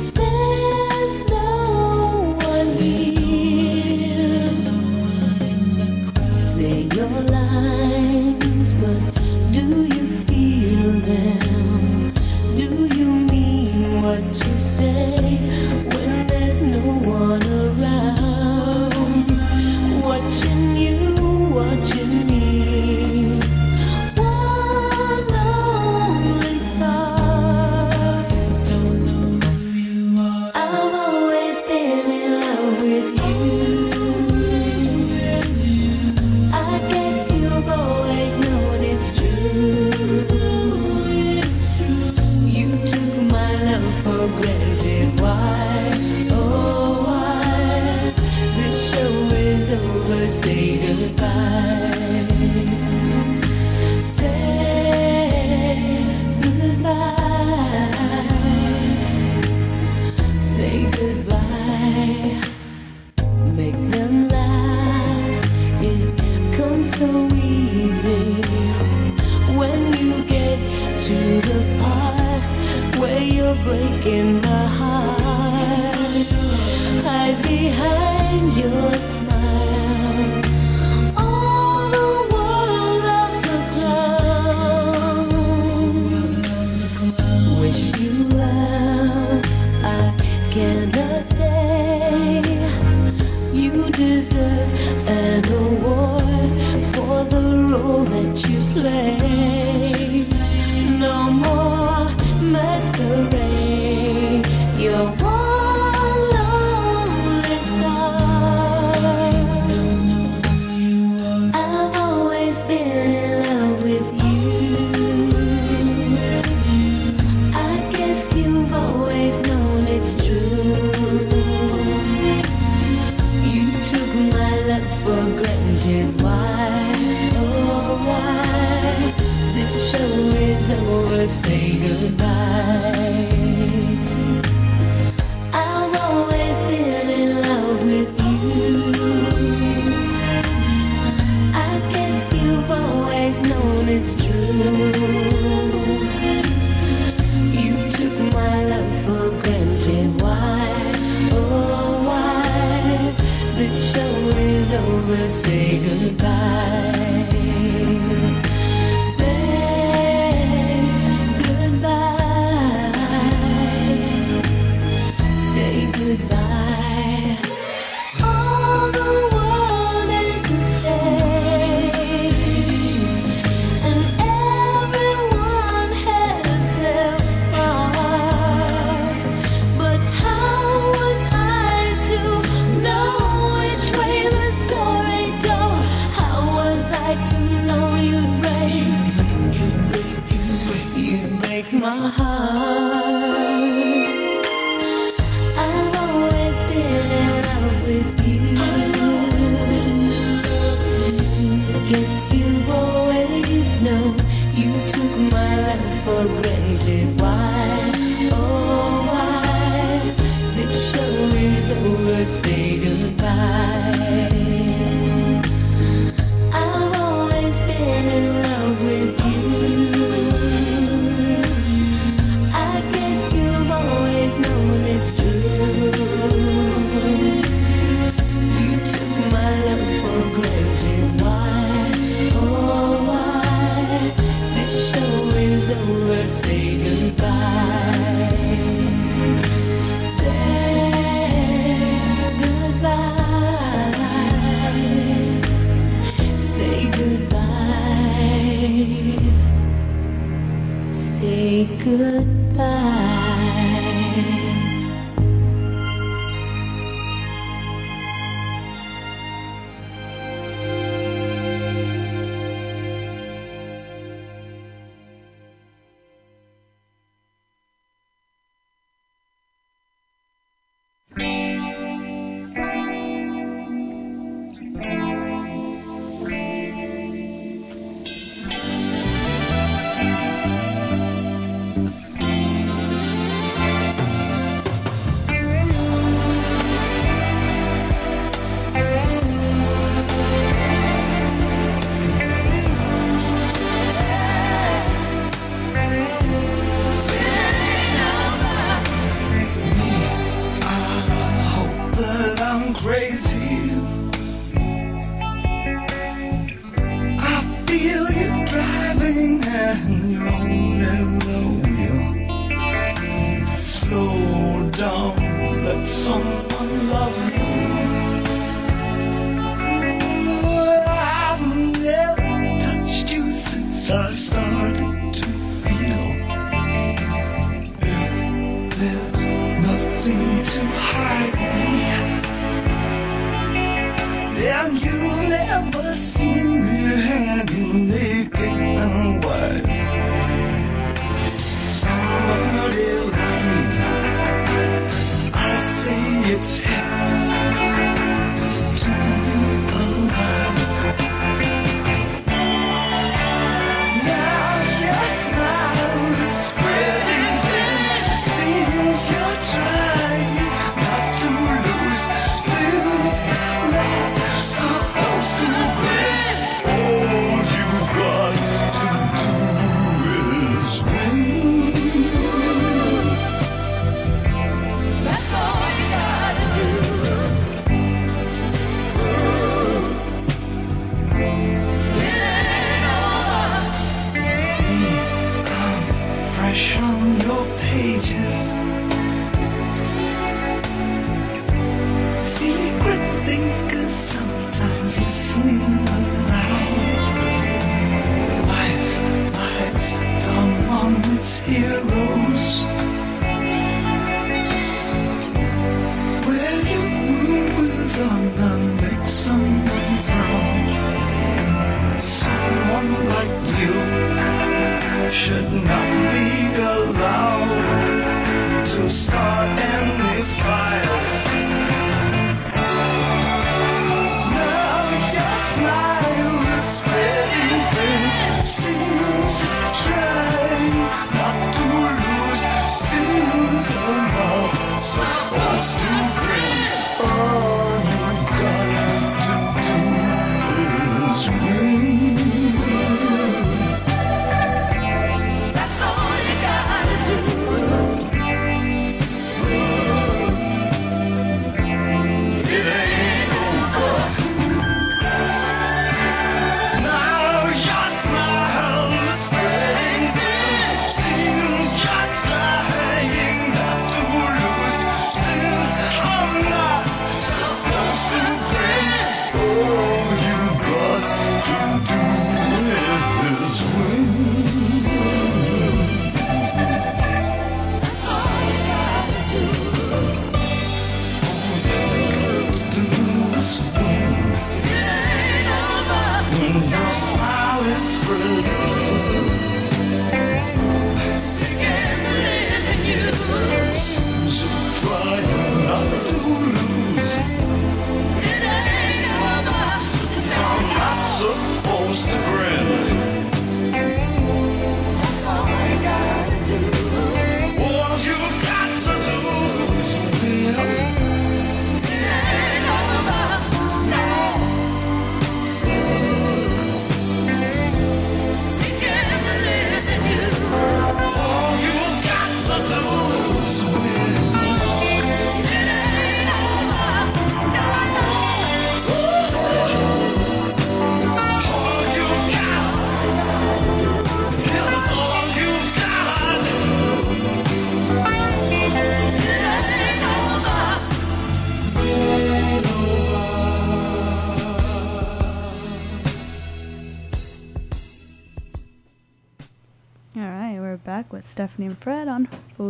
Breaking 73.71 74.30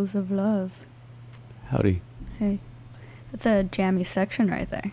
of 0.00 0.30
Love. 0.30 0.72
Howdy. 1.68 2.00
Hey, 2.38 2.58
that's 3.30 3.46
a 3.46 3.64
jammy 3.64 4.02
section 4.04 4.50
right 4.50 4.68
there. 4.68 4.90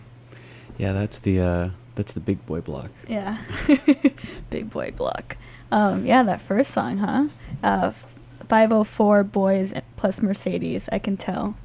Yeah, 0.76 0.92
that's 0.92 1.18
the 1.18 1.40
uh, 1.40 1.70
that's 1.96 2.12
the 2.12 2.20
big 2.20 2.44
boy 2.46 2.60
block. 2.60 2.90
Yeah, 3.08 3.38
big 4.50 4.70
boy 4.70 4.92
block. 4.92 5.36
Um, 5.72 6.06
yeah, 6.06 6.22
that 6.22 6.40
first 6.40 6.70
song, 6.72 6.98
huh? 6.98 7.28
Uh, 7.62 7.90
504 8.48 9.24
boys 9.24 9.72
plus 9.96 10.22
Mercedes. 10.22 10.88
I 10.92 10.98
can 10.98 11.16
tell. 11.16 11.56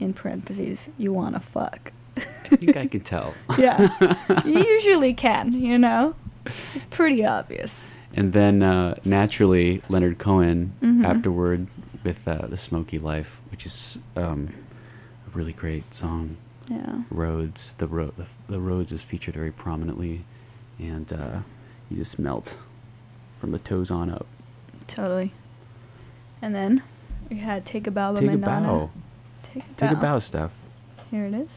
In 0.00 0.14
parentheses, 0.14 0.88
you 0.98 1.12
wanna 1.12 1.40
fuck. 1.40 1.92
I 2.16 2.56
think 2.56 2.76
I 2.76 2.86
can 2.86 3.00
tell. 3.00 3.34
Yeah, 3.58 3.90
you 4.44 4.58
usually 4.64 5.12
can. 5.14 5.52
You 5.52 5.78
know, 5.78 6.14
it's 6.46 6.84
pretty 6.90 7.24
obvious. 7.24 7.80
And 8.16 8.32
then 8.32 8.62
uh, 8.62 8.96
naturally, 9.04 9.82
Leonard 9.88 10.18
Cohen 10.18 10.72
Mhm. 10.82 11.04
afterward 11.04 11.68
with 12.02 12.26
uh, 12.26 12.46
the 12.46 12.56
Smokey 12.56 12.98
Life, 12.98 13.40
which 13.50 13.66
is 13.66 13.98
um, 14.16 14.54
a 15.26 15.30
really 15.36 15.52
great 15.52 15.94
song. 15.94 16.36
Yeah. 16.68 17.02
Roads, 17.10 17.74
the 17.74 17.86
road, 17.86 18.14
the, 18.16 18.26
the 18.48 18.60
roads 18.60 18.92
is 18.92 19.02
featured 19.02 19.34
very 19.34 19.50
prominently, 19.50 20.24
and 20.78 21.12
uh, 21.12 21.40
you 21.90 21.96
just 21.96 22.18
melt 22.18 22.56
from 23.38 23.50
the 23.50 23.58
toes 23.58 23.90
on 23.90 24.10
up. 24.10 24.26
Totally. 24.86 25.32
And 26.42 26.54
then 26.54 26.82
we 27.28 27.38
had 27.38 27.66
Take 27.66 27.86
a 27.86 27.90
Bow 27.90 28.14
by 28.14 28.20
Take 28.20 28.30
a 28.32 28.36
bow. 28.38 28.90
Take 29.42 29.64
a 29.64 29.66
bow. 29.66 29.74
Take 29.76 29.90
a 29.90 29.96
bow. 29.96 30.18
Steph. 30.18 30.52
Here 31.10 31.26
it 31.26 31.34
is. 31.34 31.50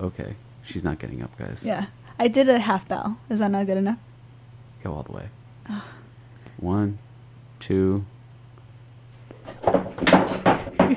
Okay, 0.00 0.34
she's 0.62 0.82
not 0.82 0.98
getting 0.98 1.22
up, 1.22 1.36
guys. 1.36 1.64
Yeah. 1.64 1.86
I 2.18 2.28
did 2.28 2.48
a 2.48 2.58
half 2.58 2.86
bow. 2.88 3.16
Is 3.28 3.38
that 3.38 3.50
not 3.50 3.66
good 3.66 3.76
enough? 3.78 3.98
Go 4.82 4.94
all 4.94 5.02
the 5.02 5.12
way. 5.12 5.28
One, 6.58 6.98
two. 7.58 8.04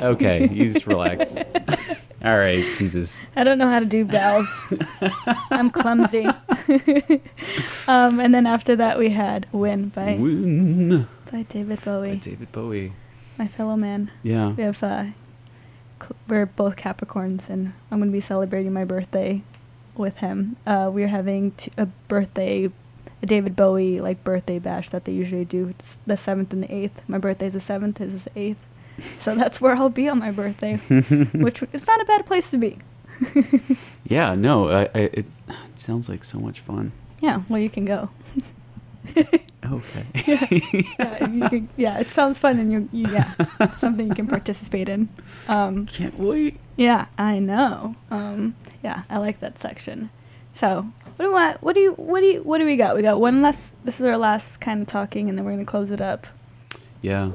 Okay, 0.02 0.50
you 0.52 0.72
just 0.74 0.86
relax. 0.88 1.38
all 2.26 2.38
right, 2.38 2.66
Jesus. 2.78 3.24
I 3.36 3.44
don't 3.44 3.58
know 3.58 3.70
how 3.70 3.80
to 3.80 3.86
do 3.86 4.04
bells. 4.06 4.74
I'm 5.50 5.70
clumsy. 5.70 6.26
um, 7.88 8.20
and 8.20 8.34
then 8.34 8.46
after 8.46 8.76
that, 8.76 8.98
we 9.00 9.10
had 9.12 9.46
Win 9.54 9.90
by, 9.90 10.18
Win. 10.20 11.08
by 11.32 11.44
David 11.44 11.84
Bowie, 11.86 12.10
By 12.10 12.16
David 12.16 12.52
Bowie. 12.52 12.94
my 13.38 13.48
fellow 13.48 13.76
man. 13.78 14.12
Yeah. 14.24 14.50
We 14.52 14.64
have, 14.64 14.84
uh, 14.84 15.06
cl- 16.02 16.16
we're 16.28 16.46
both 16.48 16.76
Capricorns, 16.76 17.48
and 17.50 17.74
I'm 17.92 18.00
going 18.00 18.10
to 18.10 18.14
be 18.14 18.22
celebrating 18.22 18.74
my 18.74 18.84
birthday 18.84 19.42
with 19.96 20.18
him. 20.18 20.58
Uh, 20.66 20.90
we're 20.94 21.08
having 21.08 21.52
t- 21.52 21.72
a 21.78 21.86
birthday, 21.86 22.70
a 23.24 23.26
David 23.26 23.56
Bowie 23.56 24.02
like 24.02 24.24
birthday 24.24 24.60
bash 24.60 24.90
that 24.90 25.06
they 25.06 25.14
usually 25.14 25.46
do. 25.46 25.70
It's 25.70 25.98
the 26.06 26.16
7th 26.16 26.52
and 26.52 26.62
the 26.62 26.68
8th. 26.68 26.92
My 27.08 27.18
birthday's 27.18 27.54
the 27.54 27.60
7th, 27.60 27.98
his 27.98 28.14
is 28.14 28.24
the 28.26 28.30
8th. 28.32 28.56
So 29.18 29.34
that's 29.42 29.60
where 29.62 29.76
I'll 29.76 29.90
be 29.90 30.08
on 30.10 30.20
my 30.20 30.32
birthday, 30.32 30.76
which 31.34 31.64
it's 31.74 31.88
not 31.88 32.02
a 32.02 32.06
bad 32.06 32.26
place 32.28 32.52
to 32.52 32.58
be. 32.58 32.78
Yeah, 34.06 34.36
no, 34.36 34.70
I, 34.70 34.82
I, 34.94 35.00
it, 35.00 35.26
it 35.48 35.80
sounds 35.80 36.10
like 36.10 36.26
so 36.26 36.38
much 36.38 36.60
fun. 36.60 36.92
Yeah, 37.22 37.44
well, 37.48 37.58
you 37.60 37.70
can 37.70 37.86
go. 37.86 38.10
Okay. 39.18 40.06
yeah, 40.28 41.28
you 41.28 41.50
can, 41.50 41.70
yeah, 41.78 42.00
it 42.00 42.10
sounds 42.10 42.38
fun, 42.38 42.60
and 42.60 42.72
you, 42.72 42.90
you 42.92 43.10
yeah, 43.10 43.32
something 43.78 44.10
you 44.10 44.14
can 44.14 44.28
participate 44.28 44.90
in. 44.90 45.08
Um, 45.48 45.86
Can't 45.86 46.20
wait. 46.20 46.60
Yeah, 46.76 47.06
I 47.18 47.40
know. 47.40 47.96
Um, 48.12 48.56
yeah, 48.84 49.04
I 49.10 49.20
like 49.20 49.40
that 49.40 49.58
section. 49.58 50.10
So, 50.54 50.88
what 51.16 51.26
do 51.26 51.30
we 51.30 51.34
want? 51.34 51.62
What 51.64 51.74
do 51.76 51.80
you? 51.82 51.92
What 51.94 52.20
do 52.22 52.26
you? 52.28 52.44
What 52.44 52.58
do 52.60 52.66
we 52.66 52.76
got? 52.76 52.96
We 52.96 53.02
got 53.02 53.20
one 53.20 53.42
last. 53.42 53.74
This 53.86 54.00
is 54.00 54.06
our 54.06 54.18
last 54.18 54.60
kind 54.62 54.82
of 54.82 54.88
talking, 54.88 55.30
and 55.30 55.38
then 55.38 55.46
we're 55.46 55.52
gonna 55.52 55.66
close 55.66 55.92
it 55.92 56.02
up. 56.02 56.28
Yeah. 57.02 57.32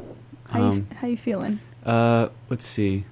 How 0.51 0.59
you, 0.61 0.65
Um, 0.67 0.87
how 0.97 1.07
you 1.09 1.17
feeling? 1.17 1.61
uh, 1.85 2.29
let's 2.49 2.67
see. 2.67 3.05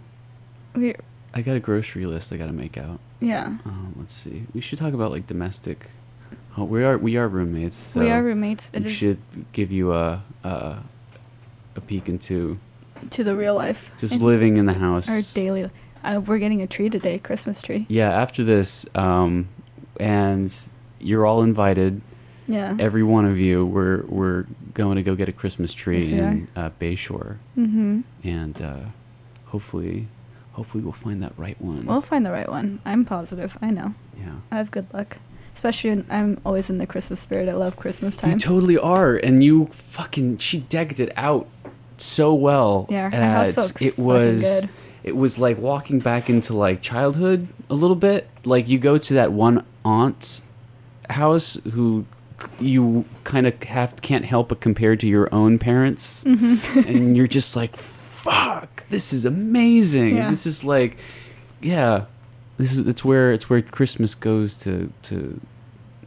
We 0.74 0.94
I 1.34 1.42
got 1.42 1.56
a 1.56 1.60
grocery 1.60 2.06
list 2.06 2.32
I 2.32 2.36
got 2.38 2.46
to 2.46 2.52
make 2.52 2.78
out. 2.78 2.98
yeah. 3.20 3.44
Um, 3.64 3.94
let's 3.98 4.14
see. 4.14 4.44
We 4.54 4.60
should 4.62 4.78
talk 4.78 4.94
about 4.94 5.10
like 5.10 5.26
domestic. 5.26 5.90
Oh, 6.56 6.64
we 6.64 6.82
are 6.82 6.96
we 6.96 7.16
are 7.18 7.28
roommates. 7.28 7.76
So 7.76 8.00
We 8.00 8.10
are 8.10 8.22
roommates. 8.22 8.70
It 8.72 8.84
we 8.84 8.90
should 8.92 9.18
give 9.52 9.70
you 9.70 9.92
a 9.92 10.22
a, 10.42 10.78
a 11.76 11.80
peek 11.82 12.08
into 12.08 12.58
To 13.10 13.22
the 13.22 13.36
real 13.36 13.54
life. 13.54 13.90
just 13.98 14.14
living 14.20 14.56
in 14.56 14.64
the 14.66 14.72
house. 14.72 15.08
Our 15.08 15.20
daily. 15.34 15.70
Uh, 16.02 16.20
we're 16.20 16.38
getting 16.38 16.62
a 16.62 16.66
tree 16.66 16.88
today, 16.88 17.18
Christmas 17.18 17.60
tree. 17.60 17.84
Yeah, 17.90 18.10
after 18.10 18.44
this, 18.44 18.86
um, 18.94 19.48
and 20.00 20.54
you're 21.00 21.26
all 21.26 21.42
invited. 21.42 22.00
Yeah. 22.48 22.76
Every 22.78 23.02
one 23.02 23.24
of 23.26 23.38
you, 23.38 23.64
we're 23.66 24.02
we're 24.06 24.46
going 24.74 24.96
to 24.96 25.02
go 25.02 25.14
get 25.14 25.28
a 25.28 25.32
Christmas 25.32 25.74
tree 25.74 25.98
Yes, 26.04 26.08
in 26.08 26.48
uh, 26.54 26.70
Bayshore, 26.80 27.36
Mhm. 27.58 28.04
and 28.22 28.62
uh, 28.62 28.78
hopefully, 29.46 30.06
hopefully 30.52 30.84
we'll 30.84 30.92
find 30.92 31.22
that 31.22 31.32
right 31.36 31.60
one. 31.60 31.86
We'll 31.86 32.00
find 32.00 32.24
the 32.24 32.30
right 32.30 32.48
one. 32.48 32.78
I'm 32.84 33.04
positive. 33.04 33.58
I 33.60 33.70
know. 33.70 33.94
Yeah. 34.18 34.36
I 34.50 34.56
have 34.58 34.70
good 34.70 34.86
luck. 34.94 35.16
Especially, 35.54 35.90
when 35.90 36.06
I'm 36.10 36.38
always 36.44 36.68
in 36.70 36.78
the 36.78 36.86
Christmas 36.86 37.18
spirit. 37.18 37.48
I 37.48 37.52
love 37.54 37.76
Christmas 37.76 38.14
time. 38.16 38.32
You 38.32 38.38
totally 38.38 38.78
are, 38.78 39.16
and 39.16 39.42
you 39.42 39.66
fucking 39.72 40.38
she 40.38 40.60
decked 40.60 41.00
it 41.00 41.12
out 41.16 41.48
so 41.96 42.34
well. 42.34 42.86
Yeah, 42.90 43.10
her 43.10 43.16
house 43.44 43.56
looks 43.56 43.82
it 43.82 43.98
was. 43.98 44.42
good. 44.42 44.68
It 45.06 45.16
was 45.16 45.38
like 45.38 45.56
walking 45.58 46.00
back 46.00 46.28
into 46.28 46.52
like 46.54 46.82
childhood 46.82 47.48
a 47.70 47.74
little 47.74 47.96
bit. 47.96 48.28
Like 48.44 48.68
you 48.68 48.78
go 48.78 48.98
to 48.98 49.14
that 49.14 49.32
one 49.32 49.64
aunt's 49.84 50.42
house 51.08 51.56
who 51.72 52.04
you 52.60 53.04
kind 53.24 53.46
of 53.46 53.62
have 53.62 53.96
can't 54.02 54.24
help 54.26 54.48
but 54.50 54.60
compare 54.60 54.94
to 54.96 55.06
your 55.06 55.32
own 55.34 55.58
parents, 55.58 56.22
Mhm. 56.24 56.86
and 56.88 57.16
you're 57.16 57.26
just 57.28 57.56
like, 57.56 57.76
"Fuck, 57.76 58.84
this 58.90 59.12
is 59.12 59.24
amazing! 59.24 60.16
Yeah. 60.16 60.28
This 60.28 60.44
is 60.46 60.62
like, 60.64 60.98
yeah, 61.62 62.06
this 62.58 62.72
is 62.72 62.80
it's 62.86 63.04
where 63.04 63.32
it's 63.32 63.48
where 63.48 63.62
Christmas 63.62 64.14
goes 64.14 64.58
to 64.58 64.92
to 65.04 65.40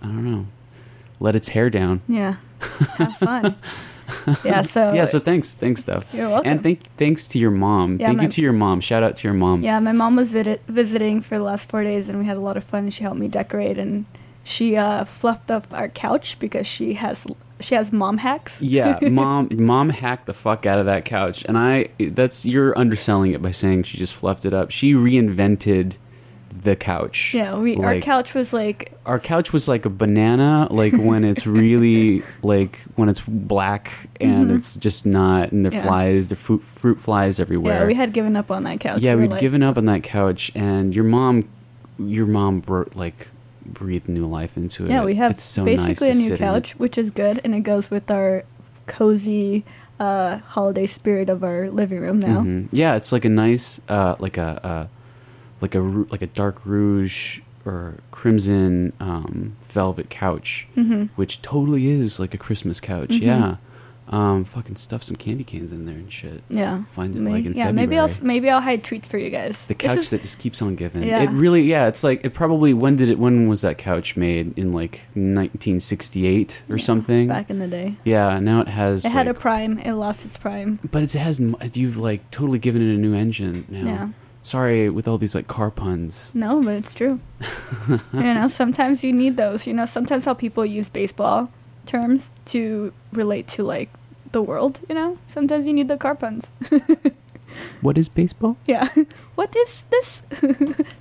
I 0.02 0.06
don't 0.08 0.30
know, 0.32 0.46
let 1.20 1.36
its 1.36 1.50
hair 1.50 1.70
down." 1.70 2.02
Yeah. 2.08 2.36
Have 2.98 3.16
fun. 3.18 3.56
yeah. 4.44 4.62
So. 4.62 4.94
yeah, 4.94 5.06
so 5.06 5.20
thanks, 5.20 5.54
thanks, 5.54 5.82
Steph. 5.82 6.06
You're 6.14 6.30
welcome. 6.30 6.52
And 6.52 6.64
thank, 6.64 6.84
thanks 6.98 7.28
to 7.30 7.40
your 7.40 7.52
mom. 7.52 8.00
Yeah, 8.00 8.08
thank 8.08 8.18
my- 8.18 8.24
you 8.24 8.30
to 8.30 8.42
your 8.42 8.54
mom. 8.54 8.82
Shout 8.82 9.04
out 9.04 9.16
to 9.18 9.28
your 9.28 9.34
mom. 9.34 9.64
Yeah, 9.64 9.80
my 9.80 9.92
mom 9.92 10.16
was 10.16 10.32
vid- 10.32 10.62
visiting 10.68 11.22
for 11.22 11.38
the 11.38 11.44
last 11.44 11.70
four 11.70 11.84
days, 11.84 12.10
and 12.10 12.20
we 12.20 12.26
had 12.26 12.38
a 12.38 12.42
lot 12.42 12.58
of 12.58 12.64
fun. 12.64 12.90
She 12.90 13.04
helped 13.04 13.20
me 13.20 13.28
decorate, 13.28 13.78
and 13.78 14.06
she 14.44 14.76
uh, 14.76 15.06
fluffed 15.06 15.52
up 15.52 15.68
our 15.72 15.90
couch 15.90 16.38
because 16.40 16.68
she 16.68 16.94
has 16.96 17.26
she 17.60 17.76
has 17.76 17.92
mom 17.92 18.18
hacks. 18.18 18.62
Yeah, 18.62 19.00
mom, 19.10 19.50
mom 19.52 19.90
hacked 19.90 20.26
the 20.26 20.34
fuck 20.34 20.66
out 20.66 20.80
of 20.80 20.86
that 20.86 21.06
couch, 21.06 21.46
and 21.46 21.58
I. 21.58 21.88
That's 22.00 22.46
you're 22.46 22.78
underselling 22.78 23.34
it 23.34 23.42
by 23.42 23.52
saying 23.52 23.84
she 23.84 23.98
just 23.98 24.14
fluffed 24.14 24.46
it 24.46 24.54
up. 24.54 24.72
She 24.72 24.94
reinvented 24.94 25.98
the 26.64 26.76
couch. 26.76 27.34
Yeah, 27.34 27.56
we 27.58 27.76
our 27.78 28.00
couch 28.00 28.34
was 28.34 28.52
like 28.54 28.94
Our 29.06 29.20
couch 29.20 29.54
was 29.54 29.68
like 29.68 29.86
a 29.86 29.90
banana, 29.90 30.68
like 30.72 30.94
when 30.94 31.24
it's 31.24 31.46
really 31.62 32.24
like 32.44 32.80
when 32.96 33.08
it's 33.10 33.22
black 33.28 33.92
and 34.20 34.50
Mhm. 34.50 34.56
it's 34.56 34.76
just 34.76 35.06
not, 35.06 35.52
and 35.52 35.66
the 35.66 35.72
Yeah. 35.72 35.84
flies, 35.84 36.30
the 36.30 36.36
fruit 36.36 36.62
fruit 36.64 37.00
flies 37.00 37.40
everywhere. 37.40 37.82
yeah, 37.82 37.86
we 37.86 37.94
had 37.94 38.14
given 38.14 38.36
up 38.36 38.50
on 38.52 38.64
that 38.64 38.80
couch. 38.80 39.02
Yeah, 39.02 39.16
we 39.16 39.22
we'd 39.24 39.32
like, 39.32 39.40
given 39.40 39.64
up 39.64 39.78
on 39.78 39.86
that 39.86 40.04
couch, 40.04 40.52
and 40.56 40.94
your 40.96 41.06
mom, 41.06 41.46
your 41.98 42.26
mom, 42.26 42.60
bro- 42.62 42.90
like 42.96 43.28
breathed 43.66 44.10
new 44.10 44.26
life 44.26 44.58
into 44.58 44.86
it. 44.86 44.90
Yeah, 44.90 45.06
we 45.06 45.16
have 45.16 45.32
it's 45.32 45.44
so 45.44 45.64
nice 45.64 45.86
basically 45.86 46.08
to 46.08 46.14
a 46.14 46.16
new 46.16 46.22
sit 46.30 46.30
in 46.30 46.36
it. 46.36 46.40
couch, 46.40 46.76
which 46.80 46.98
is 46.98 47.12
good, 47.12 47.40
and 47.44 47.54
it 47.54 47.62
goes 47.62 47.92
with 47.92 48.10
our 48.10 48.44
cozy 48.88 49.64
uh, 50.00 50.38
holiday 50.48 50.86
spirit 50.88 51.30
of 51.30 51.44
our 51.44 51.70
living 51.70 52.00
room 52.00 52.20
now. 52.20 52.40
Mhm. 52.40 52.68
Yeah, 52.72 52.96
it's 52.96 53.12
like 53.12 53.26
a 53.26 53.30
nice, 53.30 53.82
uh, 53.90 54.16
like 54.20 54.38
a, 54.38 54.60
uh, 54.64 54.88
like 55.62 55.76
a 55.76 55.80
like 55.80 56.22
a 56.22 56.28
dark 56.28 56.66
rouge 56.66 57.40
or 57.66 57.96
crimson 58.12 58.94
um, 59.00 59.56
velvet 59.64 60.10
couch, 60.10 60.68
Mhm. 60.78 61.10
which 61.16 61.42
totally 61.42 61.88
is 61.90 62.20
like 62.20 62.34
a 62.34 62.38
Christmas 62.38 62.80
couch. 62.80 63.10
Mhm. 63.10 63.22
Yeah, 63.22 63.56
um, 64.08 64.44
fucking 64.46 64.78
stuff 64.78 65.04
some 65.04 65.18
candy 65.18 65.44
canes 65.44 65.72
in 65.74 65.86
there 65.86 65.96
and 65.96 66.12
shit. 66.12 66.42
Yeah, 66.50 66.84
find 66.86 67.14
it 67.16 67.20
May- 67.20 67.32
like 67.32 67.46
in 67.46 67.54
yeah. 67.54 67.66
February. 67.66 67.88
Maybe 67.88 68.00
I'll 68.00 68.10
maybe 68.22 68.50
I'll 68.50 68.62
hide 68.62 68.84
treats 68.84 69.08
for 69.08 69.18
you 69.18 69.30
guys. 69.30 69.68
the 69.68 69.76
couch 69.76 70.10
that 70.10 70.22
just 70.22 70.40
keeps 70.40 70.62
on 70.62 70.76
giving. 70.76 71.04
Yeah. 71.04 71.22
It 71.24 71.30
really, 71.32 71.64
yeah. 71.64 71.88
It's 71.88 72.04
like 72.04 72.24
it 72.26 72.34
probably. 72.34 72.74
When 72.74 72.96
did 72.96 73.10
it? 73.10 73.20
When 73.20 73.48
was 73.50 73.62
that 73.62 73.78
couch 73.78 74.16
made? 74.18 74.58
In 74.58 74.72
like 74.72 75.02
1968 75.16 76.64
or 76.70 76.78
something. 76.78 77.28
back 77.28 77.50
in 77.50 77.60
the 77.60 77.68
day. 77.68 77.96
Yeah. 78.06 78.40
Now 78.40 78.62
it 78.62 78.68
has. 78.70 79.06
It 79.06 79.12
had 79.12 79.28
a 79.28 79.34
prime. 79.34 79.78
It 79.80 79.94
lost 79.94 80.26
its 80.26 80.38
prime. 80.38 80.80
But 80.90 81.04
it 81.04 81.12
has. 81.14 81.42
You've 81.74 81.98
like 81.98 82.32
totally 82.32 82.60
given 82.60 82.82
it 82.82 82.96
a 82.96 82.98
new 82.98 83.14
engine 83.14 83.66
now. 83.70 83.86
Yeah. 83.86 84.08
Sorry 84.42 84.90
with 84.90 85.08
all 85.08 85.18
these 85.18 85.36
like 85.36 85.48
car 85.48 85.70
puns. 85.72 86.32
No, 86.34 86.62
but 86.64 86.74
it's 86.76 86.94
true. 86.94 87.20
you 88.14 88.34
know, 88.34 88.48
sometimes 88.48 89.04
you 89.04 89.12
need 89.14 89.38
those. 89.38 89.68
You 89.68 89.74
know, 89.74 89.86
sometimes 89.86 90.26
how 90.26 90.34
people 90.34 90.66
use 90.66 90.90
baseball 90.90 91.52
terms 91.86 92.32
to 92.46 92.94
relate 93.12 93.48
to 93.50 93.64
like 93.64 93.90
the 94.32 94.42
world. 94.42 94.80
You 94.88 94.96
know, 94.96 95.18
sometimes 95.28 95.66
you 95.66 95.74
need 95.74 95.88
the 95.88 95.98
car 95.98 96.16
puns. 96.16 96.52
What 97.82 97.98
is 97.98 98.08
baseball? 98.10 98.58
yeah. 98.68 98.90
what 99.36 99.56
is 99.56 99.82
this? 99.90 100.22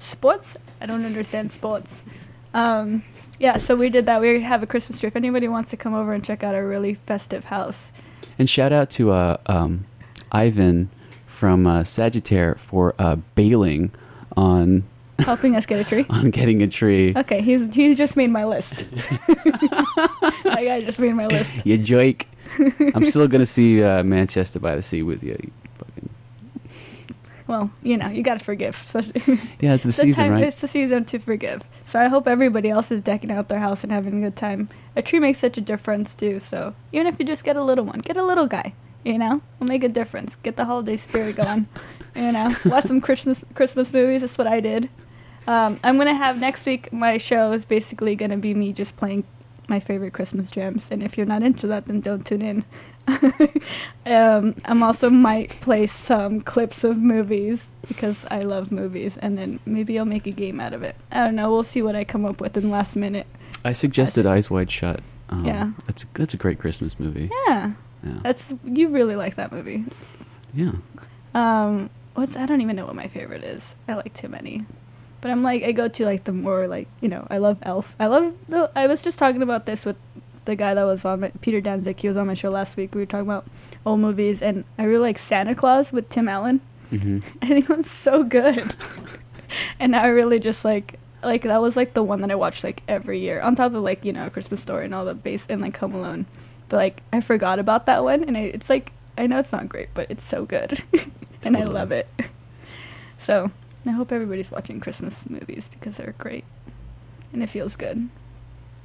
sports? 0.01 0.57
I 0.81 0.87
don't 0.87 1.05
understand 1.05 1.53
sports. 1.53 2.03
Um, 2.55 3.05
yeah, 3.39 3.59
so 3.59 3.77
we 3.77 3.91
did 3.91 4.07
that. 4.07 4.21
We 4.21 4.41
have 4.41 4.63
a 4.63 4.67
Christmas 4.67 4.99
tree. 4.99 5.09
If 5.09 5.17
anybody 5.17 5.47
wants 5.47 5.71
to 5.71 5.77
come 5.77 5.95
over 5.95 6.13
and 6.13 6.25
check 6.25 6.43
out 6.43 6.55
our 6.55 6.67
really 6.67 6.95
festive 6.95 7.45
house, 7.45 7.93
And 8.39 8.49
shout 8.49 8.73
out 8.73 8.91
to 8.91 9.11
uh, 9.11 9.37
um, 9.47 9.85
Ivan 10.33 10.89
from 11.39 11.67
uh, 11.69 11.83
Sagittaire 11.85 12.59
for 12.59 12.95
uh, 12.99 13.15
bailing 13.37 13.93
on 14.37 14.83
helping 15.21 15.55
us 15.55 15.67
get 15.67 15.79
a 15.81 15.85
tree. 15.85 16.05
on 16.11 16.31
getting 16.31 16.63
a 16.63 16.67
tree. 16.69 17.13
Okay, 17.17 17.41
he's 17.43 17.73
he 17.75 17.95
just 17.95 18.17
made 18.17 18.31
my 18.31 18.45
list. 18.45 18.79
that 18.89 20.43
guy 20.45 20.81
just 20.81 20.99
made 20.99 21.13
my 21.15 21.27
list. 21.27 21.65
You 21.65 21.79
joke. 21.79 22.27
I'm 22.95 23.07
still 23.07 23.29
gonna 23.29 23.47
see 23.47 23.83
uh, 23.83 24.03
Manchester 24.03 24.59
by 24.59 24.75
the 24.75 24.83
Sea 24.83 25.03
with 25.03 25.23
you. 25.23 25.37
you 25.41 25.51
fucking- 25.77 26.11
Well, 27.47 27.71
you 27.85 27.97
know, 27.97 28.09
you 28.09 28.23
gotta 28.25 28.41
forgive. 28.45 28.75
So- 28.91 29.01
Yeah, 29.61 29.75
it's 29.75 29.85
the 29.85 29.93
season, 29.93 30.25
time, 30.25 30.33
right? 30.33 30.45
It's 30.45 30.61
the 30.61 30.67
season 30.69 31.05
to 31.07 31.19
forgive. 31.21 31.63
So 31.85 32.01
I 32.01 32.09
hope 32.09 32.27
everybody 32.27 32.69
else 32.71 32.91
is 32.91 33.01
decking 33.03 33.31
out 33.31 33.49
their 33.49 33.61
house 33.61 33.85
and 33.85 33.93
having 33.93 34.19
a 34.25 34.27
good 34.27 34.37
time. 34.37 34.69
A 34.97 35.03
tree 35.03 35.21
makes 35.21 35.39
such 35.39 35.57
a 35.57 35.61
difference 35.61 36.15
too. 36.17 36.41
So 36.41 36.75
even 36.93 37.07
if 37.07 37.17
you 37.21 37.25
just 37.25 37.45
get 37.45 37.55
a 37.57 37.63
little 37.63 37.85
one, 37.85 38.01
get 38.01 38.17
a 38.17 38.25
little 38.25 38.47
guy. 38.49 38.73
You 39.05 39.19
know, 39.19 39.41
we'll 39.59 39.69
make 39.69 39.85
a 39.85 39.89
difference. 39.89 40.37
Get 40.37 40.57
the 40.57 40.65
holiday 40.65 40.97
spirit 40.97 41.37
going. 41.37 41.69
you 42.17 42.33
know, 42.33 42.55
watch 42.67 42.85
some 42.85 43.01
Christmas 43.01 43.43
Christmas 43.55 43.93
movies. 43.93 44.21
That's 44.23 44.37
what 44.37 44.47
I 44.47 44.61
did. 44.61 44.89
Um, 45.47 45.79
I'm 45.83 45.97
gonna 45.97 46.15
have 46.15 46.39
next 46.41 46.67
week. 46.67 46.93
My 46.93 47.17
show 47.19 47.53
is 47.53 47.65
basically 47.65 48.15
gonna 48.17 48.37
be 48.37 48.53
me 48.55 48.73
just 48.73 48.97
playing 48.97 49.25
my 49.69 49.81
favorite 49.81 50.13
Christmas 50.13 50.51
jams. 50.51 50.89
And 50.91 51.03
if 51.03 51.17
you're 51.17 51.27
not 51.27 51.43
into 51.43 51.67
that, 51.69 51.87
then 51.87 52.01
don't 52.01 52.25
tune 52.27 52.43
in. 52.43 52.65
um, 54.07 54.55
I'm 54.65 54.83
also 54.83 55.11
might 55.11 55.49
play 55.51 55.87
some 55.87 56.41
clips 56.41 56.85
of 56.85 56.99
movies 56.99 57.69
because 57.87 58.27
I 58.31 58.41
love 58.41 58.71
movies, 58.73 59.17
and 59.17 59.39
then 59.39 59.61
maybe 59.65 59.99
I'll 59.99 60.05
make 60.05 60.27
a 60.27 60.31
game 60.31 60.61
out 60.61 60.73
of 60.75 60.83
it. 60.83 60.97
I 61.11 61.25
don't 61.25 61.35
know. 61.35 61.51
We'll 61.51 61.63
see 61.63 61.83
what 61.83 61.97
I 61.97 62.05
come 62.05 62.25
up 62.25 62.41
with 62.41 62.57
in 62.57 62.65
the 62.65 62.69
last 62.69 62.97
minute. 62.97 63.27
I 63.65 63.73
suggested 63.73 64.27
Eyes 64.27 64.51
Wide 64.51 64.71
Shut. 64.71 65.01
Um, 65.31 65.45
Yeah. 65.45 65.71
that's 65.87 66.05
that's 66.15 66.35
a 66.35 66.39
great 66.39 66.59
Christmas 66.59 66.99
movie. 66.99 67.31
Yeah, 67.47 67.73
Yeah. 68.03 68.21
that's 68.23 68.53
you 68.65 68.89
really 68.89 69.17
like 69.17 69.35
that 69.37 69.51
movie. 69.53 69.85
Yeah. 70.55 70.73
Um, 71.35 71.91
what's 72.15 72.37
I 72.37 72.47
don't 72.47 72.61
even 72.61 72.77
know 72.77 72.87
what 72.87 72.95
my 72.95 73.09
favorite 73.09 73.45
is. 73.45 73.75
I 73.87 73.95
like 73.95 74.15
too 74.15 74.29
many, 74.29 74.65
but 75.21 75.31
I'm 75.31 75.43
like 75.43 75.63
I 75.63 75.73
go 75.73 75.89
to 75.89 76.05
like 76.05 76.25
the 76.25 76.33
more 76.33 76.67
like 76.69 76.89
you 77.01 77.09
know 77.09 77.27
I 77.31 77.39
love 77.39 77.59
Elf. 77.63 77.95
I 77.99 78.07
love 78.07 78.37
the. 78.49 78.71
I 78.77 78.87
was 78.87 79.03
just 79.03 79.19
talking 79.19 79.43
about 79.43 79.67
this 79.67 79.85
with 79.85 79.97
the 80.45 80.57
guy 80.57 80.75
that 80.75 80.85
was 80.85 81.05
on 81.05 81.21
my 81.21 81.31
Peter 81.41 81.61
Danzig. 81.61 82.01
He 82.01 82.09
was 82.09 82.17
on 82.17 82.27
my 82.27 82.35
show 82.35 82.51
last 82.51 82.77
week. 82.77 82.95
We 82.95 83.03
were 83.03 83.07
talking 83.07 83.27
about 83.27 83.47
old 83.85 84.01
movies, 84.01 84.41
and 84.43 84.65
I 84.79 84.85
really 84.85 85.03
like 85.03 85.19
Santa 85.19 85.55
Claus 85.55 85.93
with 85.93 86.09
Tim 86.09 86.29
Allen. 86.29 86.61
hmm 86.91 87.19
I 87.43 87.47
think 87.47 87.69
it 87.69 87.77
was 87.77 87.91
so 87.91 88.23
good, 88.23 88.63
and 89.81 89.95
I 89.95 90.07
really 90.07 90.39
just 90.39 90.65
like 90.65 90.99
like 91.23 91.43
that 91.43 91.61
was 91.61 91.77
like 91.77 91.95
the 91.95 92.03
one 92.03 92.21
that 92.21 92.31
I 92.31 92.37
watched 92.37 92.63
like 92.65 92.83
every 92.89 93.19
year 93.21 93.41
on 93.41 93.57
top 93.57 93.75
of 93.75 93.83
like 93.83 94.05
you 94.05 94.13
know 94.13 94.31
Christmas 94.31 94.61
Story 94.61 94.85
and 94.87 94.95
all 94.95 95.05
the 95.05 95.15
base 95.15 95.47
and 95.49 95.61
like 95.61 95.77
Home 95.79 95.95
Alone, 95.95 96.27
but 96.69 96.77
like 96.77 97.03
I 97.13 97.21
forgot 97.21 97.59
about 97.59 97.87
that 97.87 98.05
one, 98.05 98.25
and 98.25 98.37
I, 98.37 98.41
it's 98.41 98.71
like 98.71 98.93
I 99.17 99.27
know 99.27 99.39
it's 99.39 99.53
not 99.53 99.69
great, 99.69 99.89
but 99.95 100.11
it's 100.11 100.25
so 100.25 100.45
good, 100.45 100.83
and 101.43 101.57
I 101.57 101.65
love 101.65 101.93
it. 101.93 102.09
So 103.21 103.51
I 103.85 103.91
hope 103.91 104.13
everybody's 104.13 104.51
watching 104.51 104.79
Christmas 104.81 105.29
movies 105.29 105.69
because 105.71 105.97
they're 105.97 106.15
great, 106.19 106.45
and 107.33 107.43
it 107.43 107.49
feels 107.49 107.75
good. 107.75 108.09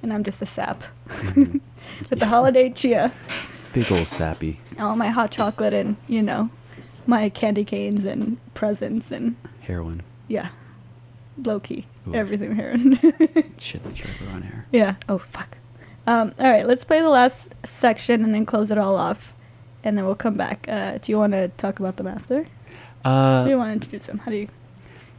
And 0.01 0.11
I'm 0.11 0.23
just 0.23 0.41
a 0.41 0.45
sap 0.45 0.83
mm-hmm. 1.07 1.59
with 2.09 2.19
the 2.19 2.25
holiday 2.25 2.71
chia, 2.71 3.13
Big 3.73 3.91
old 3.91 4.07
sappy 4.07 4.59
all 4.79 4.95
my 4.95 5.09
hot 5.09 5.31
chocolate, 5.31 5.73
and 5.73 5.97
you 6.07 6.21
know, 6.23 6.49
my 7.05 7.29
candy 7.29 7.63
canes 7.63 8.05
and 8.05 8.37
presents 8.55 9.11
and 9.11 9.35
heroin. 9.61 10.01
yeah, 10.27 10.49
low 11.41 11.59
key, 11.59 11.85
Ooh. 12.07 12.15
everything 12.15 12.55
heroin. 12.55 12.97
Shit, 13.59 13.83
that's 13.83 14.03
right. 14.03 14.13
We're 14.19 14.33
on 14.33 14.43
air. 14.43 14.65
yeah. 14.71 14.95
Oh 15.07 15.19
fuck. 15.19 15.57
Um, 16.05 16.33
all 16.37 16.49
right, 16.51 16.67
let's 16.67 16.83
play 16.83 16.99
the 17.01 17.09
last 17.09 17.53
section 17.65 18.23
and 18.25 18.33
then 18.35 18.45
close 18.45 18.71
it 18.71 18.77
all 18.77 18.95
off, 18.95 19.33
and 19.83 19.97
then 19.97 20.05
we'll 20.05 20.15
come 20.15 20.35
back. 20.35 20.65
Uh, 20.67 20.97
do 20.97 21.11
you 21.11 21.17
want 21.17 21.33
to 21.33 21.47
talk 21.49 21.79
about 21.79 21.95
them 21.97 22.07
after? 22.07 22.45
How 23.05 23.43
do 23.45 23.49
you 23.49 23.55
Uh, 23.55 23.59
want 23.59 23.69
to 23.69 23.73
introduce 23.73 24.05
them? 24.07 24.17
How 24.19 24.31
do 24.31 24.37
you? 24.37 24.47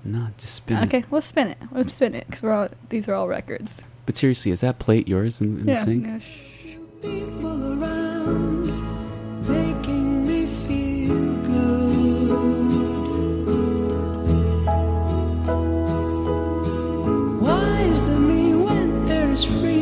no, 0.05 0.28
just 0.36 0.55
spin 0.55 0.77
okay, 0.85 0.98
it. 0.98 1.05
we'll 1.11 1.23
spin 1.23 1.48
it. 1.48 1.59
We'll 1.70 1.89
spin 1.89 2.15
it 2.15 2.27
because 2.27 2.43
we're 2.43 2.52
all 2.52 2.69
these 2.90 3.09
are 3.09 3.15
all 3.15 3.27
records. 3.28 3.81
But 4.05 4.19
seriously, 4.19 4.52
is 4.52 4.61
that 4.61 4.78
plate 4.78 5.09
yours 5.09 5.40
in, 5.40 5.61
in 5.61 5.66
the 5.66 5.73
yeah. 5.73 5.85
sink? 5.85 6.06
yeah, 6.06 6.19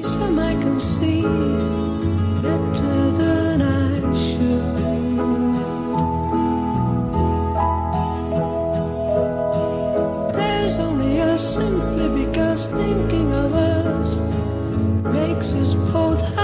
Some 0.03 0.39
I 0.39 0.53
can 0.55 0.79
see 0.81 1.23
better 2.43 3.11
than 3.21 3.63
I 3.63 4.15
should. 4.15 4.63
There's 10.35 10.79
only 10.79 11.21
us 11.21 11.55
simply 11.55 12.25
because 12.25 12.67
thinking 12.67 13.33
of 13.33 13.55
us 13.55 14.21
makes 15.05 15.55
us 15.55 15.75
both 15.93 16.21
happy. 16.35 16.42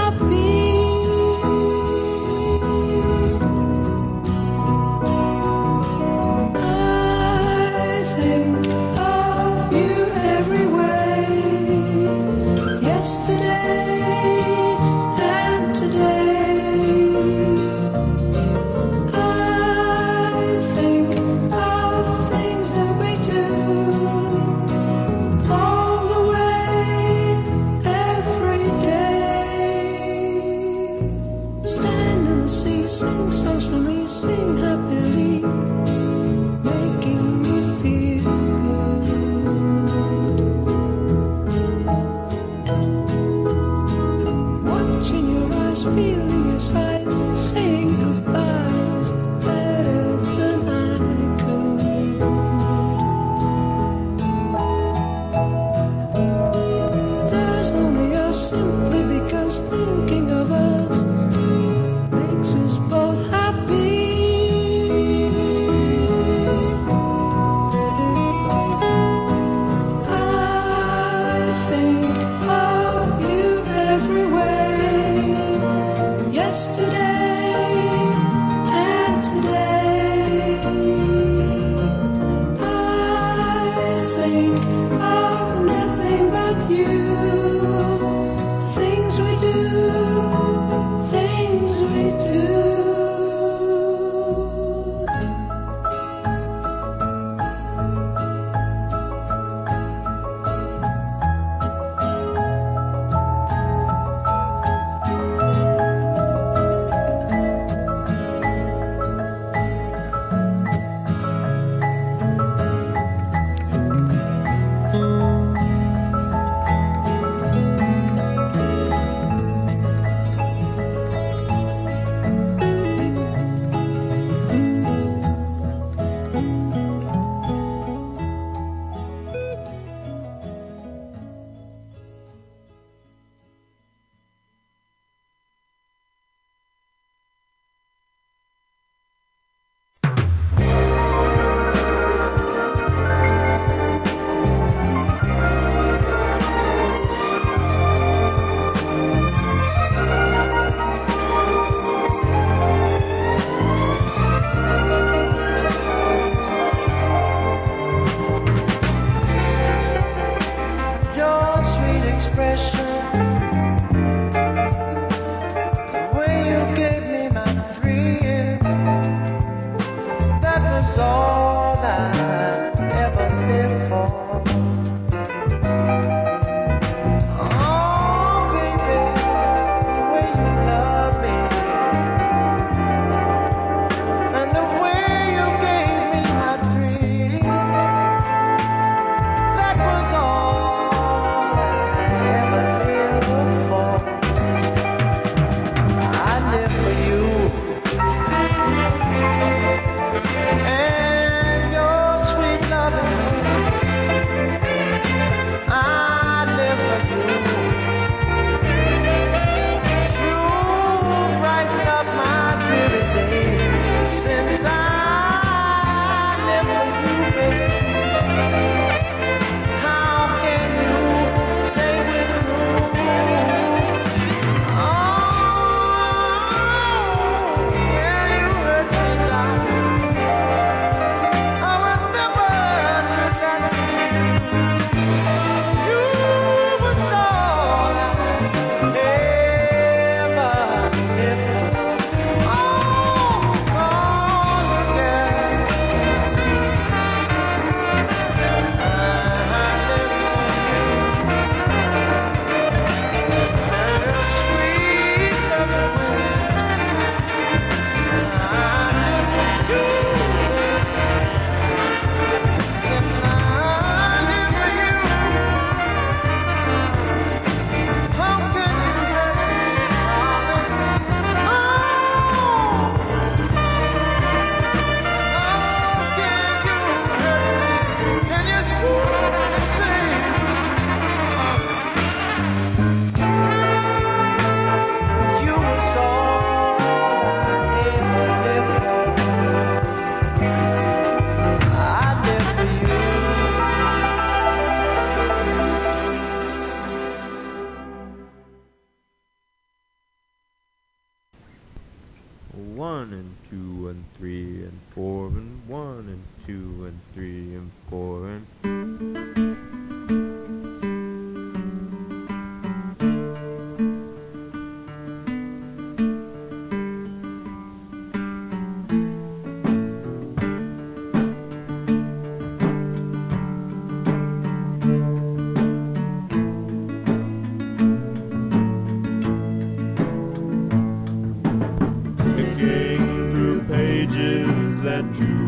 Pages 335.01 335.29
at 335.29 335.38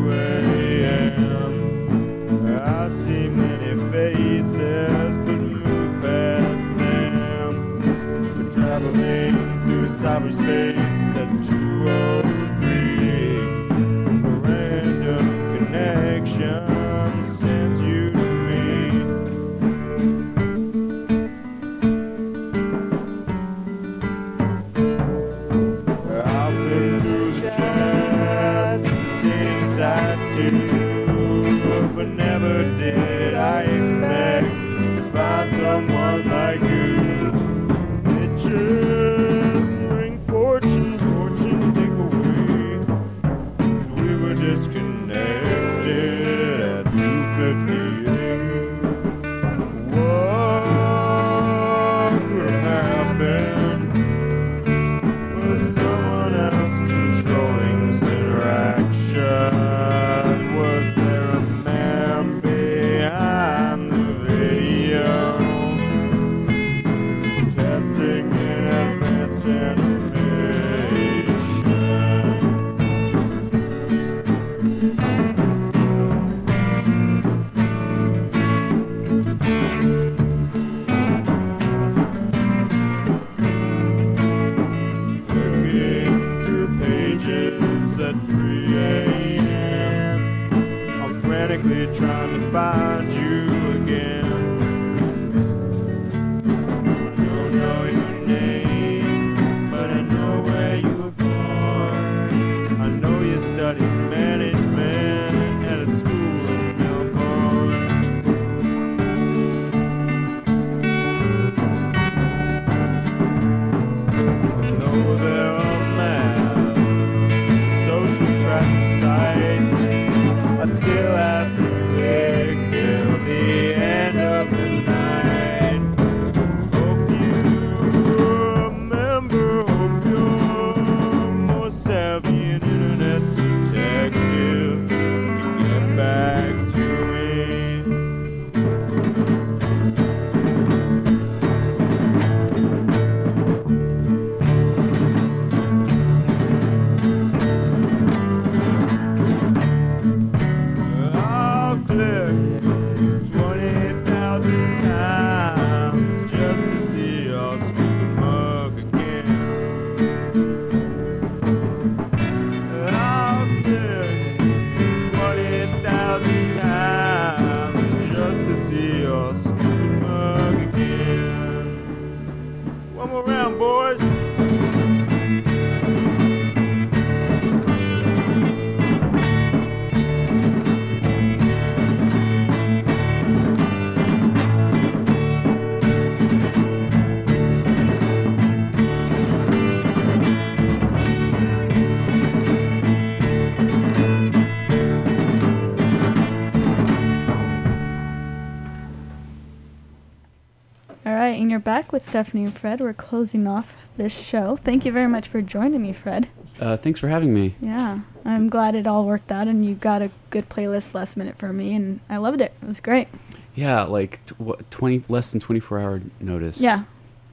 you're 201.51 201.59
back 201.59 201.91
with 201.91 202.07
Stephanie 202.07 202.45
and 202.45 202.57
Fred. 202.57 202.79
We're 202.79 202.93
closing 202.93 203.45
off 203.45 203.75
this 203.97 204.17
show. 204.17 204.55
Thank 204.55 204.85
you 204.85 204.91
very 204.93 205.07
much 205.07 205.27
for 205.27 205.41
joining 205.41 205.81
me, 205.81 205.91
Fred. 205.91 206.29
Uh, 206.61 206.77
thanks 206.77 206.97
for 206.97 207.09
having 207.09 207.33
me. 207.33 207.55
Yeah, 207.59 207.99
I'm 208.23 208.47
glad 208.47 208.73
it 208.73 208.87
all 208.87 209.05
worked 209.05 209.31
out, 209.33 209.47
and 209.47 209.65
you 209.65 209.75
got 209.75 210.01
a 210.01 210.11
good 210.29 210.47
playlist 210.47 210.93
last 210.93 211.17
minute 211.17 211.37
for 211.37 211.51
me, 211.51 211.75
and 211.75 211.99
I 212.09 212.17
loved 212.17 212.39
it. 212.39 212.53
It 212.61 212.67
was 212.67 212.79
great. 212.79 213.09
Yeah, 213.53 213.83
like 213.83 214.25
t- 214.25 214.35
what, 214.37 214.71
twenty 214.71 215.03
less 215.09 215.31
than 215.31 215.41
twenty 215.41 215.59
four 215.59 215.77
hour 215.77 216.01
notice. 216.21 216.61
Yeah. 216.61 216.83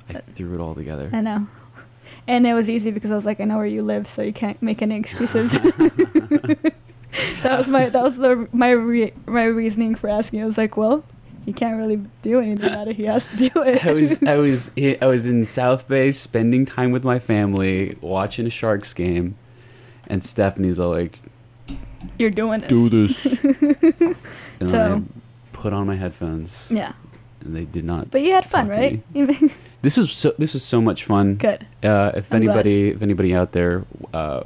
I 0.08 0.14
threw 0.14 0.52
it 0.54 0.60
all 0.60 0.74
together. 0.74 1.10
I 1.12 1.20
know. 1.20 1.46
And 2.26 2.44
it 2.46 2.54
was 2.54 2.68
easy 2.68 2.90
because 2.90 3.12
I 3.12 3.14
was 3.14 3.24
like, 3.24 3.40
I 3.40 3.44
know 3.44 3.56
where 3.56 3.66
you 3.66 3.82
live, 3.82 4.06
so 4.08 4.22
you 4.22 4.32
can't 4.32 4.60
make 4.60 4.82
any 4.82 4.96
excuses. 4.96 5.52
that 7.42 7.58
was 7.58 7.68
my 7.68 7.88
that 7.88 8.02
was 8.02 8.16
the 8.16 8.48
my 8.52 8.70
re- 8.70 9.12
my 9.26 9.44
reasoning 9.44 9.94
for 9.94 10.08
asking. 10.08 10.42
I 10.42 10.46
was 10.46 10.58
like, 10.58 10.76
well, 10.76 11.04
he 11.48 11.52
can't 11.54 11.78
really 11.78 11.96
do 12.20 12.40
anything 12.40 12.70
about 12.70 12.88
it. 12.88 12.96
He 12.96 13.04
has 13.04 13.24
to 13.26 13.36
do 13.48 13.62
it. 13.62 13.84
I 13.86 13.92
was 13.94 14.22
I 14.22 14.34
was 14.44 14.70
I 14.78 15.06
was 15.06 15.26
in 15.26 15.46
South 15.46 15.88
Bay 15.88 16.10
spending 16.10 16.66
time 16.66 16.90
with 16.92 17.04
my 17.04 17.18
family 17.18 17.96
watching 18.02 18.46
a 18.46 18.50
Sharks 18.50 18.92
game, 18.92 19.36
and 20.06 20.22
Stephanie's 20.22 20.78
all 20.78 20.90
like, 20.90 21.18
You're 22.18 22.28
doing 22.30 22.60
this. 22.60 22.68
"Do 22.68 22.88
this," 22.90 23.42
and 24.60 24.68
So- 24.68 25.02
I 25.02 25.02
put 25.52 25.72
on 25.72 25.86
my 25.86 25.96
headphones. 25.96 26.70
Yeah. 26.70 26.92
and 27.40 27.56
they 27.56 27.64
did 27.64 27.84
not. 27.84 28.10
But 28.10 28.20
you 28.20 28.32
had 28.32 28.44
fun, 28.44 28.68
right? 28.68 29.02
This 29.80 29.96
is 29.96 30.12
so 30.12 30.34
this 30.38 30.54
is 30.54 30.62
so 30.62 30.80
much 30.82 31.04
fun. 31.04 31.36
Good. 31.36 31.66
Uh, 31.82 32.12
if 32.14 32.30
I'm 32.32 32.42
glad. 32.42 32.50
anybody 32.58 32.88
if 32.90 33.00
anybody 33.00 33.34
out 33.34 33.52
there 33.52 33.84
uh, 34.12 34.42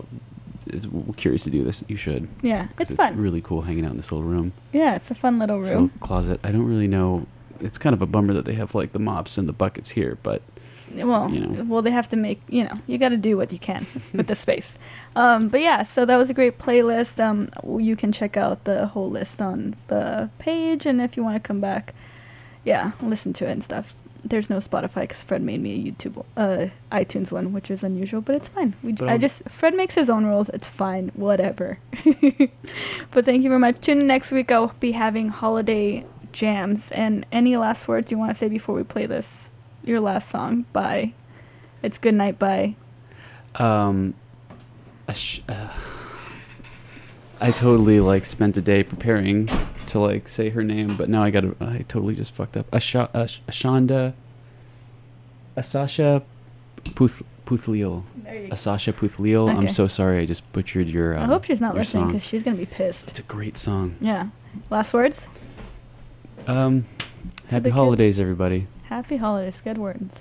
is 0.72 0.86
curious 1.16 1.44
to 1.44 1.50
do 1.50 1.62
this, 1.64 1.82
you 1.88 1.96
should. 1.96 2.28
Yeah, 2.42 2.68
it's 2.78 2.94
fun. 2.94 3.16
Really 3.16 3.40
cool 3.40 3.62
hanging 3.62 3.84
out 3.84 3.90
in 3.92 3.96
this 3.96 4.10
little 4.12 4.26
room. 4.26 4.52
yeah, 4.72 4.94
it's 4.96 5.10
a 5.10 5.14
fun 5.14 5.38
little 5.38 5.60
This 5.60 5.70
room. 5.72 5.84
little 5.84 5.98
closet. 6.00 6.40
I 6.44 6.52
don't 6.52 6.64
really 6.66 6.88
know. 6.88 7.26
It's 7.60 7.78
kind 7.78 7.94
of 7.94 8.02
a 8.02 8.06
bummer 8.06 8.32
that 8.34 8.44
they 8.44 8.54
have 8.54 8.74
like 8.74 8.92
the 8.92 8.98
mops 8.98 9.38
and 9.38 9.48
the 9.48 9.52
buckets 9.52 9.90
here, 9.90 10.18
but 10.22 10.42
well, 10.94 11.30
you 11.30 11.40
know. 11.40 11.64
well, 11.64 11.80
they 11.80 11.90
have 11.90 12.08
to 12.10 12.16
make 12.16 12.42
you 12.48 12.64
know 12.64 12.78
you 12.86 12.98
got 12.98 13.10
to 13.10 13.16
do 13.16 13.36
what 13.36 13.50
you 13.52 13.58
can 13.58 13.86
with 14.12 14.26
the 14.26 14.34
space. 14.34 14.78
Um, 15.16 15.48
but 15.48 15.60
yeah, 15.60 15.84
so 15.84 16.04
that 16.04 16.16
was 16.16 16.28
a 16.28 16.34
great 16.34 16.58
playlist. 16.58 17.18
Um, 17.22 17.48
you 17.80 17.96
can 17.96 18.12
check 18.12 18.36
out 18.36 18.64
the 18.64 18.86
whole 18.88 19.08
list 19.10 19.40
on 19.40 19.74
the 19.86 20.28
page, 20.38 20.84
and 20.86 21.00
if 21.00 21.16
you 21.16 21.22
want 21.24 21.36
to 21.36 21.40
come 21.40 21.60
back, 21.60 21.94
yeah, 22.64 22.92
listen 23.00 23.32
to 23.34 23.46
it 23.46 23.52
and 23.52 23.62
stuff. 23.64 23.94
There's 24.24 24.48
no 24.48 24.58
Spotify 24.58 25.02
because 25.02 25.22
Fred 25.24 25.42
made 25.42 25.60
me 25.60 25.74
a 25.74 25.90
YouTube, 25.92 26.24
uh, 26.36 26.66
iTunes 26.92 27.32
one, 27.32 27.52
which 27.52 27.70
is 27.70 27.82
unusual, 27.82 28.20
but 28.20 28.36
it's 28.36 28.48
fine. 28.48 28.74
We, 28.82 28.94
I 29.00 29.12
I'll- 29.12 29.18
just 29.18 29.42
Fred 29.48 29.74
makes 29.74 29.94
his 29.96 30.08
own 30.08 30.24
rules. 30.26 30.48
It's 30.50 30.68
fine, 30.68 31.10
whatever. 31.14 31.78
but 33.10 33.24
thank 33.24 33.42
you 33.42 33.48
very 33.50 33.58
much. 33.58 33.80
Tune 33.80 34.00
in 34.00 34.06
next 34.06 34.30
week. 34.30 34.52
I'll 34.52 34.74
be 34.80 34.92
having 34.92 35.28
holiday 35.28 36.04
jams. 36.32 36.90
And 36.92 37.26
any 37.32 37.56
last 37.56 37.88
words 37.88 38.10
you 38.12 38.18
want 38.18 38.30
to 38.30 38.34
say 38.36 38.48
before 38.48 38.74
we 38.74 38.84
play 38.84 39.06
this? 39.06 39.50
Your 39.84 39.98
last 40.00 40.28
song 40.30 40.66
by 40.72 41.12
It's 41.82 41.98
Good 41.98 42.14
Night 42.14 42.38
by 42.38 42.76
Um, 43.56 44.14
a 45.08 45.14
sh- 45.14 45.40
uh, 45.48 45.72
I 47.42 47.50
totally 47.50 47.98
like 47.98 48.24
spent 48.24 48.56
a 48.56 48.62
day 48.62 48.84
preparing 48.84 49.48
to 49.86 49.98
like 49.98 50.28
say 50.28 50.50
her 50.50 50.62
name, 50.62 50.96
but 50.96 51.08
now 51.08 51.24
I 51.24 51.30
got 51.30 51.40
to 51.40 51.56
I 51.60 51.78
totally 51.88 52.14
just 52.14 52.32
fucked 52.32 52.56
up. 52.56 52.70
Asha, 52.70 53.10
Ash, 53.12 53.42
Ashanda, 53.48 54.14
Asasha 55.56 56.22
Puth, 56.94 57.24
Puthliel. 57.44 58.04
There 58.22 58.36
you 58.36 58.46
go. 58.46 58.54
Asasha 58.54 58.92
Puthliel. 58.92 59.52
I'm 59.52 59.68
so 59.68 59.88
sorry. 59.88 60.18
I 60.18 60.24
just 60.24 60.50
butchered 60.52 60.86
your. 60.88 61.16
Um, 61.16 61.24
I 61.24 61.26
hope 61.26 61.42
she's 61.42 61.60
not 61.60 61.74
listening 61.74 62.06
because 62.06 62.22
she's 62.22 62.44
gonna 62.44 62.56
be 62.56 62.66
pissed. 62.66 63.08
It's 63.08 63.18
a 63.18 63.24
great 63.24 63.58
song. 63.58 63.96
Yeah. 64.00 64.28
Last 64.70 64.94
words. 64.94 65.26
Um, 66.46 66.84
happy 67.48 67.64
kids. 67.64 67.74
holidays, 67.74 68.20
everybody. 68.20 68.68
Happy 68.84 69.16
holidays. 69.16 69.60
Good 69.60 69.78
words. 69.78 70.20